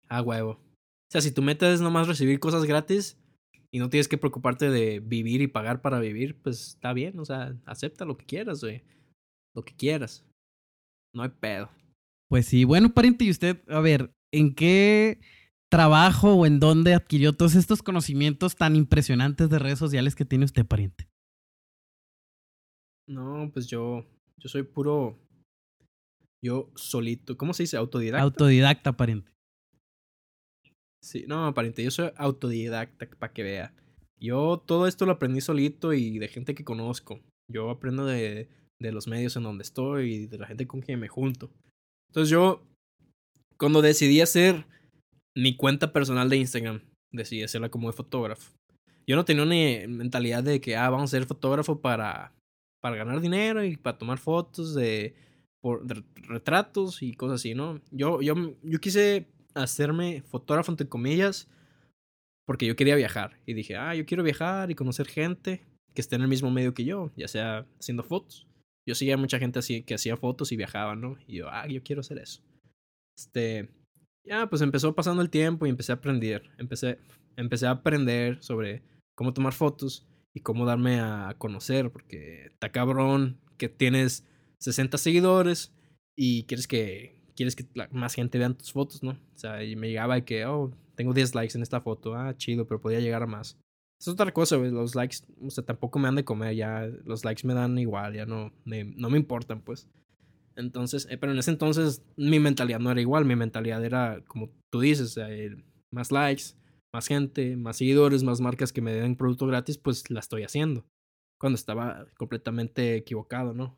Ah, 0.10 0.22
huevo. 0.22 0.52
O 0.52 1.12
sea, 1.12 1.22
si 1.22 1.32
tu 1.32 1.42
meta 1.42 1.72
es 1.72 1.82
nomás 1.82 2.08
recibir 2.08 2.40
cosas 2.40 2.66
gratis 2.66 3.18
y 3.76 3.80
no 3.80 3.90
tienes 3.90 4.08
que 4.08 4.18
preocuparte 4.18 4.70
de 4.70 5.02
vivir 5.02 5.42
y 5.42 5.48
pagar 5.48 5.82
para 5.82 6.00
vivir, 6.00 6.42
pues 6.42 6.68
está 6.76 6.94
bien. 6.94 7.20
O 7.20 7.26
sea, 7.26 7.58
acepta 7.66 8.06
lo 8.06 8.16
que 8.16 8.26
quieras, 8.26 8.62
güey. 8.62 8.86
Lo 9.54 9.66
que 9.66 9.76
quieras. 9.76 10.26
No 11.14 11.24
hay 11.24 11.30
pedo. 11.42 11.70
Pues 12.30 12.46
sí, 12.46 12.64
bueno, 12.64 12.94
pariente, 12.94 13.26
y 13.26 13.32
usted, 13.32 13.62
a 13.68 13.82
ver, 13.82 14.14
¿en 14.34 14.56
qué 14.56 15.20
trabajo 15.70 16.36
o 16.36 16.46
en 16.46 16.62
dónde 16.62 16.94
adquirió 16.94 17.34
todos 17.34 17.56
estos 17.56 17.84
conocimientos 17.84 18.56
tan 18.56 18.78
impresionantes 18.78 19.50
de 19.50 19.60
redes 19.60 19.78
sociales 19.78 20.16
que 20.16 20.24
tiene 20.24 20.46
usted, 20.46 20.66
pariente? 20.66 21.10
No, 23.10 23.52
pues 23.52 23.68
yo, 23.68 24.06
yo 24.38 24.48
soy 24.48 24.64
puro, 24.64 25.20
yo 26.42 26.72
solito, 26.76 27.36
¿cómo 27.36 27.54
se 27.54 27.64
dice? 27.64 27.76
Autodidacta. 27.76 28.24
Autodidacta, 28.24 28.96
pariente. 28.96 29.35
Sí, 31.06 31.26
no, 31.28 31.54
pariente, 31.54 31.84
yo 31.84 31.92
soy 31.92 32.10
autodidacta, 32.16 33.08
para 33.20 33.32
que 33.32 33.44
vea. 33.44 33.72
Yo 34.20 34.64
todo 34.66 34.88
esto 34.88 35.06
lo 35.06 35.12
aprendí 35.12 35.40
solito 35.40 35.94
y 35.94 36.18
de 36.18 36.28
gente 36.28 36.56
que 36.56 36.64
conozco. 36.64 37.22
Yo 37.48 37.70
aprendo 37.70 38.08
de, 38.08 38.50
de 38.82 38.92
los 38.92 39.08
medios 39.08 39.36
en 39.36 39.44
donde 39.44 39.62
estoy 39.62 40.14
y 40.14 40.26
de 40.26 40.40
la 40.40 40.48
gente 40.48 40.66
con 40.66 40.82
quien 40.82 41.00
me 41.00 41.08
junto. 41.08 41.52
Entonces 42.10 42.32
yo, 42.32 42.66
cuando 43.60 43.84
decidí 43.84 44.20
hacer 44.20 44.66
mi 45.38 45.56
cuenta 45.56 45.94
personal 45.94 46.28
de 46.28 46.38
Instagram, 46.38 46.82
decidí 47.12 47.44
hacerla 47.44 47.70
como 47.70 47.88
de 47.88 47.94
fotógrafo. 47.94 48.54
Yo 49.06 49.16
no 49.16 49.26
tenía 49.26 49.44
una 49.44 49.88
mentalidad 49.88 50.42
de 50.42 50.60
que, 50.60 50.76
ah, 50.76 50.90
vamos 50.90 51.12
a 51.12 51.18
ser 51.18 51.28
fotógrafo 51.28 51.82
para, 51.82 52.34
para 52.82 52.96
ganar 52.96 53.22
dinero 53.22 53.64
y 53.64 53.78
para 53.78 54.00
tomar 54.00 54.18
fotos 54.18 54.74
de, 54.74 55.14
por, 55.62 55.86
retratos 56.16 57.04
y 57.04 57.14
cosas 57.14 57.42
así, 57.42 57.54
¿no? 57.54 57.80
Yo, 57.92 58.24
yo, 58.24 58.34
yo 58.64 58.80
quise 58.80 59.28
hacerme 59.56 60.22
fotógrafo, 60.22 60.72
entre 60.72 60.88
comillas, 60.88 61.50
porque 62.46 62.66
yo 62.66 62.76
quería 62.76 62.96
viajar. 62.96 63.40
Y 63.46 63.54
dije, 63.54 63.76
ah, 63.76 63.96
yo 63.96 64.06
quiero 64.06 64.24
viajar 64.24 64.70
y 64.70 64.76
conocer 64.76 65.08
gente 65.08 65.66
que 65.94 66.02
esté 66.02 66.16
en 66.16 66.22
el 66.22 66.28
mismo 66.28 66.52
medio 66.52 66.74
que 66.74 66.86
yo, 66.86 67.12
ya 67.16 67.28
sea 67.28 67.66
haciendo 67.80 68.04
fotos. 68.04 68.48
Yo 68.88 68.94
seguía 68.94 69.18
mucha 69.18 69.40
gente 69.40 69.60
así 69.60 69.82
que 69.82 69.96
hacía 69.96 70.18
fotos 70.18 70.52
y 70.52 70.58
viajaba, 70.58 70.96
¿no? 70.96 71.18
Y 71.28 71.38
yo, 71.38 71.50
ah, 71.50 71.68
yo 71.68 71.82
quiero 71.82 72.02
hacer 72.02 72.20
eso. 72.20 72.44
Este, 73.18 73.70
ya, 74.26 74.48
pues 74.48 74.62
empezó 74.62 74.94
pasando 74.94 75.22
el 75.22 75.30
tiempo 75.30 75.66
y 75.66 75.70
empecé 75.70 75.92
a 75.92 75.96
aprender. 75.96 76.52
Empecé, 76.58 77.00
empecé 77.36 77.66
a 77.66 77.72
aprender 77.72 78.44
sobre 78.44 78.84
cómo 79.16 79.34
tomar 79.34 79.54
fotos 79.54 80.06
y 80.34 80.42
cómo 80.42 80.66
darme 80.66 81.00
a 81.00 81.36
conocer, 81.38 81.92
porque 81.92 82.48
está 82.48 82.72
cabrón 82.72 83.40
que 83.58 83.70
tienes 83.70 84.28
60 84.60 84.98
seguidores 84.98 85.74
y 86.16 86.44
quieres 86.44 86.68
que 86.68 87.15
quieres 87.36 87.56
que 87.56 87.66
más 87.92 88.14
gente 88.14 88.38
vea 88.38 88.54
tus 88.54 88.72
fotos, 88.72 89.04
¿no? 89.04 89.12
O 89.12 89.38
sea, 89.38 89.64
y 89.64 89.76
me 89.76 89.90
llegaba 89.90 90.22
que, 90.22 90.46
oh, 90.46 90.72
tengo 90.96 91.14
10 91.14 91.36
likes 91.36 91.58
en 91.58 91.62
esta 91.62 91.82
foto, 91.82 92.16
ah, 92.16 92.36
chido, 92.38 92.66
pero 92.66 92.82
podía 92.82 93.00
llegar 93.00 93.24
a 93.24 93.28
más. 93.28 93.58
Es 94.00 94.08
otra 94.08 94.32
cosa, 94.34 94.58
güey, 94.58 94.72
los 94.72 94.96
likes, 94.96 95.18
o 95.42 95.50
sea, 95.50 95.64
tampoco 95.64 96.00
me 96.00 96.08
han 96.08 96.16
de 96.16 96.26
comer, 96.26 96.56
ya 96.56 96.88
los 97.06 97.24
likes 97.24 97.46
me 97.48 97.54
dan 97.54 97.78
igual, 97.78 98.14
ya 98.14 98.26
no 98.26 98.52
me, 98.66 98.84
no 98.84 99.10
me 99.10 99.18
importan, 99.18 99.62
pues. 99.62 99.90
Entonces, 100.56 101.08
eh, 101.10 101.18
pero 101.18 101.34
en 101.34 101.40
ese 101.40 101.52
entonces 101.52 102.02
mi 102.16 102.40
mentalidad 102.40 102.80
no 102.80 102.92
era 102.92 103.02
igual, 103.02 103.26
mi 103.26 103.36
mentalidad 103.36 103.84
era, 103.84 104.22
como 104.28 104.50
tú 104.72 104.80
dices, 104.80 105.18
más 105.92 106.12
likes, 106.12 106.44
más 106.94 107.08
gente, 107.08 107.58
más 107.58 107.78
seguidores, 107.78 108.24
más 108.24 108.40
marcas 108.40 108.72
que 108.72 108.82
me 108.82 108.94
den 108.94 109.18
producto 109.18 109.48
gratis, 109.48 109.78
pues 109.78 110.10
la 110.10 110.22
estoy 110.22 110.44
haciendo. 110.44 110.86
Cuando 111.40 111.56
estaba 111.56 112.08
completamente 112.18 112.96
equivocado, 112.96 113.54
¿no? 113.54 113.78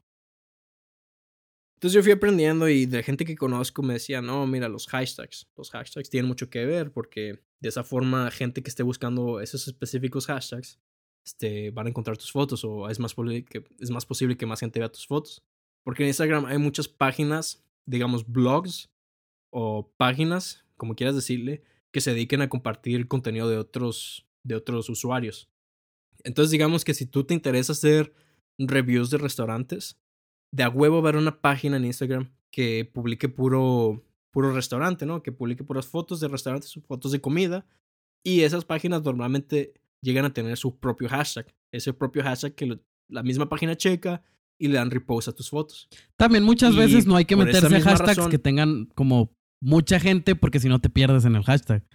Entonces 1.78 1.94
yo 1.94 2.02
fui 2.02 2.12
aprendiendo 2.12 2.68
y 2.68 2.88
de 2.88 3.04
gente 3.04 3.24
que 3.24 3.36
conozco 3.36 3.84
me 3.84 3.94
decía, 3.94 4.20
no, 4.20 4.48
mira, 4.48 4.68
los 4.68 4.88
hashtags. 4.88 5.48
Los 5.56 5.70
hashtags 5.70 6.10
tienen 6.10 6.28
mucho 6.28 6.50
que 6.50 6.66
ver 6.66 6.92
porque 6.92 7.40
de 7.60 7.70
esa 7.70 7.84
forma 7.84 8.32
gente 8.32 8.64
que 8.64 8.70
esté 8.70 8.82
buscando 8.82 9.40
esos 9.42 9.68
específicos 9.68 10.26
hashtags 10.26 10.80
este, 11.24 11.70
van 11.70 11.86
a 11.86 11.90
encontrar 11.90 12.18
tus 12.18 12.32
fotos 12.32 12.64
o 12.64 12.90
es 12.90 13.00
más, 13.00 13.14
que, 13.14 13.64
es 13.80 13.92
más 13.92 14.08
posible 14.08 14.38
que 14.38 14.48
más 14.48 14.60
gente 14.60 14.80
vea 14.80 14.92
tus 14.92 15.06
fotos. 15.06 15.44
Porque 15.84 16.02
en 16.02 16.08
Instagram 16.08 16.46
hay 16.46 16.58
muchas 16.58 16.88
páginas, 16.88 17.64
digamos 17.86 18.26
blogs 18.26 18.90
o 19.52 19.94
páginas, 19.98 20.66
como 20.78 20.96
quieras 20.96 21.14
decirle, 21.14 21.62
que 21.92 22.02
se 22.02 22.10
dediquen 22.10 22.42
a 22.42 22.50
compartir 22.50 23.08
contenido 23.08 23.48
de 23.50 23.58
otros, 23.58 24.26
de 24.42 24.56
otros 24.56 24.90
usuarios. 24.90 25.48
Entonces 26.24 26.50
digamos 26.50 26.84
que 26.84 26.96
si 26.96 27.06
tú 27.06 27.24
te 27.24 27.36
interesa 27.36 27.74
hacer 27.74 28.16
reviews 28.58 29.12
de 29.12 29.20
restaurantes, 29.20 30.00
de 30.52 30.64
a 30.64 30.70
huevo 30.70 31.02
ver 31.02 31.16
una 31.16 31.42
página 31.42 31.78
en 31.78 31.86
Instagram 31.86 32.32
que 32.52 32.90
publique 32.92 33.30
puro, 33.30 34.04
puro 34.32 34.54
restaurante, 34.54 35.06
¿no? 35.06 35.22
Que 35.22 35.32
publique 35.32 35.64
puras 35.64 35.88
fotos 35.88 36.20
de 36.20 36.28
restaurantes, 36.28 36.74
fotos 36.88 37.12
de 37.12 37.22
comida. 37.22 37.66
Y 38.24 38.42
esas 38.42 38.66
páginas 38.66 39.04
normalmente 39.04 39.74
llegan 40.02 40.26
a 40.26 40.34
tener 40.34 40.58
su 40.58 40.80
propio 40.80 41.10
hashtag. 41.10 41.54
Ese 41.72 41.94
propio 41.94 42.24
hashtag 42.24 42.56
que 42.56 42.80
la 43.10 43.24
misma 43.24 43.50
página 43.50 43.76
checa 43.76 44.24
y 44.58 44.68
le 44.68 44.76
dan 44.76 44.92
repost 44.92 45.28
a 45.28 45.34
tus 45.34 45.50
fotos. 45.50 45.88
También 46.16 46.44
muchas 46.44 46.76
veces 46.76 47.06
no 47.06 47.16
hay 47.16 47.26
que 47.26 47.36
meterse 47.36 47.82
hashtags 47.82 48.28
que 48.28 48.40
tengan 48.40 48.88
como 48.96 49.32
mucha 49.62 50.00
gente 50.00 50.36
porque 50.36 50.60
si 50.60 50.70
no 50.70 50.80
te 50.80 50.90
pierdes 50.90 51.26
en 51.26 51.36
el 51.36 51.44
hashtag. 51.44 51.86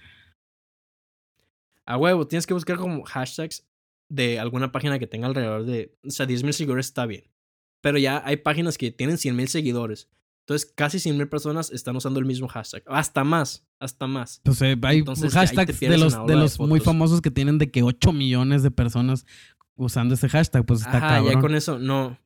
A 1.85 1.97
huevo, 1.97 2.27
tienes 2.27 2.47
que 2.47 2.55
buscar 2.55 2.77
como 2.77 3.03
hashtags 3.03 3.67
de 4.09 4.38
alguna 4.38 4.71
página 4.71 4.99
que 4.99 5.07
tenga 5.07 5.27
alrededor 5.27 5.65
de, 5.65 5.99
o 6.05 6.11
sea, 6.11 6.27
10.000 6.27 6.53
seguidores 6.53 6.87
está 6.87 7.07
bien. 7.07 7.32
Pero 7.83 7.99
ya 7.99 8.23
hay 8.25 8.38
páginas 8.38 8.79
que 8.79 8.90
tienen 8.90 9.16
100.000 9.16 9.47
seguidores. 9.49 10.09
Entonces, 10.47 10.73
casi 10.75 10.99
100.000 10.99 11.29
personas 11.29 11.71
están 11.71 11.95
usando 11.95 12.18
el 12.18 12.25
mismo 12.27 12.49
hashtag. 12.49 12.83
Hasta 12.87 13.23
más, 13.23 13.66
hasta 13.79 14.07
más. 14.07 14.40
Entonces, 14.99 15.37
hay 15.37 15.47
hashtags 15.47 15.79
de 15.79 15.99
los, 15.99 16.27
de 16.27 16.37
los 16.37 16.59
muy 16.59 16.81
famosos 16.81 17.21
que 17.21 17.31
tienen 17.31 17.59
de 17.59 17.71
que 17.71 17.83
8 17.83 18.12
millones 18.12 18.62
de 18.62 18.71
personas 18.71 19.27
usando 19.77 20.14
ese 20.14 20.29
hashtag. 20.29 20.64
Pues 20.64 20.81
está 20.81 20.97
Ajá, 20.97 21.23
ya 21.23 21.40
con 21.40 21.55
eso, 21.55 21.79
no. 21.79 22.18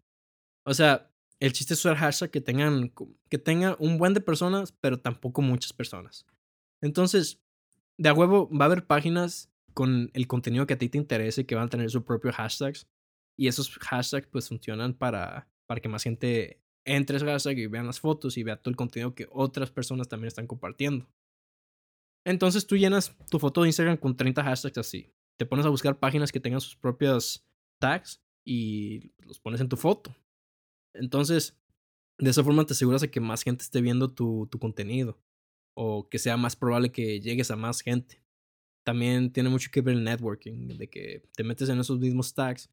O 0.64 0.72
sea, 0.72 1.10
el 1.40 1.52
chiste 1.52 1.74
es 1.74 1.80
usar 1.80 1.96
hashtag 1.96 2.30
que 2.30 2.40
tengan, 2.40 2.92
que 3.28 3.38
tenga 3.38 3.76
un 3.78 3.98
buen 3.98 4.14
de 4.14 4.20
personas, 4.20 4.72
pero 4.72 4.98
tampoco 4.98 5.42
muchas 5.42 5.72
personas. 5.72 6.26
Entonces, 6.80 7.42
de 7.98 8.08
a 8.08 8.14
huevo 8.14 8.48
va 8.50 8.64
a 8.64 8.66
haber 8.66 8.86
páginas 8.86 9.50
con 9.74 10.10
el 10.14 10.26
contenido 10.26 10.66
que 10.66 10.74
a 10.74 10.78
ti 10.78 10.88
te 10.88 10.98
interese 10.98 11.44
que 11.44 11.54
van 11.54 11.66
a 11.66 11.70
tener 11.70 11.90
su 11.90 12.04
propio 12.04 12.32
hashtags. 12.32 12.86
Y 13.38 13.48
esos 13.48 13.70
hashtags 13.78 14.28
pues 14.28 14.48
funcionan 14.48 14.94
para, 14.94 15.48
para 15.66 15.80
que 15.80 15.88
más 15.88 16.02
gente 16.02 16.62
entre 16.86 17.16
ese 17.16 17.26
hashtag 17.26 17.58
y 17.58 17.66
vean 17.66 17.86
las 17.86 18.00
fotos 18.00 18.38
y 18.38 18.42
vea 18.42 18.56
todo 18.56 18.70
el 18.70 18.76
contenido 18.76 19.14
que 19.14 19.26
otras 19.30 19.70
personas 19.70 20.08
también 20.08 20.28
están 20.28 20.46
compartiendo. 20.46 21.08
Entonces 22.24 22.66
tú 22.66 22.76
llenas 22.76 23.16
tu 23.30 23.38
foto 23.38 23.62
de 23.62 23.68
Instagram 23.68 23.96
con 23.96 24.16
30 24.16 24.42
hashtags 24.42 24.78
así. 24.78 25.12
Te 25.38 25.46
pones 25.46 25.66
a 25.66 25.68
buscar 25.68 25.98
páginas 25.98 26.32
que 26.32 26.40
tengan 26.40 26.60
sus 26.60 26.76
propios 26.76 27.44
tags 27.78 28.22
y 28.44 29.12
los 29.24 29.38
pones 29.38 29.60
en 29.60 29.68
tu 29.68 29.76
foto. 29.76 30.16
Entonces, 30.94 31.58
de 32.18 32.30
esa 32.30 32.42
forma 32.42 32.64
te 32.64 32.72
aseguras 32.72 33.02
de 33.02 33.10
que 33.10 33.20
más 33.20 33.42
gente 33.42 33.62
esté 33.62 33.80
viendo 33.80 34.12
tu, 34.12 34.48
tu 34.50 34.58
contenido 34.58 35.20
o 35.76 36.08
que 36.08 36.18
sea 36.18 36.36
más 36.36 36.56
probable 36.56 36.90
que 36.90 37.20
llegues 37.20 37.50
a 37.50 37.56
más 37.56 37.80
gente. 37.80 38.22
También 38.84 39.32
tiene 39.32 39.50
mucho 39.50 39.70
que 39.70 39.80
ver 39.82 39.96
el 39.96 40.04
networking, 40.04 40.78
de 40.78 40.88
que 40.88 41.28
te 41.34 41.44
metes 41.44 41.68
en 41.68 41.80
esos 41.80 41.98
mismos 41.98 42.32
tags 42.32 42.70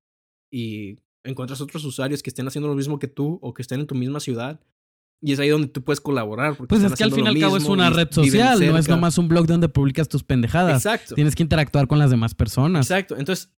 y 0.53 0.99
encuentras 1.23 1.61
otros 1.61 1.83
usuarios 1.83 2.21
que 2.21 2.29
estén 2.29 2.47
haciendo 2.47 2.67
lo 2.67 2.75
mismo 2.75 2.99
que 2.99 3.07
tú 3.07 3.39
o 3.41 3.55
que 3.55 3.63
estén 3.63 3.79
en 3.79 3.87
tu 3.87 3.95
misma 3.95 4.19
ciudad. 4.19 4.59
Y 5.19 5.31
es 5.31 5.39
ahí 5.39 5.49
donde 5.49 5.67
tú 5.67 5.83
puedes 5.83 5.99
colaborar. 5.99 6.55
pues 6.55 6.83
es 6.83 6.93
que 6.93 7.03
al 7.03 7.11
fin 7.11 7.25
y 7.25 7.27
al 7.29 7.39
cabo 7.39 7.57
es 7.57 7.63
una 7.63 7.89
red 7.89 8.11
social, 8.11 8.59
no 8.59 8.77
es 8.77 8.87
nomás 8.87 9.17
un 9.17 9.27
blog 9.27 9.47
donde 9.47 9.67
publicas 9.67 10.07
tus 10.07 10.23
pendejadas. 10.23 10.85
Exacto. 10.85 11.15
Tienes 11.15 11.33
que 11.33 11.41
interactuar 11.41 11.87
con 11.87 11.97
las 11.97 12.11
demás 12.11 12.35
personas. 12.35 12.85
Exacto. 12.85 13.17
Entonces, 13.17 13.49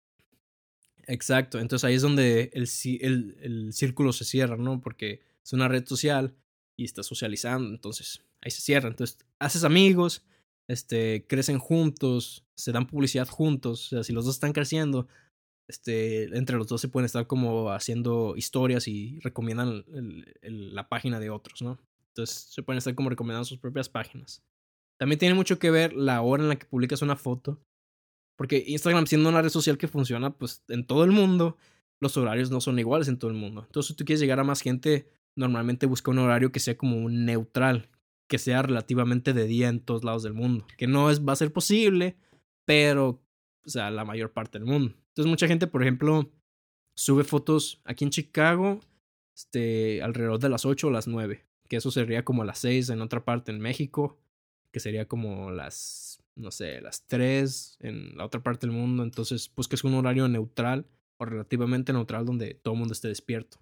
exacto. 1.05 1.59
Entonces 1.59 1.83
ahí 1.83 1.95
es 1.95 2.01
donde 2.01 2.49
el, 2.53 2.69
el, 3.01 3.37
el 3.41 3.73
círculo 3.73 4.13
se 4.13 4.23
cierra, 4.23 4.55
¿no? 4.55 4.79
Porque 4.79 5.21
es 5.43 5.51
una 5.51 5.67
red 5.67 5.85
social 5.85 6.33
y 6.77 6.85
estás 6.85 7.07
socializando. 7.07 7.67
Entonces 7.67 8.21
ahí 8.41 8.51
se 8.51 8.61
cierra. 8.61 8.87
Entonces 8.87 9.17
haces 9.39 9.65
amigos, 9.65 10.23
este, 10.69 11.25
crecen 11.27 11.59
juntos, 11.59 12.45
se 12.55 12.71
dan 12.71 12.87
publicidad 12.87 13.27
juntos. 13.27 13.87
O 13.87 13.89
sea, 13.89 14.03
si 14.03 14.13
los 14.13 14.23
dos 14.23 14.35
están 14.35 14.53
creciendo, 14.53 15.09
este, 15.67 16.23
entre 16.37 16.57
los 16.57 16.67
dos 16.67 16.81
se 16.81 16.87
pueden 16.87 17.05
estar 17.05 17.27
como 17.27 17.71
haciendo 17.71 18.35
historias 18.35 18.87
y 18.87 19.19
recomiendan 19.21 19.83
la 20.41 20.87
página 20.89 21.19
de 21.19 21.29
otros, 21.29 21.61
¿no? 21.61 21.79
Entonces 22.09 22.47
se 22.49 22.63
pueden 22.63 22.77
estar 22.77 22.95
como 22.95 23.09
recomendando 23.09 23.45
sus 23.45 23.57
propias 23.57 23.89
páginas. 23.89 24.43
También 24.97 25.19
tiene 25.19 25.35
mucho 25.35 25.59
que 25.59 25.71
ver 25.71 25.93
la 25.93 26.21
hora 26.21 26.43
en 26.43 26.49
la 26.49 26.55
que 26.55 26.65
publicas 26.65 27.01
una 27.01 27.15
foto. 27.15 27.61
Porque 28.37 28.63
Instagram 28.67 29.07
siendo 29.07 29.29
una 29.29 29.41
red 29.41 29.49
social 29.49 29.77
que 29.77 29.87
funciona 29.87 30.37
pues 30.37 30.63
en 30.67 30.85
todo 30.85 31.03
el 31.03 31.11
mundo, 31.11 31.57
los 32.01 32.17
horarios 32.17 32.51
no 32.51 32.61
son 32.61 32.77
iguales 32.79 33.07
en 33.07 33.17
todo 33.17 33.31
el 33.31 33.37
mundo. 33.37 33.63
Entonces 33.65 33.89
si 33.89 33.95
tú 33.95 34.05
quieres 34.05 34.19
llegar 34.19 34.39
a 34.39 34.43
más 34.43 34.61
gente, 34.61 35.09
normalmente 35.35 35.85
busca 35.85 36.11
un 36.11 36.19
horario 36.19 36.51
que 36.51 36.59
sea 36.59 36.77
como 36.77 37.09
neutral, 37.09 37.89
que 38.29 38.37
sea 38.37 38.61
relativamente 38.61 39.33
de 39.33 39.45
día 39.45 39.69
en 39.69 39.79
todos 39.79 40.03
lados 40.03 40.23
del 40.23 40.33
mundo. 40.33 40.67
Que 40.77 40.87
no 40.87 41.09
es, 41.09 41.25
va 41.25 41.33
a 41.33 41.37
ser 41.37 41.53
posible, 41.53 42.17
pero 42.65 43.21
o 43.65 43.69
sea, 43.69 43.89
la 43.89 44.05
mayor 44.05 44.31
parte 44.31 44.59
del 44.59 44.67
mundo. 44.67 44.95
Entonces 45.15 45.29
mucha 45.29 45.47
gente, 45.47 45.65
por 45.67 45.81
ejemplo, 45.81 46.29
sube 46.93 47.23
fotos 47.23 47.81
aquí 47.85 48.03
en 48.03 48.09
Chicago 48.09 48.81
este, 49.33 50.01
alrededor 50.01 50.39
de 50.39 50.49
las 50.49 50.65
8 50.65 50.87
o 50.87 50.91
las 50.91 51.07
9, 51.07 51.45
que 51.69 51.77
eso 51.77 51.89
sería 51.89 52.25
como 52.25 52.43
las 52.43 52.59
6 52.59 52.89
en 52.89 52.99
otra 52.99 53.23
parte 53.23 53.53
en 53.53 53.61
México, 53.61 54.19
que 54.73 54.81
sería 54.81 55.07
como 55.07 55.51
las, 55.51 56.21
no 56.35 56.51
sé, 56.51 56.81
las 56.81 57.07
3 57.07 57.77
en 57.79 58.17
la 58.17 58.25
otra 58.25 58.43
parte 58.43 58.67
del 58.67 58.75
mundo. 58.75 59.03
Entonces 59.03 59.49
busques 59.55 59.85
un 59.85 59.93
horario 59.93 60.27
neutral 60.27 60.85
o 61.15 61.23
relativamente 61.23 61.93
neutral 61.93 62.25
donde 62.25 62.53
todo 62.53 62.73
el 62.73 62.79
mundo 62.79 62.91
esté 62.91 63.07
despierto. 63.07 63.57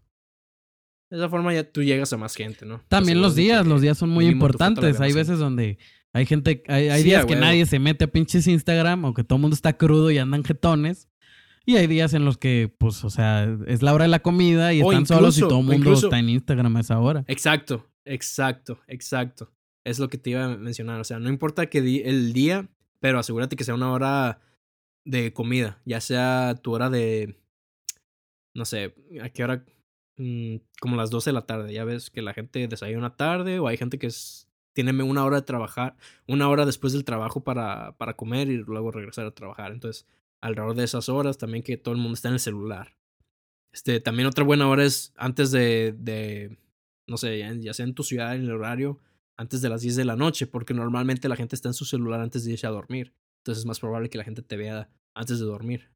De 1.11 1.17
esa 1.17 1.29
forma 1.29 1.53
ya 1.53 1.71
tú 1.71 1.83
llegas 1.83 2.11
a 2.13 2.17
más 2.17 2.33
gente, 2.33 2.65
¿no? 2.65 2.81
También 2.87 3.21
los 3.21 3.35
días, 3.35 3.67
los 3.67 3.81
días 3.81 3.99
son 3.99 4.09
muy 4.09 4.25
importantes. 4.25 4.99
Hay 4.99 5.13
veces 5.13 5.37
donde 5.37 5.77
hay 6.13 6.25
gente, 6.25 6.63
hay, 6.67 6.89
hay 6.89 7.03
días 7.03 7.27
que 7.27 7.35
nadie 7.35 7.67
se 7.67 7.77
mete 7.77 8.05
a 8.05 8.11
pinches 8.11 8.47
Instagram 8.47 9.05
o 9.05 9.13
que 9.13 9.23
todo 9.23 9.37
el 9.37 9.41
mundo 9.41 9.53
está 9.53 9.77
crudo 9.77 10.09
y 10.09 10.17
andan 10.17 10.43
jetones. 10.43 11.09
Y 11.65 11.77
hay 11.77 11.87
días 11.87 12.13
en 12.13 12.25
los 12.25 12.37
que, 12.37 12.73
pues, 12.77 13.03
o 13.05 13.09
sea, 13.09 13.45
es 13.67 13.81
la 13.81 13.93
hora 13.93 14.03
de 14.03 14.09
la 14.09 14.21
comida 14.21 14.73
y 14.73 14.81
están 14.81 15.05
solos 15.05 15.37
y 15.37 15.41
todo 15.41 15.59
el 15.59 15.65
mundo 15.65 15.93
está 15.93 16.19
en 16.19 16.29
Instagram 16.29 16.75
a 16.75 16.81
esa 16.81 16.99
hora. 16.99 17.23
Exacto, 17.27 17.87
exacto, 18.05 18.79
exacto. 18.87 19.51
Es 19.85 19.99
lo 19.99 20.09
que 20.09 20.17
te 20.17 20.31
iba 20.31 20.45
a 20.45 20.57
mencionar. 20.57 20.99
O 20.99 21.03
sea, 21.03 21.19
no 21.19 21.29
importa 21.29 21.67
que 21.67 21.79
el 22.05 22.33
día, 22.33 22.69
pero 22.99 23.19
asegúrate 23.19 23.55
que 23.55 23.63
sea 23.63 23.75
una 23.75 23.91
hora 23.91 24.41
de 25.05 25.33
comida. 25.33 25.81
Ya 25.85 26.01
sea 26.01 26.55
tu 26.61 26.73
hora 26.73 26.89
de. 26.89 27.37
No 28.55 28.65
sé, 28.65 28.93
¿a 29.21 29.29
qué 29.29 29.43
hora? 29.43 29.65
Mm, 30.17 30.57
como 30.79 30.95
las 30.95 31.09
12 31.09 31.29
de 31.29 31.33
la 31.33 31.45
tarde. 31.45 31.73
Ya 31.73 31.85
ves 31.85 32.09
que 32.09 32.21
la 32.21 32.33
gente 32.33 32.67
desayuna 32.67 33.15
tarde 33.15 33.59
o 33.59 33.67
hay 33.67 33.77
gente 33.77 33.97
que 33.97 34.07
es, 34.07 34.49
tiene 34.73 34.91
una 35.03 35.25
hora 35.25 35.37
de 35.37 35.43
trabajar, 35.43 35.95
una 36.27 36.49
hora 36.49 36.65
después 36.65 36.93
del 36.93 37.05
trabajo 37.05 37.43
para, 37.43 37.97
para 37.97 38.15
comer 38.15 38.49
y 38.49 38.57
luego 38.57 38.91
regresar 38.91 39.25
a 39.25 39.31
trabajar. 39.31 39.71
Entonces, 39.71 40.05
alrededor 40.43 40.75
de 40.75 40.83
esas 40.83 41.07
horas, 41.07 41.37
también 41.37 41.63
que 41.63 41.77
todo 41.77 41.93
el 41.93 42.01
mundo 42.01 42.15
está 42.15 42.27
en 42.27 42.33
el 42.35 42.39
celular. 42.39 42.97
Este, 43.71 44.01
también 44.01 44.27
otra 44.27 44.43
buena 44.43 44.67
hora 44.67 44.83
es 44.83 45.13
antes 45.15 45.51
de, 45.51 45.95
de 45.97 46.57
no 47.07 47.15
sé, 47.15 47.39
ya, 47.61 47.73
sea 47.73 47.85
en 47.85 47.95
tu 47.95 48.03
ciudad, 48.03 48.35
en 48.35 48.43
el 48.43 48.51
horario, 48.51 48.99
antes 49.37 49.61
de 49.61 49.69
las 49.69 49.81
10 49.81 49.95
de 49.95 50.05
la 50.05 50.17
noche, 50.17 50.45
porque 50.45 50.73
normalmente 50.73 51.29
la 51.29 51.37
gente 51.37 51.55
está 51.55 51.69
en 51.69 51.73
su 51.73 51.85
celular 51.85 52.19
antes 52.19 52.43
de 52.43 52.51
irse 52.51 52.67
a 52.67 52.71
dormir. 52.71 53.13
Entonces 53.39 53.61
es 53.61 53.65
más 53.65 53.79
probable 53.79 54.09
que 54.09 54.17
la 54.17 54.25
gente 54.25 54.41
te 54.41 54.57
vea 54.57 54.89
antes 55.15 55.39
de 55.39 55.45
dormir. 55.45 55.91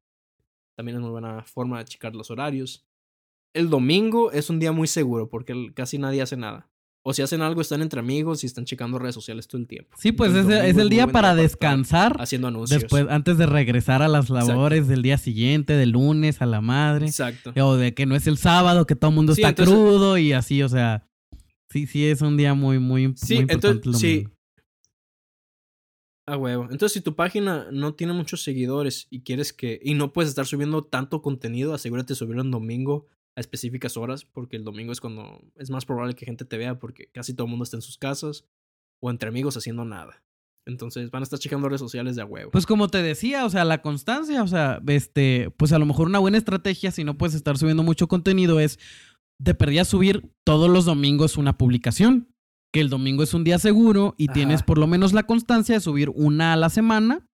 También 0.76 0.96
es 0.96 1.02
muy 1.02 1.10
buena 1.10 1.44
forma 1.44 1.78
de 1.78 1.84
checar 1.84 2.16
los 2.16 2.30
horarios. 2.30 2.86
El 3.54 3.68
domingo 3.68 4.32
es 4.32 4.48
un 4.48 4.58
día 4.58 4.72
muy 4.72 4.86
seguro 4.86 5.28
porque 5.28 5.72
casi 5.74 5.98
nadie 5.98 6.22
hace 6.22 6.38
nada. 6.38 6.70
O 7.08 7.14
si 7.14 7.22
hacen 7.22 7.40
algo, 7.40 7.62
están 7.62 7.80
entre 7.80 8.00
amigos 8.00 8.44
y 8.44 8.46
están 8.46 8.66
checando 8.66 8.98
redes 8.98 9.14
sociales 9.14 9.48
todo 9.48 9.62
el 9.62 9.66
tiempo. 9.66 9.96
Sí, 9.98 10.12
pues 10.12 10.34
es, 10.34 10.46
es 10.46 10.76
el 10.76 10.90
día 10.90 11.06
para 11.06 11.34
descansar 11.34 12.14
Haciendo 12.20 12.48
anuncios. 12.48 12.82
después, 12.82 13.06
antes 13.08 13.38
de 13.38 13.46
regresar 13.46 14.02
a 14.02 14.08
las 14.08 14.26
Exacto. 14.28 14.48
labores 14.48 14.88
del 14.88 15.00
día 15.00 15.16
siguiente, 15.16 15.72
del 15.72 15.92
lunes 15.92 16.42
a 16.42 16.46
la 16.46 16.60
madre. 16.60 17.06
Exacto. 17.06 17.54
O 17.64 17.76
de 17.76 17.94
que 17.94 18.04
no 18.04 18.14
es 18.14 18.26
el 18.26 18.36
sábado, 18.36 18.86
que 18.86 18.94
todo 18.94 19.08
el 19.08 19.14
mundo 19.14 19.34
Sí, 19.34 19.40
está 19.40 19.48
entonces- 19.48 19.74
crudo 19.74 20.18
y 20.18 20.34
así, 20.34 20.62
o 20.62 20.68
sea. 20.68 21.08
Sí, 21.70 21.86
sí, 21.86 22.04
es 22.04 22.20
un 22.20 22.36
día 22.36 22.52
muy, 22.52 22.78
muy, 22.78 23.14
Sí, 23.16 23.34
muy 23.36 23.42
importante. 23.44 23.68
entonces, 23.76 24.00
sí. 24.02 24.14
domingo. 24.24 24.34
A 26.26 26.36
huevo. 26.36 26.62
Entonces, 26.64 26.92
si 26.92 27.00
tu 27.00 27.14
página 27.14 27.68
no 27.72 27.94
tiene 27.94 28.12
muchos 28.12 28.42
seguidores 28.42 29.06
y 29.08 29.22
quieres 29.22 29.54
que. 29.54 29.80
y 29.82 29.94
no 29.94 30.12
puedes 30.12 30.28
estar 30.28 30.44
subiendo 30.44 30.84
tanto 30.84 31.22
contenido, 31.22 31.72
asegúrate 31.72 32.08
de 32.12 32.16
subirlo 32.16 32.42
en 32.42 32.50
domingo 32.50 33.06
a 33.38 33.40
específicas 33.40 33.96
horas, 33.96 34.24
porque 34.24 34.56
el 34.56 34.64
domingo 34.64 34.90
es 34.92 35.00
cuando 35.00 35.40
es 35.54 35.70
más 35.70 35.86
probable 35.86 36.16
que 36.16 36.26
gente 36.26 36.44
te 36.44 36.58
vea, 36.58 36.80
porque 36.80 37.06
casi 37.06 37.34
todo 37.34 37.44
el 37.44 37.50
mundo 37.50 37.62
está 37.62 37.76
en 37.76 37.82
sus 37.82 37.96
casas 37.96 38.44
o 39.00 39.10
entre 39.10 39.28
amigos 39.28 39.56
haciendo 39.56 39.84
nada. 39.84 40.24
Entonces, 40.66 41.12
van 41.12 41.22
a 41.22 41.24
estar 41.24 41.38
checando 41.38 41.68
redes 41.68 41.80
sociales 41.80 42.16
de 42.16 42.22
a 42.22 42.24
huevo. 42.26 42.50
Pues 42.50 42.66
como 42.66 42.88
te 42.88 43.00
decía, 43.00 43.46
o 43.46 43.50
sea, 43.50 43.64
la 43.64 43.80
constancia, 43.80 44.42
o 44.42 44.48
sea, 44.48 44.82
este, 44.88 45.50
pues 45.56 45.72
a 45.72 45.78
lo 45.78 45.86
mejor 45.86 46.08
una 46.08 46.18
buena 46.18 46.36
estrategia, 46.36 46.90
si 46.90 47.04
no 47.04 47.16
puedes 47.16 47.36
estar 47.36 47.56
subiendo 47.56 47.84
mucho 47.84 48.08
contenido, 48.08 48.58
es 48.58 48.80
de 49.40 49.54
perdida 49.54 49.84
subir 49.84 50.28
todos 50.44 50.68
los 50.68 50.84
domingos 50.84 51.36
una 51.36 51.56
publicación. 51.56 52.34
Que 52.70 52.80
el 52.80 52.90
domingo 52.90 53.22
es 53.22 53.32
un 53.32 53.44
día 53.44 53.58
seguro 53.58 54.14
y 54.18 54.26
Ajá. 54.26 54.34
tienes 54.34 54.62
por 54.62 54.78
lo 54.78 54.86
menos 54.86 55.14
la 55.14 55.22
constancia 55.22 55.76
de 55.76 55.80
subir 55.80 56.10
una 56.10 56.52
a 56.52 56.56
la 56.56 56.68
semana. 56.70 57.26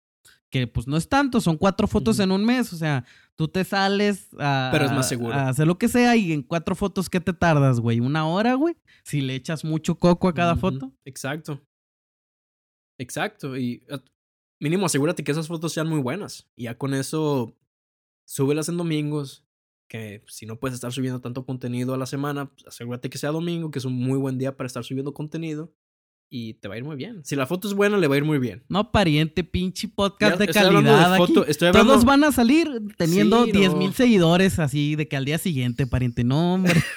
Que 0.53 0.67
pues 0.67 0.87
no 0.87 0.99
es 0.99 1.09
tanto, 1.09 1.41
son 1.41 1.57
cuatro 1.57 1.87
fotos 1.89 2.21
en 2.21 2.31
un 2.31 2.45
mes. 2.45 2.75
O 2.75 2.77
sea, 2.77 3.07
tú 3.37 3.49
te 3.49 3.65
sales 3.65 4.29
a, 4.39 4.69
Pero 4.71 4.85
es 4.85 4.93
más 4.93 5.09
seguro. 5.09 5.33
a 5.33 5.49
hacer 5.49 5.67
lo 5.67 5.79
que 5.79 5.89
sea 5.89 6.15
y 6.15 6.31
en 6.31 6.43
cuatro 6.43 6.75
fotos, 6.75 7.09
¿qué 7.09 7.21
te 7.21 7.33
tardas, 7.33 7.81
güey? 7.81 8.01
¿Una 8.01 8.29
hora, 8.29 8.53
güey? 8.55 8.77
Si 9.03 9.23
le 9.23 9.35
echas 9.35 9.65
mucho 9.65 9.95
coco 9.95 10.29
a 10.29 10.35
cada 10.35 10.55
foto. 10.55 10.93
Exacto. 11.07 11.59
Exacto. 12.99 13.57
Y 13.57 13.83
eh, 13.89 13.99
mínimo 14.61 14.85
asegúrate 14.85 15.25
que 15.25 15.33
esas 15.33 15.49
fotos 15.49 15.73
sean 15.73 15.89
muy 15.89 16.01
buenas. 16.01 16.51
Y 16.55 16.65
ya 16.65 16.77
con 16.77 16.93
eso, 16.93 17.57
súbelas 18.27 18.69
en 18.69 18.77
domingos. 18.77 19.47
Que 19.89 20.23
si 20.27 20.45
no 20.45 20.61
puedes 20.61 20.75
estar 20.75 20.93
subiendo 20.93 21.23
tanto 21.23 21.47
contenido 21.47 21.95
a 21.95 21.99
la 21.99 22.07
semana, 22.07 22.51
pues, 22.51 22.67
asegúrate 22.67 23.09
que 23.09 23.17
sea 23.17 23.31
domingo, 23.31 23.71
que 23.71 23.79
es 23.79 23.87
un 23.87 23.95
muy 23.95 24.19
buen 24.19 24.37
día 24.37 24.55
para 24.55 24.67
estar 24.67 24.85
subiendo 24.85 25.15
contenido. 25.15 25.73
Y 26.35 26.55
te 26.55 26.67
va 26.69 26.77
a 26.77 26.79
ir 26.79 26.85
muy 26.85 26.97
bien. 26.97 27.23
Si 27.27 27.37
la 27.37 27.47
foto 27.47 27.69
es 27.69 27.75
buena, 27.75 27.99
le 27.99 28.09
va 28.09 28.15
a 28.15 28.17
ir 28.19 28.25
muy 28.25 28.39
bien. 28.39 28.63
No, 28.71 28.91
pariente, 28.91 29.45
pinche 29.45 29.87
podcast 29.87 30.33
Ya 30.33 30.39
de 30.39 30.45
estoy 30.47 30.63
hablando 30.63 30.91
calidad 30.91 31.11
de 31.11 31.15
aquí. 31.23 31.27
foto- 31.35 31.47
estoy 31.47 31.69
hablando- 31.69 31.93
Todos 31.93 32.05
van 32.07 32.25
a 32.25 32.33
salir 32.33 32.69
teniendo 32.97 33.45
Sí, 33.45 33.53
10 33.53 33.73
no. 33.73 33.77
mil 33.77 33.93
seguidores 33.93 34.59
así 34.59 34.97
de 34.97 35.07
que 35.09 35.17
al 35.19 35.27
día 35.27 35.37
siguiente, 35.37 35.87
pariente. 35.87 36.25
No, 36.25 36.55
hombre. 36.55 36.73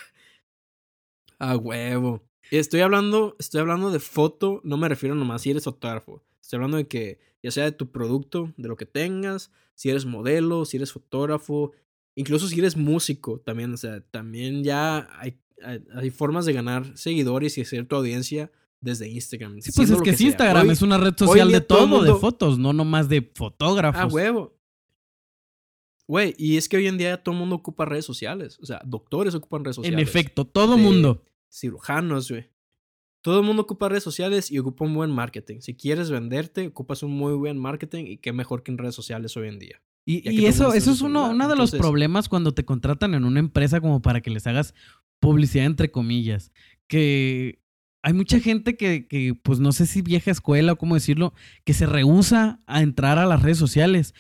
A 1.39 1.57
huevo. 1.57 2.23
Estoy 2.51 2.79
hablando, 2.81 3.35
estoy 3.39 3.59
hablando 3.59 3.91
de 3.91 3.99
foto, 3.99 4.61
no 4.63 4.77
me 4.77 4.87
refiero 4.87 5.15
nomás 5.15 5.41
si 5.41 5.49
eres 5.51 5.63
fotógrafo. 5.65 6.23
Estoy 6.41 6.57
hablando 6.57 6.77
de 6.77 6.87
que 6.87 7.19
ya 7.43 7.51
sea 7.51 7.65
de 7.65 7.71
tu 7.73 7.91
producto, 7.91 8.53
de 8.55 8.67
lo 8.69 8.75
que 8.77 8.85
tengas, 8.85 9.51
si 9.73 9.89
eres 9.89 10.05
modelo, 10.05 10.63
si 10.63 10.77
eres 10.77 10.93
fotógrafo, 10.93 11.73
incluso 12.15 12.47
si 12.47 12.57
eres 12.59 12.77
músico 12.77 13.39
también, 13.39 13.73
o 13.73 13.77
sea, 13.77 13.99
también 13.99 14.63
ya 14.63 15.09
hay, 15.19 15.39
hay, 15.61 15.83
hay 15.93 16.09
formas 16.09 16.45
de 16.45 16.53
ganar 16.53 16.97
seguidores 16.97 17.57
y 17.57 17.61
hacer 17.61 17.85
tu 17.85 17.95
audiencia 17.97 18.49
desde 18.81 19.07
Instagram. 19.09 19.61
Sí, 19.61 19.71
pues 19.75 19.89
es 19.89 20.01
que, 20.01 20.13
sí, 20.15 20.27
Instagram 20.27 20.67
Hoy- 20.67 20.73
es 20.73 20.81
una 20.81 20.97
red 20.97 21.13
social 21.17 21.51
de 21.51 21.61
todo 21.61 21.87
todo, 21.87 21.99
el 22.05 22.13
de 22.13 22.19
fotos, 22.19 22.59
no 22.59 22.73
nomás 22.73 23.09
de 23.09 23.21
fotógrafos. 23.35 24.01
Ah, 24.01 24.07
huevo. 24.07 24.55
Güey, 26.07 26.35
y 26.37 26.57
es 26.57 26.69
que 26.69 26.77
hoy 26.77 26.87
en 26.87 26.97
día 26.97 27.17
todo 27.23 27.33
el 27.33 27.39
mundo 27.39 27.55
ocupa 27.55 27.85
redes 27.85 28.05
sociales. 28.05 28.59
O 28.61 28.65
sea, 28.65 28.79
doctores 28.85 29.33
ocupan 29.33 29.63
redes 29.63 29.77
sociales. 29.77 29.99
en 29.99 30.03
efecto, 30.07 30.45
todo 30.45 30.75
de- 30.75 30.81
mundo. 30.83 31.23
cirujanos, 31.51 32.29
güey. 32.29 32.49
Todo 33.23 33.39
el 33.39 33.45
mundo 33.45 33.63
ocupa 33.63 33.89
redes 33.89 34.03
sociales 34.03 34.51
y 34.51 34.59
ocupa 34.59 34.85
un 34.85 34.93
buen 34.93 35.09
marketing. 35.09 35.61
Si 35.61 35.73
quieres 35.73 36.11
venderte, 36.11 36.67
ocupas 36.67 37.01
un 37.01 37.11
muy 37.11 37.33
buen 37.33 37.57
marketing 37.57 38.05
y 38.05 38.17
qué 38.17 38.33
mejor 38.33 38.61
que 38.61 38.71
en 38.71 38.77
redes 38.77 38.93
sociales 38.93 39.35
hoy 39.35 39.47
en 39.47 39.57
día. 39.57 39.81
Y, 40.05 40.21
que 40.21 40.29
el 40.29 40.45
eso, 40.45 40.73
eso 40.73 40.91
es 40.91 41.01
uno, 41.01 41.31
uno 41.31 41.47
de 41.47 41.55
los 41.55 41.69
entonces- 41.73 41.79
problemas 41.79 42.29
cuando 42.29 42.53
te 42.53 42.65
contratan 42.65 43.15
en 43.15 43.23
una 43.25 43.39
empresa 43.39 43.81
como 43.81 44.03
para 44.03 44.21
que 44.21 44.29
les 44.29 44.45
hagas 44.45 44.75
publicidad 45.19 45.65
entre 45.65 45.89
comillas. 45.89 46.51
Que 46.87 47.63
hay 48.05 48.13
mucha 48.13 48.39
gente 48.39 48.77
que, 48.77 49.07
que, 49.07 49.33
pues 49.41 49.59
no 49.59 49.71
sé 49.71 49.87
si 49.87 50.03
vieja 50.03 50.29
escuela 50.29 50.73
o 50.73 50.75
cómo 50.77 50.93
decirlo, 50.93 51.33
que 51.63 51.73
se 51.73 51.87
rehúsa 51.87 52.59
a 52.67 52.83
entrar 52.83 53.17
a 53.17 53.25
las 53.25 53.41
redes 53.41 53.57
sociales. 53.57 54.13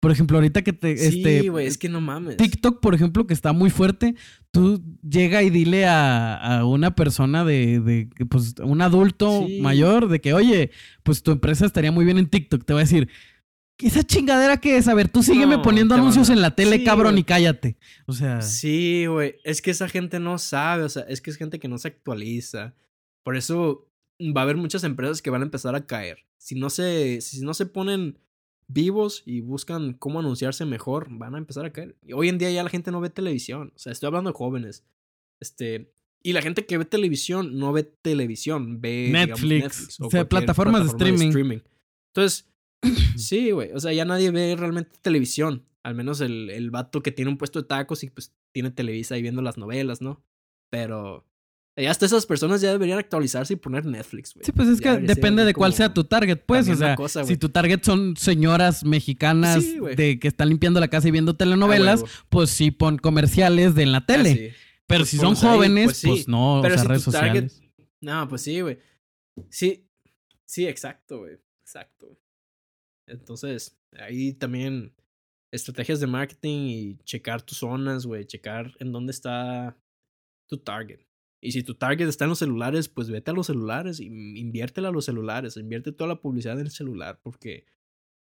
Por 0.00 0.10
ejemplo, 0.10 0.38
ahorita 0.38 0.62
que 0.62 0.72
te, 0.72 0.92
este, 0.92 1.42
sí, 1.42 1.48
güey, 1.48 1.66
es 1.66 1.78
que 1.78 1.88
no 1.88 2.00
mames. 2.00 2.38
TikTok, 2.38 2.80
por 2.80 2.92
ejemplo, 2.94 3.28
que 3.28 3.34
está 3.34 3.52
muy 3.52 3.70
fuerte, 3.70 4.16
tú 4.50 4.82
llega 5.08 5.44
y 5.44 5.50
dile 5.50 5.86
a, 5.86 6.34
a 6.58 6.64
una 6.64 6.96
persona 6.96 7.44
de, 7.44 7.78
de, 7.78 8.08
que, 8.16 8.26
pues, 8.26 8.56
un 8.64 8.82
adulto 8.82 9.44
Sí. 9.46 9.60
mayor, 9.60 10.08
de 10.08 10.20
que, 10.20 10.34
oye, 10.34 10.72
pues 11.04 11.22
tu 11.22 11.30
empresa 11.30 11.66
estaría 11.66 11.92
muy 11.92 12.04
bien 12.04 12.18
en 12.18 12.26
TikTok. 12.26 12.64
Te 12.64 12.72
va 12.72 12.80
a 12.80 12.82
decir, 12.82 13.08
¿esa 13.78 14.02
chingadera 14.02 14.56
qué 14.56 14.76
es? 14.76 14.88
A 14.88 14.94
ver, 14.94 15.08
tú 15.08 15.22
sígueme 15.22 15.56
No, 15.56 15.62
poniendo 15.62 15.94
anuncios 15.94 16.30
en 16.30 16.40
la 16.40 16.56
tele, 16.56 16.78
Sí, 16.78 16.84
cabrón, 16.84 17.16
y 17.16 17.22
cállate. 17.22 17.76
O 18.06 18.12
sea, 18.12 18.42
Sí, 18.42 19.06
güey. 19.06 19.36
Es 19.44 19.62
que 19.62 19.70
esa 19.70 19.88
gente 19.88 20.18
no 20.18 20.38
sabe. 20.38 20.82
O 20.82 20.88
sea, 20.88 21.02
es 21.08 21.20
que 21.20 21.30
es 21.30 21.36
gente 21.36 21.60
que 21.60 21.68
no 21.68 21.78
se 21.78 21.86
actualiza. 21.88 22.74
Por 23.22 23.36
eso 23.36 23.90
va 24.20 24.42
a 24.42 24.44
haber 24.44 24.56
muchas 24.56 24.84
empresas 24.84 25.22
que 25.22 25.30
van 25.30 25.42
a 25.42 25.44
empezar 25.44 25.74
a 25.74 25.86
caer. 25.86 26.26
Si 26.38 26.54
no 26.54 26.70
se, 26.70 27.20
si 27.20 27.40
no 27.42 27.54
se 27.54 27.66
ponen 27.66 28.18
vivos 28.68 29.22
y 29.26 29.40
buscan 29.40 29.94
cómo 29.94 30.20
anunciarse 30.20 30.64
mejor, 30.64 31.08
van 31.10 31.34
a 31.34 31.38
empezar 31.38 31.64
a 31.64 31.72
caer. 31.72 31.96
Y 32.02 32.12
hoy 32.12 32.28
en 32.28 32.38
día 32.38 32.50
ya 32.50 32.62
la 32.62 32.70
gente 32.70 32.90
no 32.90 33.00
ve 33.00 33.10
televisión. 33.10 33.72
O 33.74 33.78
sea, 33.78 33.92
estoy 33.92 34.08
hablando 34.08 34.30
de 34.30 34.36
jóvenes. 34.36 34.84
Este. 35.40 35.92
Y 36.22 36.34
la 36.34 36.42
gente 36.42 36.66
que 36.66 36.76
ve 36.76 36.84
televisión 36.84 37.58
no 37.58 37.72
ve 37.72 37.82
televisión, 37.82 38.80
ve 38.80 39.06
digamos, 39.06 39.42
Netflix, 39.42 40.00
o 40.00 40.10
sea, 40.10 40.28
plataformas 40.28 40.82
de 40.82 40.90
plataforma 40.90 41.24
streaming. 41.24 41.60
Entonces, 42.14 42.50
sí, 43.16 43.50
güey. 43.52 43.72
O 43.72 43.80
sea, 43.80 43.92
ya 43.92 44.04
nadie 44.04 44.30
ve 44.30 44.54
realmente 44.56 44.98
televisión. 45.00 45.64
Al 45.82 45.94
menos 45.94 46.20
el, 46.20 46.50
el 46.50 46.70
vato 46.70 47.02
que 47.02 47.10
tiene 47.10 47.30
un 47.30 47.38
puesto 47.38 47.62
de 47.62 47.68
tacos 47.68 48.04
y 48.04 48.10
pues 48.10 48.34
tiene 48.52 48.70
Televisa 48.70 49.14
ahí 49.14 49.22
viendo 49.22 49.40
las 49.40 49.56
novelas, 49.56 50.02
¿no? 50.02 50.22
Pero 50.70 51.24
ya 51.80 51.90
hasta 51.90 52.06
esas 52.06 52.26
personas 52.26 52.60
ya 52.60 52.70
deberían 52.72 52.98
actualizarse 52.98 53.54
y 53.54 53.56
poner 53.56 53.84
Netflix, 53.86 54.34
güey. 54.34 54.44
sí, 54.44 54.52
pues 54.52 54.68
es 54.68 54.80
Ya 54.80 54.98
que 55.00 55.06
depende 55.06 55.44
de 55.44 55.54
cuál 55.54 55.72
sea 55.74 55.92
tu 55.94 56.04
target, 56.04 56.38
pues. 56.46 56.68
O 56.68 56.74
sea, 56.76 56.94
cosa, 56.96 57.24
si 57.24 57.36
tu 57.36 57.48
target 57.48 57.80
son 57.82 58.16
señoras 58.16 58.84
mexicanas 58.84 59.62
Sí, 59.64 59.78
de 59.96 60.18
que 60.18 60.28
están 60.28 60.48
limpiando 60.48 60.80
la 60.80 60.88
casa 60.88 61.08
y 61.08 61.10
viendo 61.10 61.34
telenovelas, 61.36 62.02
Ah, 62.04 62.24
pues 62.28 62.50
sí 62.50 62.70
pon 62.70 62.98
comerciales 62.98 63.74
de 63.74 63.82
en 63.82 63.92
la 63.92 63.98
Ah, 63.98 64.06
tele. 64.06 64.34
sí. 64.34 64.48
Pero 64.86 65.00
Pues 65.00 65.10
si 65.10 65.16
son 65.18 65.34
ahí, 65.36 65.40
jóvenes, 65.40 65.84
pues 65.84 66.02
pues, 66.04 66.28
no, 66.28 66.60
Pero 66.62 66.74
o 66.74 66.76
sea, 66.78 66.82
si 66.82 66.88
redes 66.88 67.04
tu 67.04 67.10
target- 67.12 67.48
sociales. 67.48 67.62
No, 68.00 68.28
pues 68.28 68.42
sí, 68.42 68.60
güey. 68.60 68.78
Sí, 69.48 69.88
sí, 70.46 70.66
exacto, 70.66 71.18
güey. 71.20 71.36
Exacto. 71.62 72.18
Entonces, 73.06 73.78
ahí 73.98 74.32
también 74.32 74.94
estrategias 75.52 76.00
de 76.00 76.06
marketing 76.06 76.58
y 76.68 76.98
checar 77.04 77.42
tus 77.42 77.58
zonas, 77.58 78.06
güey. 78.06 78.24
Checar 78.24 78.72
en 78.78 78.92
dónde 78.92 79.10
está 79.12 79.76
tu 80.48 80.58
target. 80.58 81.00
Y 81.42 81.52
si 81.52 81.62
tu 81.62 81.74
target 81.74 82.06
está 82.08 82.24
en 82.24 82.30
los 82.30 82.38
celulares, 82.38 82.88
pues 82.88 83.08
vete 83.10 83.30
a 83.30 83.34
los 83.34 83.46
celulares 83.46 83.98
y 83.98 84.06
inviértela 84.06 84.88
a 84.88 84.92
los 84.92 85.06
celulares. 85.06 85.56
Invierte 85.56 85.92
toda 85.92 86.08
la 86.08 86.20
publicidad 86.20 86.58
en 86.60 86.66
el 86.66 86.70
celular 86.70 87.18
porque 87.22 87.64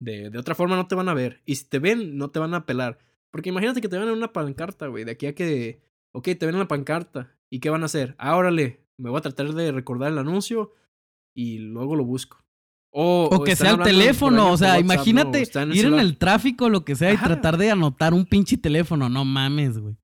de, 0.00 0.30
de 0.30 0.38
otra 0.38 0.54
forma 0.54 0.76
no 0.76 0.86
te 0.86 0.94
van 0.94 1.08
a 1.08 1.14
ver. 1.14 1.42
Y 1.44 1.56
si 1.56 1.68
te 1.68 1.78
ven, 1.78 2.16
no 2.16 2.30
te 2.30 2.38
van 2.38 2.54
a 2.54 2.64
pelar. 2.64 2.98
Porque 3.30 3.50
imagínate 3.50 3.80
que 3.80 3.88
te 3.88 3.98
ven 3.98 4.08
en 4.08 4.14
una 4.14 4.32
pancarta, 4.32 4.86
güey. 4.86 5.04
De 5.04 5.12
aquí 5.12 5.26
a 5.26 5.34
que, 5.34 5.82
ok, 6.12 6.24
te 6.24 6.46
ven 6.46 6.54
en 6.54 6.60
la 6.60 6.68
pancarta. 6.68 7.36
¿Y 7.50 7.60
qué 7.60 7.68
van 7.68 7.82
a 7.82 7.86
hacer? 7.86 8.14
Ah, 8.18 8.36
órale, 8.36 8.84
me 8.96 9.10
voy 9.10 9.18
a 9.18 9.22
tratar 9.22 9.52
de 9.52 9.72
recordar 9.72 10.12
el 10.12 10.18
anuncio 10.18 10.72
y 11.34 11.58
luego 11.58 11.96
lo 11.96 12.04
busco. 12.04 12.38
O, 12.90 13.28
O 13.30 13.42
que 13.42 13.56
sea 13.56 13.72
el 13.72 13.82
teléfono, 13.82 14.52
o 14.52 14.56
sea, 14.56 14.78
imagínate 14.78 15.42
ir 15.72 15.86
en 15.86 15.98
el 15.98 16.16
tráfico, 16.16 16.68
lo 16.68 16.84
que 16.84 16.94
sea, 16.94 17.10
y 17.10 17.16
Ajá. 17.16 17.26
tratar 17.26 17.58
de 17.58 17.72
anotar 17.72 18.14
un 18.14 18.24
pinche 18.24 18.56
teléfono. 18.56 19.08
No 19.08 19.24
mames, 19.24 19.78
güey. 19.78 19.96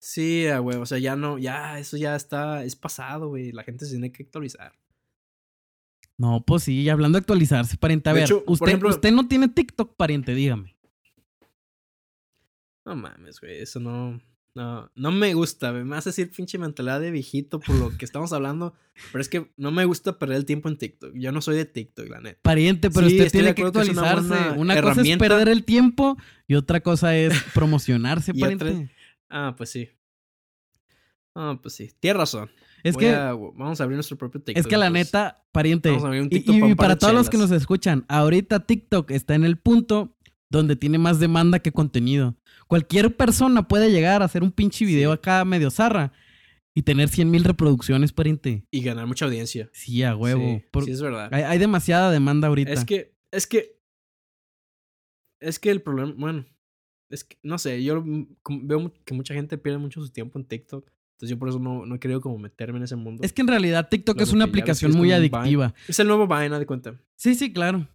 Sí, 0.00 0.46
güey, 0.60 0.78
o 0.78 0.86
sea, 0.86 0.98
ya 0.98 1.16
no, 1.16 1.38
ya, 1.38 1.78
eso 1.78 1.96
ya 1.96 2.14
está, 2.14 2.64
es 2.64 2.76
pasado, 2.76 3.28
güey. 3.28 3.52
La 3.52 3.64
gente 3.64 3.84
se 3.84 3.92
tiene 3.92 4.12
que 4.12 4.22
actualizar. 4.22 4.72
No, 6.16 6.44
pues 6.44 6.64
sí, 6.64 6.80
y 6.82 6.88
hablando 6.88 7.16
de 7.16 7.20
actualizarse, 7.20 7.76
pariente. 7.76 8.10
A 8.10 8.12
De 8.12 8.20
ver, 8.20 8.24
hecho, 8.28 8.42
usted, 8.46 8.66
ejemplo- 8.66 8.90
usted 8.90 9.12
no 9.12 9.28
tiene 9.28 9.48
TikTok, 9.48 9.96
pariente, 9.96 10.34
dígame. 10.34 10.76
No 12.84 12.96
mames, 12.96 13.40
güey, 13.40 13.60
eso 13.60 13.80
no, 13.80 14.20
no, 14.54 14.90
no 14.94 15.12
me 15.12 15.34
gusta, 15.34 15.70
güey. 15.72 15.84
Me 15.84 15.96
hace 15.96 16.08
decir 16.10 16.30
pinche 16.30 16.58
mentalidad 16.58 17.00
de 17.00 17.10
viejito 17.10 17.60
por 17.60 17.76
lo 17.76 17.96
que 17.96 18.04
estamos 18.04 18.32
hablando, 18.32 18.74
pero 19.12 19.20
es 19.20 19.28
que 19.28 19.52
no 19.56 19.70
me 19.70 19.84
gusta 19.84 20.18
perder 20.18 20.38
el 20.38 20.44
tiempo 20.46 20.68
en 20.68 20.76
TikTok. 20.78 21.12
Yo 21.14 21.30
no 21.30 21.40
soy 21.42 21.56
de 21.56 21.66
TikTok, 21.66 22.08
la 22.08 22.20
neta. 22.20 22.40
Pariente, 22.42 22.90
pero 22.90 23.08
Sí, 23.08 23.16
usted 23.16 23.30
tiene 23.30 23.54
que 23.54 23.62
acuerdo 23.62 23.82
que 23.82 23.90
una 23.90 24.10
actualizarse. 24.10 24.58
Una, 24.58 24.80
cosa 24.80 25.02
es 25.02 25.18
perder 25.18 25.48
el 25.48 25.64
tiempo 25.64 26.16
y 26.46 26.54
otra 26.54 26.80
cosa 26.80 27.16
es 27.16 27.32
promocionarse, 27.54 28.32
pariente. 28.32 28.88
Ah, 29.30 29.54
pues 29.56 29.70
sí. 29.70 29.88
Ah, 31.34 31.58
pues 31.62 31.74
sí. 31.74 31.92
Tienes 32.00 32.16
razón. 32.18 32.50
Es 32.82 32.94
Voy 32.94 33.04
que, 33.04 33.10
a- 33.10 33.32
vamos 33.32 33.80
a 33.80 33.84
abrir 33.84 33.96
nuestro 33.96 34.16
propio 34.16 34.40
TikTok. 34.40 34.60
es 34.60 34.66
que 34.66 34.76
la 34.76 34.86
entonces. 34.86 35.06
neta, 35.12 35.44
pariente. 35.52 35.88
Vamos 35.90 36.04
a 36.04 36.06
abrir 36.08 36.22
un 36.22 36.26
Y, 36.28 36.30
TikTok 36.30 36.54
y- 36.56 36.60
para 36.60 36.70
y 36.70 36.74
para 36.74 36.96
todos 36.96 37.14
los 37.14 37.28
que 37.30 37.36
nos 37.38 37.50
escuchan, 37.50 38.04
ahorita 38.08 38.66
TikTok 38.66 39.10
está 39.10 39.34
en 39.34 39.44
el 39.44 39.58
punto 39.58 40.16
donde 40.50 40.76
tiene 40.76 40.98
más 40.98 41.20
demanda 41.20 41.58
que 41.58 41.72
contenido. 41.72 42.36
Cualquier 42.68 43.16
persona 43.16 43.68
puede 43.68 43.90
llegar 43.90 44.22
a 44.22 44.24
hacer 44.24 44.42
un 44.42 44.52
pinche 44.52 44.84
video 44.84 45.12
acá 45.12 45.44
medio 45.44 45.70
zarra 45.70 46.12
y 46.74 46.82
tener 46.82 47.08
100 47.08 47.30
mil 47.30 47.44
reproducciones, 47.44 48.12
pariente. 48.12 48.64
Y 48.70 48.82
ganar 48.82 49.06
mucha 49.06 49.24
audiencia. 49.26 49.68
Sí, 49.72 50.02
a 50.04 50.16
huevo. 50.16 50.40
Sí, 50.58 50.64
Por- 50.70 50.84
sí, 50.84 50.92
es 50.92 51.02
verdad. 51.02 51.28
hay, 51.32 51.42
hay 51.42 51.58
demasiada 51.58 52.10
demanda 52.10 52.48
ahorita. 52.48 52.72
Es 52.72 52.84
que, 52.84 53.14
es 53.32 53.46
que, 53.46 53.78
es 55.40 55.58
que 55.58 55.70
el 55.70 55.82
problema, 55.82 56.14
bueno, 56.16 56.46
es 57.10 57.24
que, 57.24 57.36
no 57.42 57.58
sé, 57.58 57.82
yo 57.82 58.02
mm, 58.02 58.36
veo 58.62 58.92
que 59.04 59.14
mucha 59.14 59.34
gente 59.34 59.58
pierde 59.58 59.78
mucho 59.78 60.00
su 60.00 60.10
tiempo 60.10 60.38
en 60.38 60.44
TikTok. 60.44 60.84
Entonces 61.16 61.30
yo 61.30 61.38
por 61.38 61.48
eso 61.48 61.58
no, 61.58 61.84
no 61.84 61.94
he 61.96 61.98
querido 61.98 62.20
como 62.20 62.38
meterme 62.38 62.78
en 62.78 62.84
ese 62.84 62.94
mundo. 62.96 63.24
Es 63.24 63.32
que 63.32 63.42
en 63.42 63.48
realidad 63.48 63.88
TikTok 63.88 64.20
es 64.20 64.32
una 64.32 64.44
aplicación 64.44 64.92
muy 64.92 65.08
Vine. 65.08 65.14
adictiva. 65.16 65.74
Es 65.88 65.98
el 65.98 66.06
nuevo 66.06 66.28
Vine, 66.28 66.58
de 66.58 66.66
cuenta. 66.66 67.00
Sí, 67.16 67.34
sí, 67.34 67.52
claro. 67.52 67.88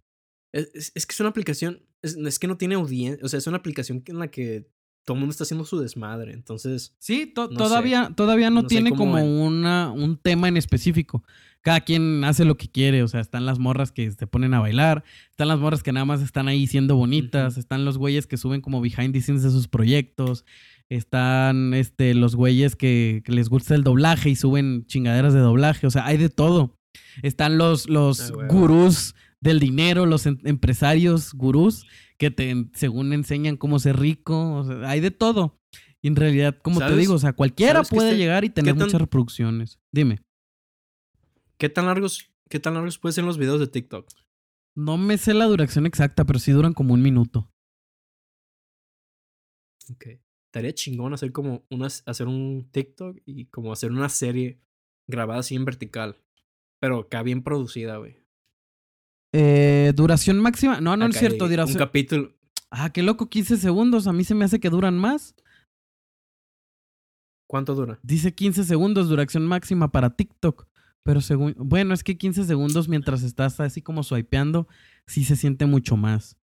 Es, 0.52 0.70
es- 0.74 0.92
es 0.94 1.06
que 1.06 1.12
es 1.14 1.20
una 1.20 1.30
aplicación, 1.30 1.80
es, 2.02 2.16
es 2.16 2.38
que 2.38 2.46
no 2.46 2.58
tiene 2.58 2.74
audiencia, 2.74 3.24
o 3.24 3.28
sea, 3.28 3.38
es 3.38 3.46
una 3.46 3.56
aplicación 3.56 4.02
en 4.06 4.18
la 4.18 4.30
que 4.30 4.68
todo 5.04 5.14
el 5.16 5.20
mundo 5.20 5.32
está 5.32 5.44
haciendo 5.44 5.64
su 5.64 5.78
desmadre. 5.78 6.32
Entonces, 6.32 6.94
Sí, 6.98 7.26
to- 7.26 7.48
No 7.50 7.56
todavía, 7.58 8.10
todavía 8.16 8.50
no, 8.50 8.66
tiene 8.66 8.90
como 8.90 9.22
una, 9.46 9.90
un 9.92 10.16
tema 10.16 10.48
en 10.48 10.56
específico. 10.56 11.22
Cada 11.60 11.80
quien 11.80 12.22
hace 12.24 12.44
lo 12.44 12.56
que 12.56 12.68
quiere. 12.68 13.02
O 13.02 13.08
sea, 13.08 13.20
están 13.20 13.46
las 13.46 13.58
morras 13.58 13.90
que 13.92 14.10
se 14.10 14.26
ponen 14.26 14.52
a 14.54 14.60
bailar. 14.60 15.02
Están 15.30 15.48
las 15.48 15.58
morras 15.58 15.82
que 15.82 15.92
nada 15.92 16.04
más 16.04 16.20
están 16.20 16.46
ahí 16.48 16.66
siendo 16.66 16.96
bonitas. 16.96 17.56
Están 17.56 17.84
los 17.86 17.96
güeyes 17.98 18.26
que 18.26 18.36
suben 18.36 18.60
como 18.60 18.80
behind 18.82 19.12
the 19.14 19.20
scenes 19.22 19.42
de 19.42 19.50
sus 19.50 19.68
proyectos. 19.68 20.44
Están 20.90 21.74
este, 21.74 22.14
los 22.14 22.36
güeyes 22.36 22.76
que, 22.76 23.22
que 23.24 23.32
les 23.32 23.48
gusta 23.48 23.74
el 23.74 23.82
doblaje 23.82 24.30
y 24.30 24.36
suben 24.36 24.84
chingaderas 24.86 25.32
de 25.32 25.40
doblaje. 25.40 25.86
O 25.86 25.90
sea, 25.90 26.06
hay 26.06 26.18
de 26.18 26.28
todo. 26.28 26.78
Están 27.22 27.58
los, 27.58 27.88
los 27.88 28.30
Ah, 28.30 28.46
gurús 28.48 29.14
del 29.40 29.58
dinero, 29.60 30.06
los 30.06 30.26
em- 30.26 30.38
empresarios 30.44 31.32
gurús 31.34 31.84
que 32.24 32.30
te, 32.30 32.66
según 32.74 33.12
enseñan 33.12 33.56
cómo 33.56 33.78
ser 33.78 33.98
rico. 33.98 34.54
O 34.56 34.64
sea, 34.64 34.88
hay 34.88 35.00
de 35.00 35.10
todo. 35.10 35.60
Y 36.00 36.08
en 36.08 36.16
realidad, 36.16 36.58
como 36.62 36.80
te 36.80 36.96
digo, 36.96 37.14
o 37.14 37.18
sea, 37.18 37.32
cualquiera 37.32 37.74
¿Sabes 37.74 37.88
qué 37.90 37.96
puede 37.96 38.08
este- 38.10 38.18
llegar 38.18 38.44
y 38.44 38.50
tener 38.50 38.74
tan- 38.76 38.86
muchas 38.86 39.00
reproducciones. 39.00 39.78
Dime. 39.92 40.20
¿qué 41.56 41.68
tan 41.68 41.86
largos, 41.86 42.30
qué 42.50 42.58
tan 42.60 42.74
largos 42.74 42.98
pueden 42.98 43.14
ser 43.14 43.24
los 43.24 43.38
videos 43.38 43.60
de 43.60 43.68
TikTok? 43.68 44.06
No 44.76 44.98
me 44.98 45.16
sé 45.18 45.32
la 45.34 45.44
duración 45.46 45.86
exacta, 45.86 46.24
pero 46.24 46.38
sí 46.38 46.50
duran 46.52 46.72
como 46.74 46.92
un 46.94 47.00
minuto. 47.02 47.50
Ok. 49.90 50.06
Estaría 50.46 50.72
chingón 50.74 51.14
hacer 51.14 51.32
como 51.32 51.64
unas, 51.70 52.02
hacer 52.06 52.26
un 52.26 52.68
TikTok 52.70 53.18
y 53.24 53.46
como 53.46 53.72
hacer 53.72 53.90
una 53.92 54.08
serie 54.08 54.60
grabada 55.08 55.40
así 55.40 55.54
en 55.56 55.64
vertical. 55.64 56.16
Pero 56.80 57.00
acá 57.00 57.22
bien 57.22 57.42
producida, 57.42 57.96
güey. 57.98 58.16
Eh, 59.36 59.92
duración 59.96 60.38
máxima. 60.38 60.80
No, 60.80 60.96
no, 60.96 61.06
es 61.06 61.18
cierto. 61.18 61.48
de 61.48 61.54
Un 61.54 61.56
Duración... 61.56 61.78
capítulo. 61.78 62.34
Ah, 62.70 62.90
qué 62.90 63.02
loco, 63.02 63.28
15 63.28 63.56
segundos. 63.56 64.06
A 64.06 64.12
mí 64.12 64.22
se 64.22 64.34
me 64.34 64.44
hace 64.44 64.60
que 64.60 64.70
duran 64.70 64.96
más. 64.96 65.34
¿Cuánto 67.48 67.74
dura? 67.74 67.98
Dice 68.04 68.32
15 68.32 68.62
segundos 68.62 69.08
duración 69.08 69.44
máxima 69.46 69.90
para 69.90 70.14
TikTok. 70.14 70.68
Pero 71.02 71.20
según. 71.20 71.54
Bueno, 71.58 71.94
es 71.94 72.04
que 72.04 72.16
15 72.16 72.44
segundos 72.44 72.88
mientras 72.88 73.24
estás 73.24 73.58
así 73.58 73.82
como 73.82 74.04
swipeando, 74.04 74.68
sí 75.06 75.24
se 75.24 75.34
siente 75.34 75.66
mucho 75.66 75.96
más. 75.96 76.36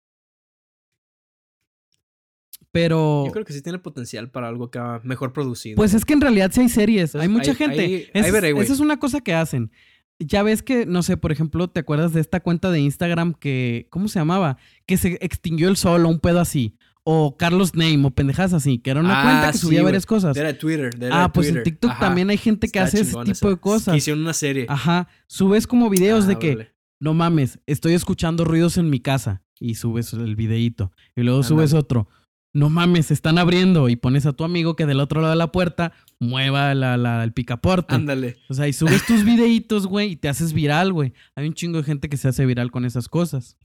Pero. 2.72 3.24
Yo 3.26 3.32
creo 3.32 3.46
que 3.46 3.54
sí 3.54 3.62
tiene 3.62 3.78
potencial 3.78 4.30
para 4.30 4.48
algo 4.48 4.66
acá 4.66 5.00
mejor 5.02 5.32
producido. 5.32 5.76
Pues 5.76 5.94
es 5.94 6.04
que 6.04 6.12
en 6.12 6.20
realidad 6.20 6.50
sí 6.52 6.60
hay 6.60 6.68
series. 6.68 7.14
Entonces, 7.14 7.22
hay 7.22 7.28
mucha 7.28 7.54
gente. 7.54 8.10
veré, 8.12 8.50
esa 8.50 8.72
es 8.74 8.80
una 8.80 8.98
cosa 8.98 9.22
que 9.22 9.32
hacen. 9.32 9.72
Ya 10.18 10.42
ves 10.42 10.62
que, 10.62 10.86
no 10.86 11.02
sé, 11.02 11.16
por 11.16 11.32
ejemplo, 11.32 11.68
¿te 11.68 11.80
acuerdas 11.80 12.12
de 12.12 12.20
esta 12.20 12.40
cuenta 12.40 12.70
de 12.70 12.80
Instagram 12.80 13.34
que. 13.34 13.86
¿Cómo 13.90 14.08
se 14.08 14.18
llamaba? 14.18 14.56
Que 14.86 14.96
se 14.96 15.18
extinguió 15.20 15.68
el 15.68 15.76
sol 15.76 16.06
o 16.06 16.08
un 16.08 16.20
pedo 16.20 16.40
así. 16.40 16.76
O 17.04 17.36
Carlos 17.36 17.74
Name 17.74 18.06
o 18.06 18.10
pendejas 18.12 18.52
así. 18.52 18.78
Que 18.78 18.90
era 18.90 19.00
una 19.00 19.20
Ah, 19.20 19.24
cuenta 19.24 19.52
que 19.52 19.58
subía 19.58 19.82
varias 19.82 20.06
cosas. 20.06 20.36
Era 20.36 20.56
Twitter. 20.56 20.90
era 21.00 21.24
Ah, 21.24 21.32
pues 21.32 21.48
en. 21.48 21.62
TikTok 21.64 21.90
Ajá. 21.90 22.00
también 22.00 22.30
hay 22.30 22.36
gente 22.38 22.68
que 22.68 22.78
Está 22.78 22.84
hace 22.84 23.00
ese 23.00 23.10
tipo 23.24 23.30
esa. 23.32 23.48
de 23.48 23.56
cosas. 23.56 23.96
Hicieron 23.96 24.22
una 24.22 24.32
serie. 24.32 24.66
Ajá. 24.68 25.08
Subes 25.26 25.66
como 25.66 25.90
videos 25.90 26.28
de 26.28 26.38
que, 26.38 26.70
no 27.00 27.14
mames, 27.14 27.58
estoy 27.66 27.94
escuchando 27.94 28.44
ruidos 28.44 28.76
en 28.78 28.88
mi 28.90 29.00
casa. 29.00 29.42
Y 29.58 29.74
subes 29.74 30.12
el 30.12 30.36
videíto. 30.36 30.92
Y 31.16 31.22
luego 31.22 31.42
subes 31.42 31.72
otro. 31.74 32.08
No 32.54 32.68
mames, 32.68 33.06
se 33.06 33.14
están 33.14 33.38
abriendo. 33.38 33.88
Y 33.88 33.96
pones 33.96 34.26
a 34.26 34.32
tu 34.32 34.44
amigo 34.44 34.76
que 34.76 34.86
del 34.86 35.00
otro 35.00 35.20
lado 35.20 35.32
de 35.32 35.38
la 35.38 35.50
puerta 35.50 35.92
mueva 36.22 36.74
la, 36.74 36.96
la- 36.96 37.22
el 37.24 37.32
picaporte. 37.32 37.94
Ándale. 37.94 38.36
O 38.48 38.54
sea, 38.54 38.68
y 38.68 38.72
subes 38.72 39.04
tus 39.06 39.24
videitos, 39.24 39.86
güey, 39.86 40.12
y 40.12 40.16
te 40.16 40.28
haces 40.28 40.52
viral, 40.52 40.92
güey. 40.92 41.12
Hay 41.34 41.46
un 41.46 41.54
chingo 41.54 41.78
de 41.78 41.84
gente 41.84 42.08
que 42.08 42.16
se 42.16 42.28
hace 42.28 42.46
viral 42.46 42.70
con 42.70 42.84
esas 42.84 43.08
cosas. 43.08 43.56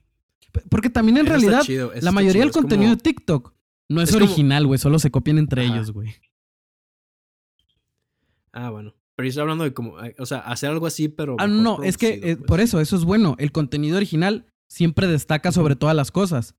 Porque 0.69 0.89
también 0.89 1.17
en 1.17 1.25
Eso 1.27 1.33
realidad 1.35 1.61
chido, 1.61 1.91
la 2.01 2.11
mayoría 2.11 2.41
del 2.41 2.51
como- 2.51 2.63
contenido 2.63 2.95
de 2.95 3.01
TikTok 3.01 3.53
no 3.89 4.01
es, 4.01 4.13
original, 4.13 4.65
güey. 4.67 4.79
Solo 4.79 4.99
se 4.99 5.11
copian 5.11 5.37
entre 5.37 5.65
Ajá. 5.65 5.75
ellos, 5.75 5.91
güey. 5.91 6.15
Ah, 8.51 8.69
bueno. 8.69 8.93
Pero 9.15 9.25
yo 9.25 9.29
estoy 9.29 9.41
hablando 9.41 9.63
de 9.63 9.73
como, 9.73 9.99
eh, 10.03 10.15
o 10.19 10.25
sea, 10.25 10.39
hacer 10.39 10.69
algo 10.69 10.85
así, 10.87 11.09
pero. 11.09 11.35
Ah, 11.39 11.47
no, 11.47 11.81
es 11.83 11.97
que 11.97 12.15
eh, 12.23 12.35
pues. 12.35 12.47
por 12.47 12.59
eso, 12.59 12.79
eso 12.81 12.95
es 12.95 13.03
bueno. 13.03 13.35
El 13.39 13.51
contenido 13.51 13.97
original 13.97 14.45
siempre 14.67 15.07
destaca 15.07 15.51
sobre 15.51 15.75
todas 15.75 15.95
las 15.95 16.11
cosas. 16.11 16.55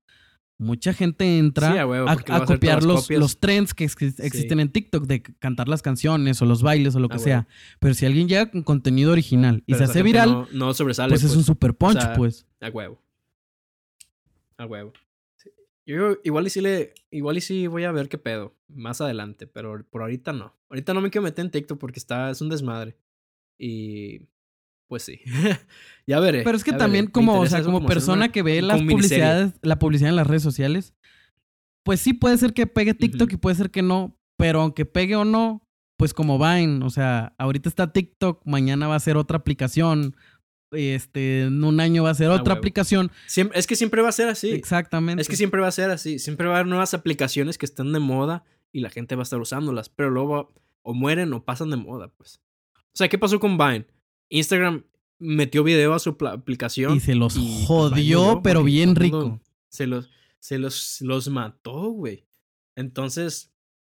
Mucha 0.61 0.93
gente 0.93 1.37
entra 1.39 1.71
Sí, 1.71 1.77
a 1.77 1.87
huevo, 1.87 2.09
a, 2.09 2.17
copiar 2.45 2.83
los, 2.83 3.09
los 3.09 3.39
trends 3.39 3.73
que 3.73 3.85
ex- 3.85 4.19
existen 4.19 4.59
en 4.59 4.69
TikTok 4.69 5.05
de 5.07 5.21
cantar 5.23 5.69
las 5.69 5.81
canciones 5.81 6.41
o 6.41 6.45
los 6.45 6.61
bailes 6.61 6.93
o 6.95 6.99
lo 6.99 7.07
que 7.07 7.15
Ah, 7.15 7.19
sea. 7.19 7.47
Pero 7.79 7.93
si 7.93 8.05
alguien 8.05 8.27
llega 8.27 8.51
con 8.51 8.63
contenido 8.63 9.13
original 9.13 9.63
y 9.65 9.71
Pero 9.73 9.77
se 9.85 9.91
hace 9.91 10.03
viral, 10.03 10.29
No, 10.29 10.47
no 10.51 10.73
sobresale. 10.73 11.11
pues 11.11 11.23
es 11.23 11.33
un 11.35 11.45
super 11.45 11.73
punch, 11.73 12.01
sea, 12.01 12.13
pues. 12.13 12.45
A 12.59 12.67
huevo. 12.69 13.01
A 14.57 14.65
huevo. 14.65 14.91
Sí. 15.37 15.49
Yo 15.85 16.17
igual 16.25 16.47
y 16.47 16.49
sí 16.49 16.59
le. 16.59 16.93
Igual 17.09 17.37
y 17.37 17.41
sí 17.41 17.67
voy 17.67 17.85
a 17.85 17.91
ver 17.93 18.09
qué 18.09 18.17
pedo. 18.17 18.53
Más 18.67 18.99
adelante. 18.99 19.47
Pero 19.47 19.85
por 19.89 20.01
ahorita 20.01 20.33
no. 20.33 20.53
Ahorita 20.69 20.93
no 20.93 20.99
me 20.99 21.09
quiero 21.09 21.23
meter 21.23 21.45
en 21.45 21.51
TikTok 21.51 21.79
porque 21.79 21.99
está. 21.99 22.29
es 22.31 22.41
un 22.41 22.49
desmadre. 22.49 22.97
Y. 23.57 24.23
Pues 24.89 25.03
sí. 25.03 25.21
ya 26.07 26.19
veré. 26.19 26.41
Pero 26.43 26.57
es 26.57 26.63
que 26.65 26.73
también 26.73 27.05
veré. 27.05 27.11
Como, 27.13 27.39
o 27.39 27.45
sea, 27.45 27.63
como 27.63 27.85
persona 27.85 28.25
una- 28.25 28.31
que 28.33 28.41
ve 28.43 28.61
las 28.61 28.81
publicidades, 28.81 29.53
la 29.61 29.79
publicidad 29.79 30.09
en 30.09 30.15
las 30.17 30.27
redes 30.27 30.43
sociales, 30.43 30.93
pues 31.85 32.01
sí 32.01 32.11
puede 32.13 32.37
ser 32.37 32.53
que 32.53 32.67
pegue 32.67 32.93
TikTok 32.93 33.31
y 33.31 33.37
puede 33.37 33.55
ser 33.55 33.71
que 33.71 33.81
no, 33.83 34.17
pero 34.37 34.61
aunque 34.61 34.85
pegue 34.85 35.15
o 35.15 35.23
no, 35.23 35.65
pues 35.97 36.13
como 36.13 36.37
Vine, 36.39 36.83
o 36.83 36.89
sea, 36.89 37.33
ahorita 37.37 37.69
está 37.69 37.93
TikTok, 37.93 38.41
mañana 38.45 38.87
va 38.87 38.95
a 38.95 38.99
ser 38.99 39.15
otra 39.15 39.37
aplicación, 39.37 40.15
este, 40.71 41.43
en 41.43 41.63
un 41.63 41.79
año 41.79 42.03
va 42.03 42.09
a 42.11 42.15
ser 42.15 42.27
Ah, 42.31 42.35
otra 42.35 42.53
huevo. 42.53 42.59
aplicación. 42.59 43.11
Siem- 43.27 43.51
es 43.53 43.67
que 43.67 43.75
siempre 43.75 44.01
va 44.01 44.09
a 44.09 44.13
ser 44.13 44.27
así. 44.29 44.49
Exactamente. 44.51 45.21
Es 45.21 45.27
que 45.27 45.35
siempre 45.35 45.61
va 45.61 45.67
a 45.67 45.71
ser 45.71 45.89
así. 45.91 46.19
Siempre 46.19 46.47
va 46.47 46.53
a 46.53 46.57
haber 46.57 46.67
nuevas 46.67 46.93
aplicaciones 46.93 47.57
que 47.57 47.65
están 47.65 47.91
de 47.93 47.99
moda 47.99 48.43
y 48.71 48.79
la 48.81 48.89
gente 48.89 49.15
va 49.15 49.21
a 49.21 49.23
estar 49.23 49.39
usándolas. 49.39 49.89
Pero 49.89 50.09
luego 50.09 50.29
va- 50.29 50.47
o 50.83 50.93
mueren 50.93 51.33
o 51.33 51.43
pasan 51.43 51.69
de 51.71 51.77
moda, 51.77 52.07
pues. 52.09 52.39
O 52.75 52.97
sea, 52.99 53.07
¿qué 53.09 53.17
pasó 53.17 53.39
con 53.39 53.57
Vine? 53.57 53.85
Instagram 54.29 54.83
metió 55.19 55.63
video 55.63 55.93
a 55.93 55.99
su 55.99 56.15
aplicación. 56.27 56.97
Y 56.97 56.99
se 56.99 57.15
los 57.15 57.35
y, 57.35 57.39
pues, 57.39 57.67
jodió, 57.67 58.41
pero 58.43 58.63
bien 58.63 58.95
rico. 58.95 59.39
Se 59.69 59.87
los, 59.87 60.09
se 60.39 60.57
los, 60.57 61.01
los 61.01 61.29
mató, 61.29 61.89
güey. 61.89 62.25
Entonces, 62.75 63.51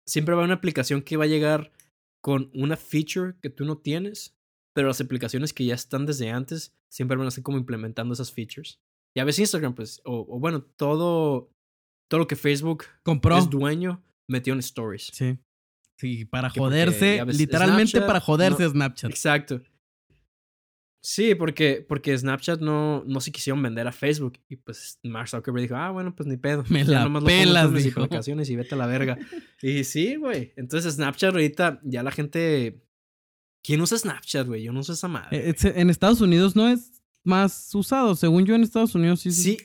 siempre 0.06 0.34
va 0.34 0.40
a 0.40 0.44
haber 0.44 0.48
una 0.50 0.58
aplicación 0.58 1.02
que 1.02 1.16
va 1.16 1.24
a 1.24 1.28
llegar 1.28 1.72
con 2.20 2.50
una 2.54 2.76
feature 2.76 3.34
que 3.40 3.50
tú 3.50 3.64
no 3.64 3.78
tienes. 3.78 4.36
Pero 4.74 4.88
las 4.88 5.00
aplicaciones 5.00 5.52
que 5.52 5.64
ya 5.64 5.74
están 5.74 6.04
desde 6.04 6.30
antes 6.30 6.74
siempre 6.90 7.16
van 7.16 7.26
a 7.26 7.28
estar 7.28 7.44
como 7.44 7.58
implementando 7.58 8.12
esas 8.12 8.32
features. 8.32 8.80
Ya 9.16 9.22
ves 9.24 9.38
Instagram, 9.38 9.74
pues, 9.74 10.00
o, 10.04 10.26
o 10.28 10.40
bueno, 10.40 10.62
todo, 10.62 11.48
todo 12.08 12.18
lo 12.18 12.26
que 12.26 12.34
Facebook 12.34 12.84
Compró. 13.04 13.38
es 13.38 13.48
dueño, 13.48 14.02
metió 14.28 14.52
en 14.52 14.58
stories. 14.58 15.10
Sí. 15.12 15.38
Sí, 15.96 16.24
para 16.24 16.50
Que 16.50 16.58
joderse, 16.58 17.24
literalmente 17.26 17.92
Snapchat, 17.92 18.06
para 18.08 18.18
joderse 18.20 18.64
no- 18.64 18.70
Snapchat. 18.70 19.10
Exacto. 19.10 19.62
Sí, 21.06 21.34
porque, 21.34 21.84
porque 21.86 22.16
Snapchat 22.16 22.60
no, 22.62 23.04
no 23.06 23.20
se 23.20 23.30
quisieron 23.30 23.62
vender 23.62 23.86
a 23.86 23.92
Facebook. 23.92 24.38
Y 24.48 24.56
pues 24.56 24.98
Mark 25.02 25.28
Zuckerberg 25.28 25.64
dijo, 25.64 25.76
ah, 25.76 25.90
bueno, 25.90 26.16
pues 26.16 26.26
ni 26.26 26.38
pedo. 26.38 26.64
Me 26.70 26.82
la 26.82 27.02
nomás 27.04 27.22
lo 27.24 27.26
pelas, 27.26 27.70
mis 27.70 27.84
dijo. 27.84 28.00
y 28.00 28.56
vete 28.56 28.74
a 28.74 28.78
la 28.78 28.86
verga. 28.86 29.18
y 29.62 29.84
sí, 29.84 30.16
güey. 30.16 30.54
Entonces 30.56 30.94
Snapchat 30.94 31.32
ahorita 31.34 31.80
ya 31.84 32.02
la 32.02 32.10
gente... 32.10 32.80
¿Quién 33.62 33.82
usa 33.82 33.98
Snapchat, 33.98 34.46
güey? 34.46 34.62
Yo 34.62 34.72
no 34.72 34.80
uso 34.80 34.94
esa 34.94 35.08
madre. 35.08 35.50
Es- 35.50 35.64
En 35.66 35.90
Estados 35.90 36.22
Unidos 36.22 36.56
no 36.56 36.68
es 36.70 37.02
más 37.22 37.74
usado. 37.74 38.14
Según 38.16 38.46
yo, 38.46 38.54
en 38.54 38.62
Estados 38.62 38.94
Unidos 38.94 39.20
sí. 39.20 39.30
Sí. 39.30 39.58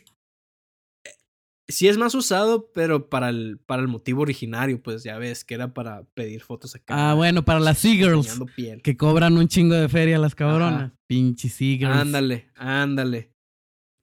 Sí 1.70 1.88
es 1.88 1.98
más 2.00 2.16
usado, 2.16 2.72
pero 2.74 3.10
para 3.10 3.30
el, 3.30 3.60
para 3.66 3.82
el 3.82 3.88
motivo 3.88 4.24
originario, 4.24 4.82
pues 4.82 5.04
ya 5.04 5.18
ves, 5.20 5.46
que 5.46 5.54
era 5.54 5.74
para 5.74 6.04
pedir 6.16 6.42
fotos 6.42 6.74
acá. 6.76 7.12
Ah, 7.12 7.14
bueno, 7.14 7.46
para 7.46 7.60
las 7.60 7.78
Seagirls. 7.78 8.40
Que 8.84 8.98
cobran 8.98 9.38
un 9.38 9.48
chingo 9.48 9.76
de 9.76 9.88
feria 9.88 10.18
las 10.18 10.34
cabronas. 10.36 10.74
Ajá. 10.74 10.96
Pinche 11.08 11.48
Seagirls. 11.48 11.96
Ándale, 11.96 12.50
ándale. 12.56 13.32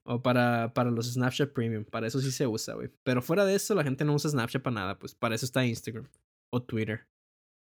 O 0.05 0.21
para, 0.23 0.73
para 0.73 0.89
los 0.91 1.11
Snapchat 1.11 1.51
Premium. 1.51 1.83
Para 1.83 2.07
eso 2.07 2.21
sí 2.21 2.31
se 2.31 2.47
usa, 2.47 2.75
güey. 2.75 2.89
Pero 3.03 3.21
fuera 3.21 3.43
de 3.43 3.55
eso, 3.55 3.75
la 3.75 3.83
gente 3.83 4.05
no 4.05 4.13
usa 4.13 4.31
Snapchat 4.31 4.61
para 4.61 4.73
nada. 4.75 4.97
Pues 4.97 5.13
para 5.13 5.35
eso 5.35 5.45
está 5.45 5.65
Instagram 5.65 6.07
o 6.49 6.63
Twitter. 6.63 7.05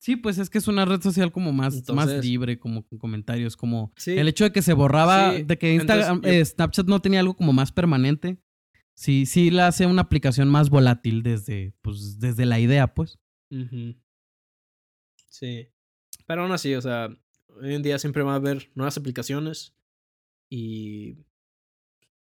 Sí, 0.00 0.14
pues 0.16 0.38
es 0.38 0.48
que 0.48 0.58
es 0.58 0.68
una 0.68 0.84
red 0.84 1.02
social 1.02 1.30
como 1.32 1.52
más, 1.52 1.86
más 1.92 2.08
libre, 2.24 2.58
como 2.58 2.86
con 2.86 2.98
comentarios, 2.98 3.56
como 3.56 3.92
Sí. 3.96 4.12
el 4.16 4.28
hecho 4.28 4.44
de 4.44 4.52
que 4.52 4.62
se 4.62 4.72
borraba, 4.72 5.34
Sí, 5.34 5.42
de 5.42 5.58
que 5.58 5.74
Instagram, 5.74 6.16
entonces 6.18 6.40
eh, 6.40 6.44
Snapchat 6.54 6.86
no 6.86 7.00
tenía 7.02 7.20
algo 7.20 7.34
como 7.34 7.52
más 7.52 7.70
permanente. 7.72 8.38
Sí, 9.00 9.24
sí 9.24 9.50
la 9.50 9.66
hace 9.66 9.86
una 9.86 10.02
aplicación 10.02 10.50
más 10.50 10.68
volátil 10.68 11.22
desde, 11.22 11.72
pues, 11.80 12.20
desde 12.20 12.44
la 12.44 12.60
idea, 12.60 12.92
pues. 12.92 13.18
Ujú. 13.50 13.94
Sí. 15.30 15.68
Pero 16.26 16.42
aún 16.42 16.52
así, 16.52 16.74
o 16.74 16.82
sea, 16.82 17.08
hoy 17.48 17.74
en 17.74 17.82
día 17.82 17.98
siempre 17.98 18.22
va 18.22 18.32
a 18.34 18.36
haber 18.36 18.70
nuevas 18.74 18.98
aplicaciones 18.98 19.74
y 20.50 21.16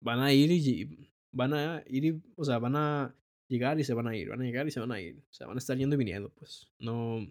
van 0.01 0.19
a 0.19 0.33
ir 0.33 0.51
y 0.51 1.09
van 1.31 1.53
a 1.53 1.81
ir 1.87 2.03
y, 2.03 2.21
o 2.35 2.43
sea, 2.43 2.59
van 2.59 2.75
a 2.75 3.15
llegar 3.47 3.79
y 3.79 3.85
se 3.85 3.93
van 3.93 4.07
a 4.07 4.17
ir, 4.17 4.27
van 4.27 4.41
a 4.41 4.43
llegar 4.43 4.67
y 4.67 4.71
se 4.71 4.81
van 4.81 4.91
a 4.91 4.99
ir. 4.99 5.23
O 5.29 5.33
sea, 5.33 5.47
van 5.47 5.55
a 5.55 5.59
estar 5.59 5.77
yendo 5.77 5.95
y 5.95 5.99
viniendo, 5.99 6.29
pues. 6.31 6.67
No, 6.77 7.25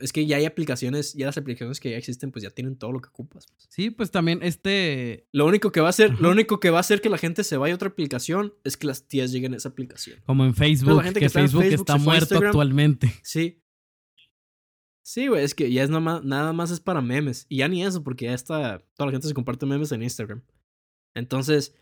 es 0.00 0.12
que 0.12 0.26
ya 0.26 0.36
hay 0.36 0.44
aplicaciones, 0.44 1.14
ya 1.14 1.26
las 1.26 1.38
aplicaciones 1.38 1.80
que 1.80 1.90
ya 1.90 1.96
existen, 1.96 2.32
pues 2.32 2.42
ya 2.42 2.50
tienen 2.50 2.76
todo 2.76 2.92
lo 2.92 3.00
que 3.00 3.08
ocupas. 3.08 3.46
Pues. 3.46 3.66
Sí, 3.70 3.90
pues 3.90 4.10
también 4.10 4.40
este. 4.42 5.28
Lo 5.32 5.46
único 5.46 5.72
que 5.72 5.80
va 5.80 5.88
a 5.88 5.90
hacer, 5.90 6.20
lo 6.20 6.30
único 6.30 6.60
que 6.60 6.70
va 6.70 6.78
a 6.78 6.80
hacer 6.80 7.00
que 7.00 7.08
la 7.08 7.18
gente 7.18 7.44
se 7.44 7.56
vaya 7.56 7.74
a 7.74 7.76
otra 7.76 7.88
aplicación 7.88 8.54
es 8.64 8.76
que 8.76 8.86
las 8.86 9.06
tías 9.06 9.32
lleguen 9.32 9.54
a 9.54 9.58
esa 9.58 9.68
aplicación. 9.68 10.20
Como 10.26 10.44
en 10.44 10.54
Facebook, 10.54 11.02
que, 11.14 11.28
Facebook, 11.28 11.62
está 11.64 11.96
muerto 11.96 12.38
actualmente. 12.38 13.12
Sí. 13.22 13.62
Sí, 15.02 15.28
güey, 15.28 15.44
es 15.44 15.54
que 15.54 15.70
ya 15.70 15.84
es 15.84 15.88
nada 15.88 16.00
más, 16.00 16.24
nada 16.24 16.52
más 16.52 16.72
es 16.72 16.80
para 16.80 17.00
memes. 17.00 17.46
Y 17.48 17.58
ya 17.58 17.68
ni 17.68 17.84
eso, 17.84 18.02
porque 18.02 18.24
ya 18.24 18.34
está. 18.34 18.84
Toda 18.96 19.06
la 19.06 19.12
gente 19.12 19.28
se 19.28 19.34
comparte 19.34 19.64
memes 19.64 19.92
en 19.92 20.02
Instagram. 20.02 20.42
Entonces, 21.14 21.74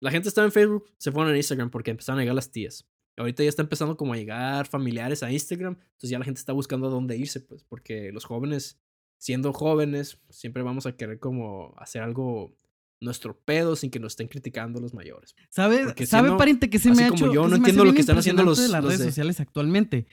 la 0.00 0.10
gente 0.10 0.28
estaba 0.28 0.46
en 0.46 0.52
Facebook, 0.52 0.90
se 0.96 1.12
fueron 1.12 1.34
a 1.34 1.36
Instagram 1.36 1.70
porque 1.70 1.90
empezaron 1.90 2.18
a 2.18 2.22
llegar 2.22 2.34
las 2.34 2.50
tías. 2.50 2.88
Ahorita 3.16 3.42
ya 3.42 3.48
está 3.48 3.62
empezando 3.62 3.96
como 3.96 4.12
a 4.12 4.16
llegar 4.16 4.66
familiares 4.66 5.22
a 5.22 5.32
Instagram, 5.32 5.76
entonces 5.80 6.10
ya 6.10 6.18
la 6.18 6.24
gente 6.24 6.38
está 6.38 6.52
buscando 6.52 6.88
a 6.88 6.90
dónde 6.90 7.16
irse, 7.16 7.40
pues, 7.40 7.64
porque 7.64 8.12
los 8.12 8.24
jóvenes, 8.24 8.78
siendo 9.18 9.52
jóvenes, 9.52 10.18
siempre 10.28 10.62
vamos 10.62 10.86
a 10.86 10.96
querer 10.96 11.18
como 11.18 11.74
hacer 11.78 12.02
algo 12.02 12.54
nuestro 13.00 13.38
pedo 13.38 13.76
sin 13.76 13.90
que 13.90 14.00
nos 14.00 14.12
estén 14.12 14.28
criticando 14.28 14.80
los 14.80 14.94
mayores. 14.94 15.34
¿Sabe, 15.50 15.94
¿sabe 16.06 16.36
pariente, 16.36 16.70
que 16.70 16.78
se 16.78 16.90
me 16.90 17.04
ha 17.04 17.08
hecho? 17.08 17.32
Yo 17.32 17.48
no 17.48 17.56
entiendo 17.56 17.84
lo 17.84 17.94
que 17.94 18.00
están 18.00 18.18
haciendo 18.18 18.42
los, 18.42 18.58
de 18.58 18.68
las 18.68 18.84
redes 18.84 19.02
sociales 19.02 19.40
actualmente, 19.40 20.06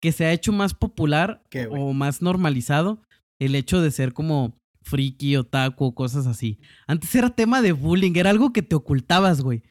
que 0.00 0.12
se 0.12 0.24
ha 0.24 0.32
hecho 0.32 0.52
más 0.52 0.74
popular 0.74 1.42
o 1.70 1.92
más 1.92 2.22
normalizado 2.22 3.02
el 3.38 3.54
hecho 3.54 3.80
de 3.80 3.90
ser 3.90 4.12
como 4.12 4.60
friki, 4.82 5.36
otaku, 5.36 5.94
cosas 5.94 6.26
así. 6.26 6.58
Antes 6.86 7.14
era 7.14 7.30
tema 7.30 7.62
de 7.62 7.72
bullying, 7.72 8.12
era 8.16 8.30
algo 8.30 8.52
que 8.52 8.62
te 8.62 8.74
ocultabas, 8.74 9.40
güey. 9.40 9.62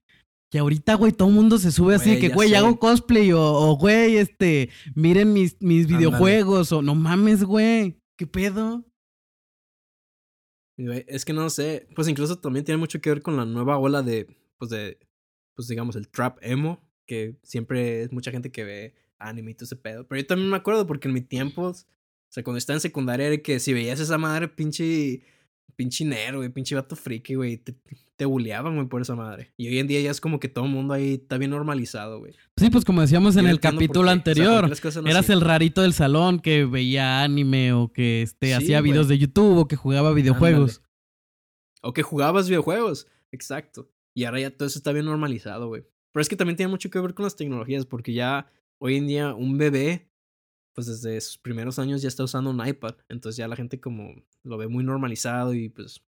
Que 0.52 0.60
ahorita, 0.60 0.95
güey, 0.95 1.14
todo 1.14 1.30
el 1.30 1.34
mundo 1.34 1.58
se 1.58 1.72
sube 1.72 1.95
así, 1.95 2.20
que, 2.20 2.28
güey, 2.28 2.54
hago 2.54 2.78
cosplay 2.78 3.32
o, 3.32 3.78
güey, 3.80 4.18
este, 4.18 4.70
miren 4.95 5.32
mis, 5.32 5.56
mis 5.62 5.88
videojuegos 5.88 6.74
o 6.74 6.82
no 6.82 6.93
mames, 6.93 7.45
güey, 7.45 8.02
¿qué 8.18 8.28
pedo? 8.28 8.86
Es 11.08 11.24
que 11.24 11.32
no 11.32 11.49
sé, 11.49 11.88
pues 11.95 12.10
incluso 12.10 12.39
también 12.39 12.66
tiene 12.66 12.80
mucho 12.80 12.99
que 12.99 13.10
ver 13.10 13.22
con 13.22 13.38
la 13.38 13.45
nueva 13.45 13.78
ola 13.78 14.02
de, 14.02 14.28
pues 14.58 14.70
de, 14.72 14.99
pues 15.56 15.70
digamos, 15.70 15.95
el 15.95 16.10
trap 16.10 16.38
emo, 16.41 16.82
que 17.06 17.38
siempre 17.43 18.04
es 18.04 18.12
mucha 18.12 18.32
gente 18.32 18.52
que 18.52 18.66
ve 18.66 18.95
anime 19.20 19.52
y 19.52 19.54
todo 19.54 19.66
ese 19.66 19.78
pedo. 19.78 20.06
Pero 20.06 20.20
yo 20.20 20.28
también 20.28 20.49
me 20.49 20.58
acuerdo 20.58 20.86
porque 20.86 21.08
en 21.08 21.14
mi 21.14 21.22
tiempo, 21.22 21.68
o 21.68 21.76
sea, 22.30 22.43
cuando 22.43 22.58
estaba 22.58 22.76
en 22.76 22.82
secundaria, 22.82 23.28
era 23.28 23.38
que 23.38 23.60
si 23.62 23.72
veías 23.74 24.02
esa 24.02 24.18
madre, 24.18 24.49
pinche 24.49 25.24
pinche 25.76 26.05
nero, 26.05 26.38
güey, 26.39 26.49
pinche 26.49 26.76
vato 26.76 26.95
friki, 26.95 27.36
güey. 27.36 27.57
Te, 27.57 27.76
te 28.15 28.26
bulleaban, 28.26 28.76
güey, 28.76 28.88
por 28.88 29.01
esa 29.01 29.15
madre. 29.15 29.51
Y 29.57 29.67
hoy 29.67 29.80
en 29.80 29.88
día 29.88 29.99
ya 29.99 30.11
es 30.11 30.22
como 30.22 30.39
que 30.39 30.47
todo 30.47 30.65
el 30.65 30.72
mundo 30.72 30.93
ahí 30.93 31.15
está 31.15 31.38
bien 31.38 31.49
normalizado, 31.51 32.19
güey. 32.19 32.34
Sí, 32.55 32.69
pues 32.69 32.86
como 32.86 33.01
decíamos 33.01 33.36
en 33.36 33.47
el 33.47 33.59
capítulo 33.59 34.11
anterior, 34.11 34.72
eras 35.05 35.30
el 35.30 35.41
rarito 35.41 35.82
del 35.82 35.93
salón 35.93 36.39
que 36.39 36.65
veía 36.65 37.24
anime 37.24 37.74
o 37.74 37.91
que 37.91 38.22
este, 38.22 38.53
hacía 38.53 38.80
videos 38.82 39.07
de 39.07 39.17
YouTube 39.17 39.57
o 39.57 39.67
que 39.67 39.76
jugaba 39.76 40.13
videojuegos. 40.13 40.84
O 41.82 41.93
que 41.93 42.03
jugabas 42.03 42.47
videojuegos, 42.47 43.07
exacto. 43.32 43.89
Y 44.13 44.26
ahora 44.26 44.39
ya 44.39 44.55
todo 44.55 44.67
eso 44.67 44.78
está 44.78 44.91
bien 44.91 45.05
normalizado, 45.05 45.67
güey. 45.67 45.84
Pero 46.11 46.22
es 46.22 46.30
que 46.30 46.36
también 46.36 46.57
tiene 46.57 46.69
mucho 46.69 46.91
que 46.91 46.99
ver 46.99 47.15
con 47.15 47.24
las 47.24 47.36
tecnologías, 47.36 47.88
porque 47.88 48.13
ya 48.13 48.51
hoy 48.78 48.97
en 48.97 49.07
día 49.07 49.34
un 49.34 49.57
bebé 49.57 50.11
pues 50.82 51.01
desde 51.01 51.21
sus 51.21 51.38
primeros 51.38 51.77
años 51.77 52.01
ya 52.01 52.07
está 52.07 52.23
usando 52.23 52.49
un 52.49 52.65
iPad. 52.65 52.95
Entonces 53.07 53.38
ya 53.38 53.47
la 53.47 53.55
gente 53.55 53.79
como 53.79 54.15
lo 54.43 54.57
ve 54.57 54.67
muy 54.67 54.84
normalizado 54.84 55.53
y 55.53 55.69
pues 55.69 56.03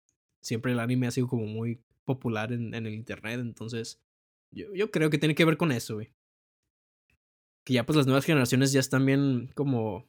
siempre 0.43 0.73
el 0.73 0.79
anime 0.79 1.07
ha 1.07 1.11
sido 1.11 1.27
como 1.27 1.47
muy 1.47 1.83
popular 2.05 2.53
en, 2.53 2.75
en 2.75 2.87
el 2.87 2.93
internet. 2.93 3.41
Entonces 3.41 4.03
yo, 4.51 4.75
yo 4.75 4.91
creo 4.91 5.09
que 5.09 5.17
tiene 5.17 5.35
que 5.35 5.47
ver 5.47 5.57
con 5.57 5.73
eso, 5.73 5.95
güey. 5.95 6.13
Que 7.65 7.73
ya 7.73 7.87
pues 7.87 7.97
las 7.97 8.07
nuevas 8.07 8.27
generaciones 8.27 8.73
ya 8.73 8.81
están 8.81 9.07
bien 9.07 9.51
como 9.55 10.07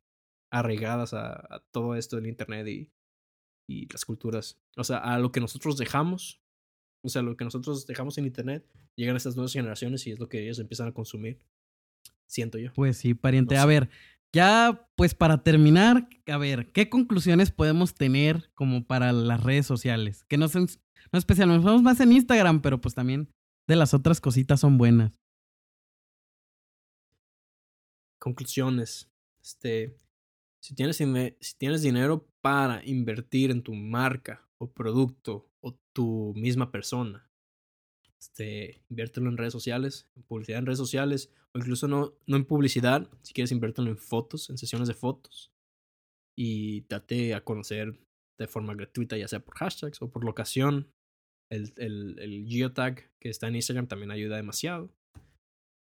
arraigadas 0.51 1.13
a, 1.13 1.35
a 1.55 1.63
todo 1.71 1.95
esto 1.95 2.17
del 2.17 2.27
internet 2.27 2.67
y, 2.67 2.91
y 3.65 3.87
las 3.93 4.03
culturas. 4.03 4.59
O 4.75 4.83
sea, 4.83 4.97
a 4.97 5.19
lo 5.19 5.31
que 5.31 5.39
nosotros 5.39 5.77
dejamos. 5.77 6.41
O 7.01 7.07
sea, 7.07 7.21
lo 7.21 7.37
que 7.37 7.45
nosotros 7.45 7.87
dejamos 7.87 8.17
en 8.17 8.25
internet, 8.25 8.69
llegan 8.97 9.15
estas 9.15 9.37
nuevas 9.37 9.53
generaciones 9.53 10.05
y 10.05 10.11
es 10.11 10.19
lo 10.19 10.27
que 10.27 10.43
ellos 10.43 10.59
empiezan 10.59 10.89
a 10.89 10.93
consumir. 10.93 11.39
Siento 12.27 12.57
yo. 12.57 12.73
Pues 12.73 12.97
sí, 12.97 13.13
pariente. 13.13 13.55
A 13.55 13.65
ver, 13.65 13.89
ya, 14.33 14.87
pues 14.95 15.15
para 15.15 15.43
terminar, 15.43 16.07
a 16.27 16.37
ver, 16.37 16.71
¿qué 16.71 16.89
conclusiones 16.89 17.51
podemos 17.51 17.95
tener 17.95 18.51
como 18.53 18.85
para 18.85 19.11
las 19.11 19.43
redes 19.43 19.65
sociales? 19.65 20.23
Que 20.25 20.37
no 20.37 20.47
son, 20.47 20.67
no 21.11 21.19
especialmente, 21.19 21.67
más 21.81 21.99
en 21.99 22.11
Instagram, 22.11 22.61
pero 22.61 22.79
pues 22.79 22.93
también 22.93 23.29
de 23.67 23.75
las 23.75 23.93
otras 23.93 24.21
cositas 24.21 24.59
son 24.59 24.77
buenas. 24.77 25.19
Conclusiones. 28.19 29.09
Este, 29.41 29.95
si 30.59 30.75
tienes, 30.75 30.97
si 30.97 31.57
tienes 31.57 31.81
dinero 31.81 32.27
para 32.41 32.85
invertir 32.85 33.51
en 33.51 33.63
tu 33.63 33.73
marca 33.73 34.47
o 34.57 34.71
producto 34.71 35.49
o 35.61 35.73
tu 35.93 36.33
misma 36.35 36.71
persona, 36.71 37.29
este, 38.19 38.83
inviértelo 38.89 39.29
en 39.29 39.37
redes 39.37 39.53
sociales, 39.53 40.09
en 40.15 40.23
publicidad 40.23 40.59
en 40.59 40.65
redes 40.65 40.79
sociales, 40.79 41.31
o 41.55 41.59
incluso 41.59 41.87
no, 41.87 42.13
no 42.27 42.37
en 42.37 42.45
publicidad, 42.45 43.09
si 43.21 43.33
quieres 43.33 43.51
inviértelo 43.51 43.89
en 43.89 43.97
fotos, 43.97 44.49
en 44.49 44.57
sesiones 44.57 44.87
de 44.87 44.93
fotos, 44.93 45.51
y 46.37 46.81
date 46.87 47.33
a 47.33 47.43
conocer 47.43 47.99
de 48.39 48.47
forma 48.47 48.73
gratuita, 48.73 49.17
ya 49.17 49.27
sea 49.27 49.39
por 49.39 49.55
hashtags 49.55 50.01
o 50.01 50.09
por 50.09 50.23
locación. 50.23 50.91
El, 51.51 51.73
el, 51.77 52.19
el 52.19 52.45
geotag 52.47 53.09
que 53.19 53.29
está 53.29 53.47
en 53.47 53.55
Instagram 53.55 53.87
también 53.87 54.11
ayuda 54.11 54.37
demasiado. 54.37 54.93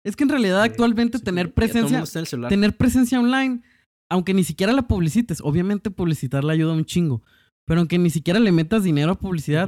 Es 0.05 0.16
que 0.16 0.24
en 0.24 0.30
realidad 0.30 0.64
eh, 0.64 0.70
actualmente 0.70 1.20
tener 1.20 1.53
presencia, 1.53 2.03
tener 2.47 2.78
presencia 2.78 3.20
online, 3.20 3.62
aunque 4.10 4.34
ni 4.34 4.43
siquiera 4.43 4.72
la 4.72 4.88
publicites, 4.88 5.41
obviamente 5.41 5.91
publicitarla 5.91 6.53
ayuda 6.53 6.74
un 6.74 6.86
chingo, 6.86 7.24
pero 7.66 7.82
aunque 7.82 7.97
ni 7.97 8.10
siquiera 8.10 8.39
le 8.39 8.53
metas 8.53 8.84
dinero 8.84 9.12
a 9.12 9.20
publicidad, 9.20 9.68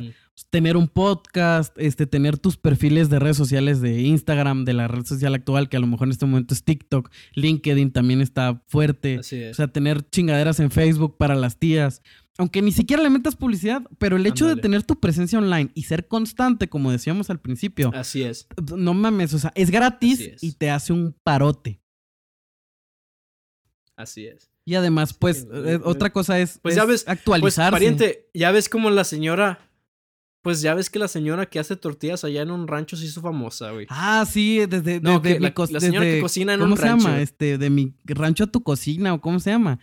tener 0.49 0.77
un 0.77 0.87
podcast, 0.87 1.75
este, 1.77 2.07
tener 2.07 2.37
tus 2.37 2.57
perfiles 2.57 3.09
de 3.09 3.19
redes 3.19 3.37
sociales 3.37 3.81
de 3.81 4.01
Instagram, 4.01 4.65
de 4.65 4.73
la 4.73 4.87
red 4.87 5.05
social 5.05 5.33
actual, 5.35 5.69
que 5.69 5.77
a 5.77 5.79
lo 5.79 5.87
mejor 5.87 6.07
en 6.07 6.11
este 6.11 6.25
momento 6.25 6.53
es 6.53 6.63
TikTok, 6.63 7.09
LinkedIn 7.33 7.91
también 7.91 8.21
está 8.21 8.63
fuerte. 8.67 9.19
O 9.19 9.23
sea, 9.23 9.67
tener 9.67 10.07
chingaderas 10.09 10.59
en 10.59 10.71
Facebook 10.71 11.17
para 11.17 11.35
las 11.35 11.57
tías. 11.57 12.01
Aunque 12.37 12.61
ni 12.61 12.71
siquiera 12.71 13.03
le 13.03 13.09
metas 13.09 13.35
publicidad, 13.35 13.83
pero 13.97 14.15
el 14.15 14.25
hecho 14.25 14.47
de 14.47 14.55
tener 14.55 14.83
tu 14.83 14.99
presencia 14.99 15.37
online 15.37 15.71
y 15.73 15.83
ser 15.83 16.07
constante, 16.07 16.69
como 16.69 16.89
decíamos 16.89 17.29
al 17.29 17.41
principio. 17.41 17.91
Así 17.93 18.23
es. 18.23 18.47
No 18.77 18.93
mames, 18.93 19.33
o 19.33 19.39
sea, 19.39 19.51
es 19.55 19.71
gratis 19.71 20.37
y 20.41 20.53
te 20.53 20.69
hace 20.69 20.93
un 20.93 21.15
parote. 21.21 21.81
Así 23.97 24.25
es. 24.25 24.49
Y 24.63 24.75
además, 24.75 25.13
pues, 25.13 25.47
eh, 25.51 25.79
otra 25.83 26.11
cosa 26.11 26.39
es, 26.39 26.59
pues 26.61 26.75
ya 26.75 26.85
ves, 26.85 27.03
pues, 27.03 27.17
actualizarse. 27.17 27.71
Pues, 27.71 27.81
pariente, 27.81 28.29
ya 28.33 28.51
ves 28.51 28.69
como 28.69 28.89
la 28.89 29.03
señora 29.03 29.68
pues 30.41 30.61
ya 30.61 30.73
ves 30.73 30.89
que 30.89 30.99
la 30.99 31.07
señora 31.07 31.45
que 31.47 31.59
hace 31.59 31.75
tortillas 31.75 32.23
allá 32.23 32.41
en 32.41 32.51
un 32.51 32.67
rancho 32.67 32.95
se 32.95 33.05
hizo 33.05 33.21
famosa, 33.21 33.71
güey. 33.71 33.87
Ah, 33.89 34.25
sí, 34.29 34.65
desde. 34.65 35.01
No, 35.01 35.21
que 35.21 35.39
la, 35.39 35.53
señora 35.79 36.05
que 36.05 36.21
cocina 36.21 36.53
en 36.53 36.61
un 36.61 36.77
rancho. 36.77 36.81
¿Cómo 36.81 37.01
se 37.01 37.07
llama? 37.07 37.21
Este, 37.21 37.57
de 37.57 37.69
mi 37.69 37.93
rancho 38.05 38.45
a 38.45 38.47
tu 38.47 38.63
cocina, 38.63 39.13
o 39.13 39.21
cómo 39.21 39.39
se 39.39 39.51
llama. 39.51 39.79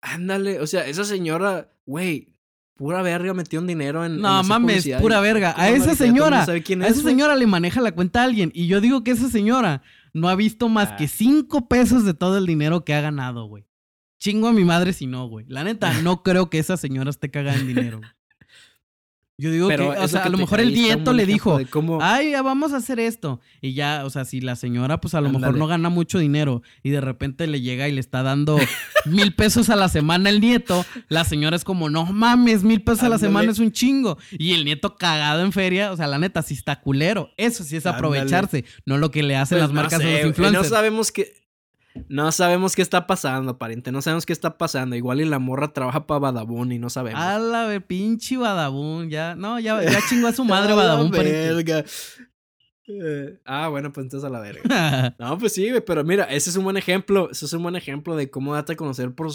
Ándale, 0.00 0.60
o 0.60 0.66
sea, 0.66 0.86
esa 0.86 1.04
señora, 1.04 1.72
güey, 1.84 2.34
pura 2.76 3.02
verga 3.02 3.34
metió 3.34 3.60
un 3.60 3.66
dinero 3.66 4.04
en. 4.04 4.20
No 4.20 4.42
mames, 4.42 4.88
pura 5.00 5.20
verga. 5.20 5.54
A 5.56 5.68
esa 5.70 5.94
señora. 5.94 6.44
a 6.44 6.86
esa 6.86 7.02
señora 7.02 7.36
le 7.36 7.46
maneja 7.46 7.80
la 7.80 7.92
cuenta 7.92 8.22
a 8.22 8.24
alguien. 8.24 8.50
Y 8.52 8.66
yo 8.66 8.80
digo 8.80 9.04
que 9.04 9.12
esa 9.12 9.28
señora 9.28 9.82
no 10.12 10.28
ha 10.28 10.34
visto 10.34 10.68
más 10.68 10.92
que 10.92 11.04
ah. 11.04 11.08
cinco 11.08 11.68
pesos 11.68 12.04
de 12.04 12.14
todo 12.14 12.38
el 12.38 12.46
dinero 12.46 12.84
que 12.84 12.94
ha 12.94 13.00
ganado, 13.00 13.46
güey. 13.46 13.64
Chingo 14.18 14.48
a 14.48 14.52
mi 14.52 14.64
madre 14.64 14.92
si 14.92 15.06
no, 15.06 15.28
güey. 15.28 15.46
La 15.48 15.62
neta, 15.62 15.92
no 16.02 16.22
creo 16.22 16.50
que 16.50 16.58
esa 16.58 16.76
señora 16.76 17.10
esté 17.10 17.30
cagada 17.30 17.58
en 17.58 17.66
dinero. 17.66 18.00
Yo 19.38 19.50
digo 19.50 19.68
que, 19.68 19.82
o 19.82 20.08
sea, 20.08 20.24
a 20.24 20.28
lo 20.30 20.38
mejor 20.38 20.60
el 20.60 20.72
nieto 20.72 21.12
le 21.12 21.26
dijo, 21.26 21.58
ay, 22.00 22.30
ya 22.30 22.40
vamos 22.40 22.72
a 22.72 22.78
hacer 22.78 22.98
esto. 22.98 23.40
Y 23.60 23.74
ya, 23.74 24.06
o 24.06 24.10
sea, 24.10 24.24
si 24.24 24.40
la 24.40 24.56
señora, 24.56 24.98
pues 24.98 25.14
a 25.14 25.20
lo 25.20 25.28
mejor 25.28 25.58
no 25.58 25.66
gana 25.66 25.90
mucho 25.90 26.18
dinero 26.18 26.62
y 26.82 26.88
de 26.88 27.02
repente 27.02 27.46
le 27.46 27.60
llega 27.60 27.86
y 27.86 27.92
le 27.92 28.00
está 28.00 28.22
dando 28.22 28.56
mil 29.04 29.34
pesos 29.34 29.68
a 29.68 29.76
la 29.76 29.90
semana 29.90 30.30
el 30.30 30.40
nieto, 30.40 30.86
la 31.08 31.24
señora 31.24 31.54
es 31.54 31.64
como, 31.64 31.90
no 31.90 32.06
mames, 32.06 32.62
mil 32.62 32.82
pesos 32.82 33.02
a 33.02 33.10
la 33.10 33.18
semana 33.18 33.52
es 33.52 33.58
un 33.58 33.72
chingo. 33.72 34.16
Y 34.30 34.54
el 34.54 34.64
nieto 34.64 34.96
cagado 34.96 35.42
en 35.42 35.52
feria, 35.52 35.92
o 35.92 35.96
sea, 35.98 36.06
la 36.06 36.18
neta, 36.18 36.40
sí 36.40 36.54
está 36.54 36.80
culero. 36.80 37.30
Eso 37.36 37.62
sí 37.62 37.76
es 37.76 37.84
aprovecharse, 37.84 38.64
no 38.86 38.96
lo 38.96 39.10
que 39.10 39.22
le 39.22 39.36
hacen 39.36 39.58
pues 39.58 39.68
las 39.68 39.74
marcas 39.74 40.00
a 40.00 40.04
los 40.04 40.24
influencers. 40.24 40.70
No 40.70 40.76
sabemos 40.76 41.12
que 41.12 41.45
no 42.08 42.32
sabemos 42.32 42.74
qué 42.74 42.82
está 42.82 43.06
pasando, 43.06 43.58
pariente. 43.58 43.92
No 43.92 44.02
sabemos 44.02 44.26
qué 44.26 44.32
está 44.32 44.58
pasando. 44.58 44.96
Igual 44.96 45.20
y 45.20 45.24
la 45.24 45.38
morra 45.38 45.72
trabaja 45.72 46.06
para 46.06 46.20
Badabun 46.20 46.72
y 46.72 46.78
no 46.78 46.90
sabemos. 46.90 47.20
A 47.20 47.38
la 47.38 47.80
pinche 47.80 48.36
Badabun. 48.36 49.10
Ya, 49.10 49.34
no, 49.34 49.58
ya, 49.60 49.82
ya 49.82 49.98
chingó 50.08 50.28
a 50.28 50.32
su 50.32 50.44
madre 50.44 50.74
Badabun, 50.74 51.10
verga. 51.10 51.84
Eh, 52.88 53.38
ah, 53.44 53.68
bueno, 53.68 53.92
pues 53.92 54.04
entonces 54.04 54.26
a 54.26 54.30
la 54.30 54.40
verga. 54.40 55.14
No, 55.18 55.38
pues 55.38 55.52
sí, 55.52 55.68
güey, 55.70 55.84
pero 55.84 56.04
mira, 56.04 56.24
ese 56.24 56.50
es 56.50 56.56
un 56.56 56.64
buen 56.64 56.76
ejemplo. 56.76 57.30
Ese 57.30 57.46
es 57.46 57.52
un 57.52 57.62
buen 57.62 57.76
ejemplo 57.76 58.16
de 58.16 58.30
cómo 58.30 58.54
darte 58.54 58.74
a 58.74 58.76
conocer 58.76 59.14
por, 59.14 59.30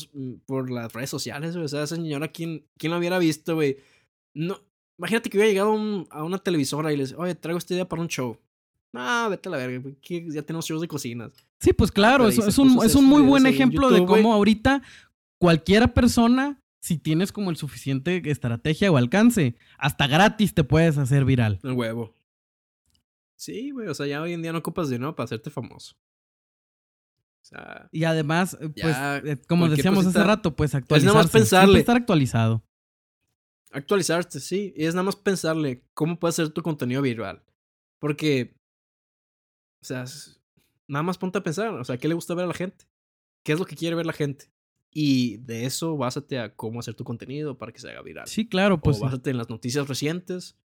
por 0.46 0.70
las 0.70 0.94
redes 0.94 1.10
sociales, 1.10 1.54
güey. 1.54 1.66
O 1.66 1.70
sea, 1.70 1.84
esa 1.84 1.96
señora, 1.96 2.30
¿quién, 2.30 2.66
quién 2.78 2.92
lo 2.92 3.00
hubiera 3.00 3.20
visto, 3.20 3.56
güey? 3.56 3.78
No, 4.34 4.60
imagínate 4.98 5.30
que 5.30 5.38
hubiera 5.38 5.52
llegado 5.52 6.08
a 6.10 6.24
una 6.24 6.38
televisora 6.38 6.94
y 6.94 6.98
les, 6.98 7.14
oye, 7.14 7.36
traigo 7.36 7.58
esta 7.58 7.74
idea 7.74 7.88
para 7.88 8.02
un 8.02 8.08
show. 8.08 8.38
Ah, 8.94 9.28
vete 9.30 9.48
a 9.48 9.52
la 9.52 9.58
verga, 9.58 9.90
ya 10.02 10.42
tenemos 10.42 10.66
shows 10.66 10.82
de 10.82 10.88
cocinas. 10.88 11.32
Sí, 11.62 11.74
pues 11.74 11.92
claro, 11.92 12.28
es, 12.28 12.40
es, 12.40 12.58
un, 12.58 12.84
es 12.84 12.96
un 12.96 13.06
muy 13.06 13.22
buen 13.22 13.46
ejemplo 13.46 13.92
de 13.92 14.04
cómo 14.04 14.34
ahorita 14.34 14.82
cualquiera 15.38 15.94
persona, 15.94 16.60
si 16.82 16.98
tienes 16.98 17.32
como 17.32 17.52
el 17.52 17.56
suficiente 17.56 18.20
estrategia 18.32 18.92
o 18.92 18.98
alcance, 18.98 19.56
hasta 19.78 20.08
gratis 20.08 20.56
te 20.56 20.64
puedes 20.64 20.98
hacer 20.98 21.24
viral. 21.24 21.60
El 21.62 21.74
huevo. 21.74 22.16
Sí, 23.36 23.70
güey, 23.70 23.88
o 23.88 23.94
sea, 23.94 24.08
ya 24.08 24.22
hoy 24.24 24.34
en 24.34 24.42
día 24.42 24.52
no 24.52 24.58
ocupas 24.58 24.90
dinero 24.90 25.16
para 25.16 25.26
hacerte 25.26 25.52
famoso. 25.52 25.96
O 27.42 27.46
sea, 27.46 27.90
y 27.92 28.06
además, 28.06 28.58
eh, 28.60 28.70
pues, 28.70 28.98
eh, 29.24 29.38
como 29.48 29.70
decíamos 29.70 30.06
hace 30.06 30.24
rato, 30.24 30.56
pues 30.56 30.74
actualizarse. 30.74 31.08
Es 31.08 31.14
nada 31.14 31.24
más 31.24 31.32
pensarle. 31.32 31.80
estar 31.80 31.98
actualizado. 31.98 32.64
Actualizarte, 33.72 34.40
sí. 34.40 34.74
Y 34.76 34.86
es 34.86 34.96
nada 34.96 35.04
más 35.04 35.16
pensarle 35.16 35.84
cómo 35.94 36.20
puede 36.20 36.34
ser 36.34 36.50
tu 36.50 36.62
contenido 36.62 37.02
viral. 37.02 37.44
Porque, 38.00 38.56
o 39.82 39.86
sea, 39.86 40.06
nada 40.92 41.04
más 41.04 41.18
ponte 41.18 41.38
a 41.38 41.44
pensar, 41.44 41.70
o 41.70 41.84
sea, 41.84 41.98
¿qué 41.98 42.08
le 42.08 42.14
gusta 42.14 42.36
ver 42.36 42.46
a 42.46 42.48
la 42.50 42.54
gente? 42.54 42.86
¿Qué 43.44 43.54
es 43.54 43.60
lo 43.60 43.66
que 43.66 43.76
quiere 43.76 43.96
ver 43.96 44.06
la 44.06 44.14
gente? 44.14 44.52
Y 44.92 45.38
de 45.38 45.66
eso 45.66 45.96
básate 45.96 46.38
a 46.38 46.54
cómo 46.54 46.82
hacer 46.82 46.96
tu 46.96 47.06
contenido 47.06 47.58
para 47.58 47.72
que 47.72 47.80
se 47.80 47.90
haga 47.90 48.02
viral. 48.02 48.28
Sí, 48.28 48.48
claro, 48.48 48.82
pues. 48.82 48.98
O 48.98 49.00
básate 49.02 49.30
en 49.30 49.38
las 49.38 49.50
noticias 49.50 49.88
recientes 49.88 50.58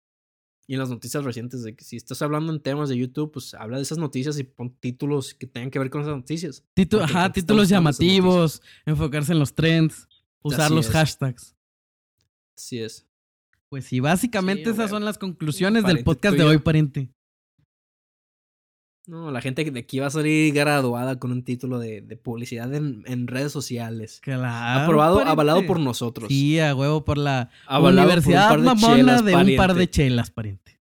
y 0.65 0.73
en 0.73 0.79
las 0.79 0.89
noticias 0.89 1.23
recientes 1.23 1.61
de 1.61 1.75
que 1.75 1.85
si 1.85 1.95
estás 1.95 2.23
hablando 2.23 2.51
en 2.51 2.59
temas 2.59 2.89
de 2.89 2.97
YouTube, 2.97 3.31
pues 3.31 3.53
habla 3.53 3.77
de 3.77 3.83
esas 3.83 3.99
noticias 3.99 4.39
y 4.39 4.43
pon 4.43 4.75
títulos 4.79 5.35
que 5.35 5.45
tengan 5.45 5.69
que 5.69 5.77
ver 5.77 5.91
con 5.91 6.01
esas 6.01 6.15
noticias. 6.15 6.63
ajá, 7.01 7.31
títulos 7.31 7.69
llamativos, 7.69 8.63
enfocarse 8.83 9.31
en 9.31 9.39
los 9.39 9.53
trends, 9.53 10.07
usar 10.41 10.71
los 10.71 10.89
hashtags. 10.89 11.55
Así 12.57 12.79
es. 12.79 13.05
Pues 13.69 13.85
sí, 13.85 13.99
básicamente 13.99 14.71
esas 14.71 14.89
son 14.89 15.05
las 15.05 15.19
conclusiones 15.19 15.85
del 15.85 16.03
podcast 16.03 16.35
de 16.35 16.43
hoy, 16.43 16.57
pariente. 16.57 17.14
No, 19.07 19.29
la 19.29 19.39
gente 19.39 19.69
de 19.69 19.79
aquí 19.79 19.99
va 19.99 20.07
a 20.07 20.11
salir 20.11 20.53
graduada 20.53 21.19
con 21.19 21.31
un 21.31 21.43
título 21.43 21.77
de, 21.77 22.01
de 22.01 22.17
publicidad 22.17 22.73
en, 22.73 23.03
en, 23.05 23.27
redes 23.27 23.51
sociales. 23.51 24.19
Claro. 24.21 24.45
Aprobado, 24.81 25.19
avalado 25.19 25.65
por 25.67 25.79
nosotros. 25.79 26.27
Sí, 26.29 26.59
a 26.59 26.73
huevo 26.73 27.05
por 27.05 27.17
la 27.17 27.51
Universidad 27.69 28.57
Mamona 28.57 29.21
de 29.21 29.35
un 29.35 29.55
par 29.55 29.75
de 29.75 29.89
chelas, 29.89 30.31
pariente. 30.31 30.79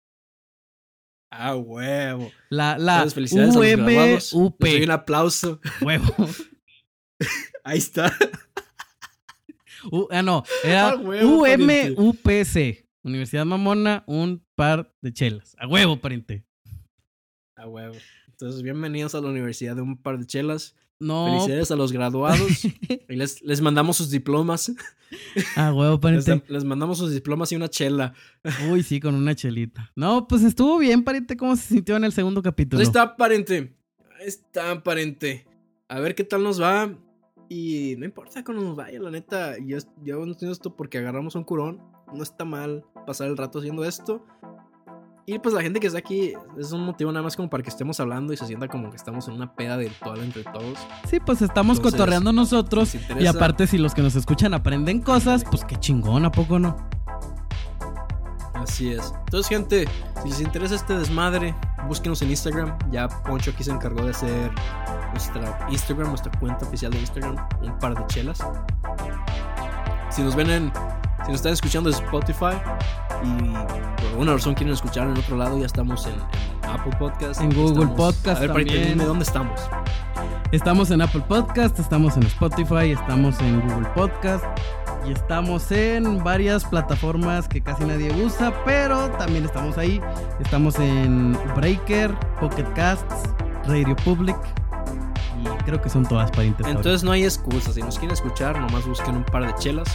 Ah, 1.34 1.56
huevo. 1.56 2.30
La, 2.50 2.76
la 2.78 3.06
UMUP. 3.06 4.64
un 4.82 4.90
aplauso. 4.90 5.60
Huevo. 5.80 6.14
Ahí 7.64 7.78
está. 7.78 8.14
ah, 10.10 10.22
no. 10.22 10.44
Era 10.62 10.90
ah, 10.90 10.96
UMUPC. 10.96 12.86
Universidad 13.02 13.46
Mamona, 13.46 14.04
un 14.06 14.44
par 14.54 14.94
de 15.00 15.12
chelas. 15.12 15.56
A 15.58 15.66
huevo, 15.66 15.96
pariente. 15.96 16.44
A 17.62 17.68
huevo. 17.68 17.94
Entonces, 18.26 18.60
bienvenidos 18.62 19.14
a 19.14 19.20
la 19.20 19.28
universidad 19.28 19.76
de 19.76 19.82
un 19.82 19.96
par 19.96 20.18
de 20.18 20.26
chelas. 20.26 20.74
No. 20.98 21.26
Felicidades 21.26 21.70
a 21.70 21.76
los 21.76 21.92
graduados. 21.92 22.64
y 22.64 23.14
les, 23.14 23.40
les 23.40 23.60
mandamos 23.60 23.98
sus 23.98 24.10
diplomas. 24.10 24.72
A 25.54 25.72
huevo, 25.72 26.00
pariente. 26.00 26.42
Les, 26.48 26.64
mandamos 26.64 26.98
sus 26.98 27.12
diplomas 27.12 27.52
y 27.52 27.56
una 27.56 27.68
chela. 27.68 28.14
Uy, 28.68 28.82
sí, 28.82 28.98
con 28.98 29.14
una 29.14 29.36
chelita. 29.36 29.92
No, 29.94 30.26
pues 30.26 30.42
estuvo 30.42 30.76
bien, 30.78 31.04
pariente. 31.04 31.36
¿Cómo 31.36 31.54
se 31.54 31.68
sintió 31.68 31.94
en 31.94 32.02
el 32.02 32.12
segundo 32.12 32.42
capítulo? 32.42 32.80
Ahí 32.80 32.84
está, 32.84 33.16
pariente. 33.16 33.76
Ahí 34.18 34.26
está, 34.26 34.82
pariente. 34.82 35.46
A 35.86 36.00
ver 36.00 36.16
qué 36.16 36.24
tal 36.24 36.42
nos 36.42 36.60
va. 36.60 36.92
Y 37.48 37.94
no 37.96 38.06
importa 38.06 38.42
cómo 38.42 38.60
nos 38.60 38.74
vaya, 38.74 38.98
la 38.98 39.12
neta. 39.12 39.56
Yo, 39.64 39.78
yo 40.02 40.26
no 40.26 40.34
esto 40.50 40.74
porque 40.74 40.98
agarramos 40.98 41.36
un 41.36 41.44
curón. 41.44 41.80
No 42.12 42.24
está 42.24 42.44
mal 42.44 42.84
pasar 43.06 43.28
el 43.28 43.36
rato 43.36 43.60
haciendo 43.60 43.84
esto. 43.84 44.26
Y 45.24 45.38
pues 45.38 45.54
la 45.54 45.62
gente 45.62 45.78
que 45.78 45.86
está 45.86 46.00
aquí 46.00 46.32
es 46.58 46.72
un 46.72 46.84
motivo 46.84 47.12
nada 47.12 47.22
más 47.22 47.36
como 47.36 47.48
para 47.48 47.62
que 47.62 47.70
estemos 47.70 48.00
hablando 48.00 48.32
y 48.32 48.36
se 48.36 48.46
sienta 48.46 48.66
como 48.66 48.90
que 48.90 48.96
estamos 48.96 49.28
en 49.28 49.34
una 49.34 49.54
peda 49.54 49.76
virtual 49.76 50.20
entre 50.20 50.42
todos. 50.42 50.78
Sí, 51.08 51.20
pues 51.20 51.42
estamos 51.42 51.78
cotorreando 51.78 52.32
nosotros. 52.32 52.96
y 53.18 53.26
aparte, 53.26 53.68
si 53.68 53.78
los 53.78 53.94
que 53.94 54.02
nos 54.02 54.16
escuchan 54.16 54.52
aprenden 54.52 55.00
cosas, 55.00 55.44
pues 55.48 55.64
qué 55.64 55.76
chingón, 55.76 56.24
¿a 56.24 56.32
poco 56.32 56.58
no? 56.58 56.76
Así 58.54 58.92
es. 58.92 59.12
Entonces, 59.26 59.48
gente, 59.48 59.88
si 60.22 60.28
les 60.28 60.40
interesa 60.40 60.74
este 60.74 60.98
desmadre, 60.98 61.54
búsquenos 61.86 62.20
en 62.22 62.30
Instagram. 62.30 62.76
Ya 62.90 63.08
Poncho 63.08 63.52
aquí 63.52 63.62
se 63.62 63.70
encargó 63.70 64.04
de 64.04 64.10
hacer 64.10 64.50
nuestra 65.12 65.66
Instagram, 65.70 66.08
nuestra 66.08 66.32
cuenta 66.40 66.66
oficial 66.66 66.92
de 66.92 66.98
Instagram, 66.98 67.36
un 67.60 67.78
par 67.78 67.94
de 67.94 68.06
chelas. 68.06 68.38
Si 70.10 70.22
nos 70.22 70.34
ven 70.34 70.50
en 70.50 70.72
si 71.24 71.30
nos 71.30 71.40
están 71.40 71.52
escuchando 71.52 71.90
en 71.90 71.96
Spotify 71.96 72.56
y 73.22 73.52
por 74.00 74.06
alguna 74.10 74.32
razón 74.32 74.54
quieren 74.54 74.74
escuchar 74.74 75.08
en 75.08 75.16
otro 75.16 75.36
lado, 75.36 75.58
ya 75.58 75.66
estamos 75.66 76.06
en, 76.06 76.14
Apple 76.68 76.96
Podcast. 76.98 77.40
En 77.40 77.54
Google 77.54 77.86
Podcast. 77.88 78.38
A 78.38 78.40
ver, 78.40 78.48
también. 78.48 78.88
dime 78.88 79.04
dónde 79.04 79.24
estamos. 79.24 79.60
Estamos 80.52 80.90
en 80.90 81.02
Apple 81.02 81.22
Podcast, 81.28 81.78
estamos 81.78 82.16
en 82.16 82.24
Spotify, 82.24 82.92
estamos 82.92 83.40
en 83.40 83.60
Google 83.60 83.88
Podcast 83.94 84.44
y 85.06 85.12
estamos 85.12 85.70
en 85.70 86.22
varias 86.22 86.64
plataformas 86.64 87.48
que 87.48 87.60
casi 87.60 87.84
nadie 87.84 88.12
usa, 88.24 88.52
pero 88.64 89.10
también 89.12 89.44
estamos 89.44 89.78
ahí. 89.78 90.00
Estamos 90.40 90.78
en 90.78 91.38
Breaker, 91.56 92.14
Pocket 92.40 92.66
Casts, 92.74 93.14
Radio 93.66 93.96
Public 93.96 94.36
y 95.42 95.64
creo 95.64 95.80
que 95.80 95.88
son 95.88 96.04
todas 96.04 96.30
parientes. 96.30 96.66
Entonces 96.66 97.02
no 97.02 97.12
hay 97.12 97.24
excusa, 97.24 97.72
si 97.72 97.80
nos 97.80 97.98
quieren 97.98 98.14
escuchar, 98.14 98.58
nomás 98.58 98.86
busquen 98.86 99.16
un 99.16 99.24
par 99.24 99.46
de 99.46 99.54
chelas 99.54 99.88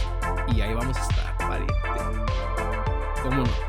y 0.54 0.60
ahí 0.60 0.74
vamos 0.74 0.96
a 0.96 1.00
estar, 1.00 1.36
pariente. 1.38 1.74
¿Cómo 3.22 3.36
no? 3.36 3.68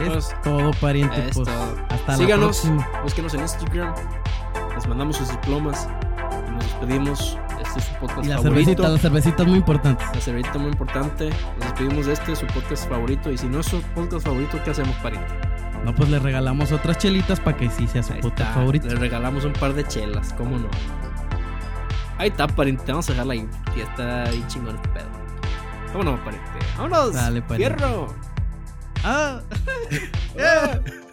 Es 0.00 0.08
pues, 0.08 0.36
todo, 0.42 0.70
pariente. 0.80 1.28
Es 1.28 1.36
pues, 1.36 1.48
todo. 1.48 1.76
Hasta 1.90 2.16
Síganos, 2.16 2.70
búsquenos 3.02 3.34
en 3.34 3.40
Instagram. 3.40 3.94
Les 4.74 4.86
mandamos 4.86 5.16
sus 5.16 5.30
diplomas 5.30 5.88
y 6.48 6.50
nos 6.52 6.64
despedimos. 6.64 7.38
Este 7.62 7.78
es 7.80 7.84
su 7.84 7.94
podcast 7.94 8.24
y 8.24 8.28
la 8.28 8.36
favorito. 8.38 8.42
Cervecita, 8.42 8.88
la 8.88 8.98
cervecita 8.98 9.42
es 9.42 9.48
muy 9.48 9.58
importante. 9.58 10.04
La 10.14 10.20
cervecita 10.20 10.58
muy 10.58 10.70
importante. 10.70 11.30
Nos 11.58 11.64
despedimos 11.66 12.06
de 12.06 12.12
este, 12.14 12.36
su 12.36 12.46
podcast 12.46 12.88
favorito. 12.88 13.30
Y 13.30 13.36
si 13.36 13.46
no 13.46 13.60
es 13.60 13.66
su 13.66 13.82
podcast 13.82 14.24
favorito, 14.26 14.58
¿qué 14.64 14.70
hacemos, 14.70 14.96
pariente? 14.96 15.32
No, 15.84 15.94
pues 15.94 16.08
le 16.08 16.18
regalamos 16.18 16.72
otras 16.72 16.98
chelitas 16.98 17.40
para 17.40 17.56
que 17.56 17.70
sí 17.70 17.86
sea 17.86 18.02
su 18.02 18.14
podcast 18.14 18.54
favorito. 18.54 18.88
Le 18.88 18.94
regalamos 18.94 19.44
un 19.44 19.52
par 19.52 19.74
de 19.74 19.86
chelas, 19.86 20.32
¿cómo 20.32 20.58
no? 20.58 20.68
Ahí 22.16 22.28
está, 22.28 22.46
pariente. 22.46 22.84
Vamos 22.88 23.08
a 23.08 23.12
dejarla 23.12 23.34
ahí. 23.34 23.48
Ya 23.76 23.84
está 23.84 24.24
ahí 24.24 24.42
chingón 24.46 24.76
este 24.76 24.88
pedo. 24.88 25.09
Vámonos, 25.92 26.20
pariente. 26.20 26.46
Vámonos. 26.76 27.14
Dale, 27.14 27.42
pariente. 27.42 27.76
Fierro. 27.76 28.14
Ah. 29.04 29.40
ah. 30.38 30.80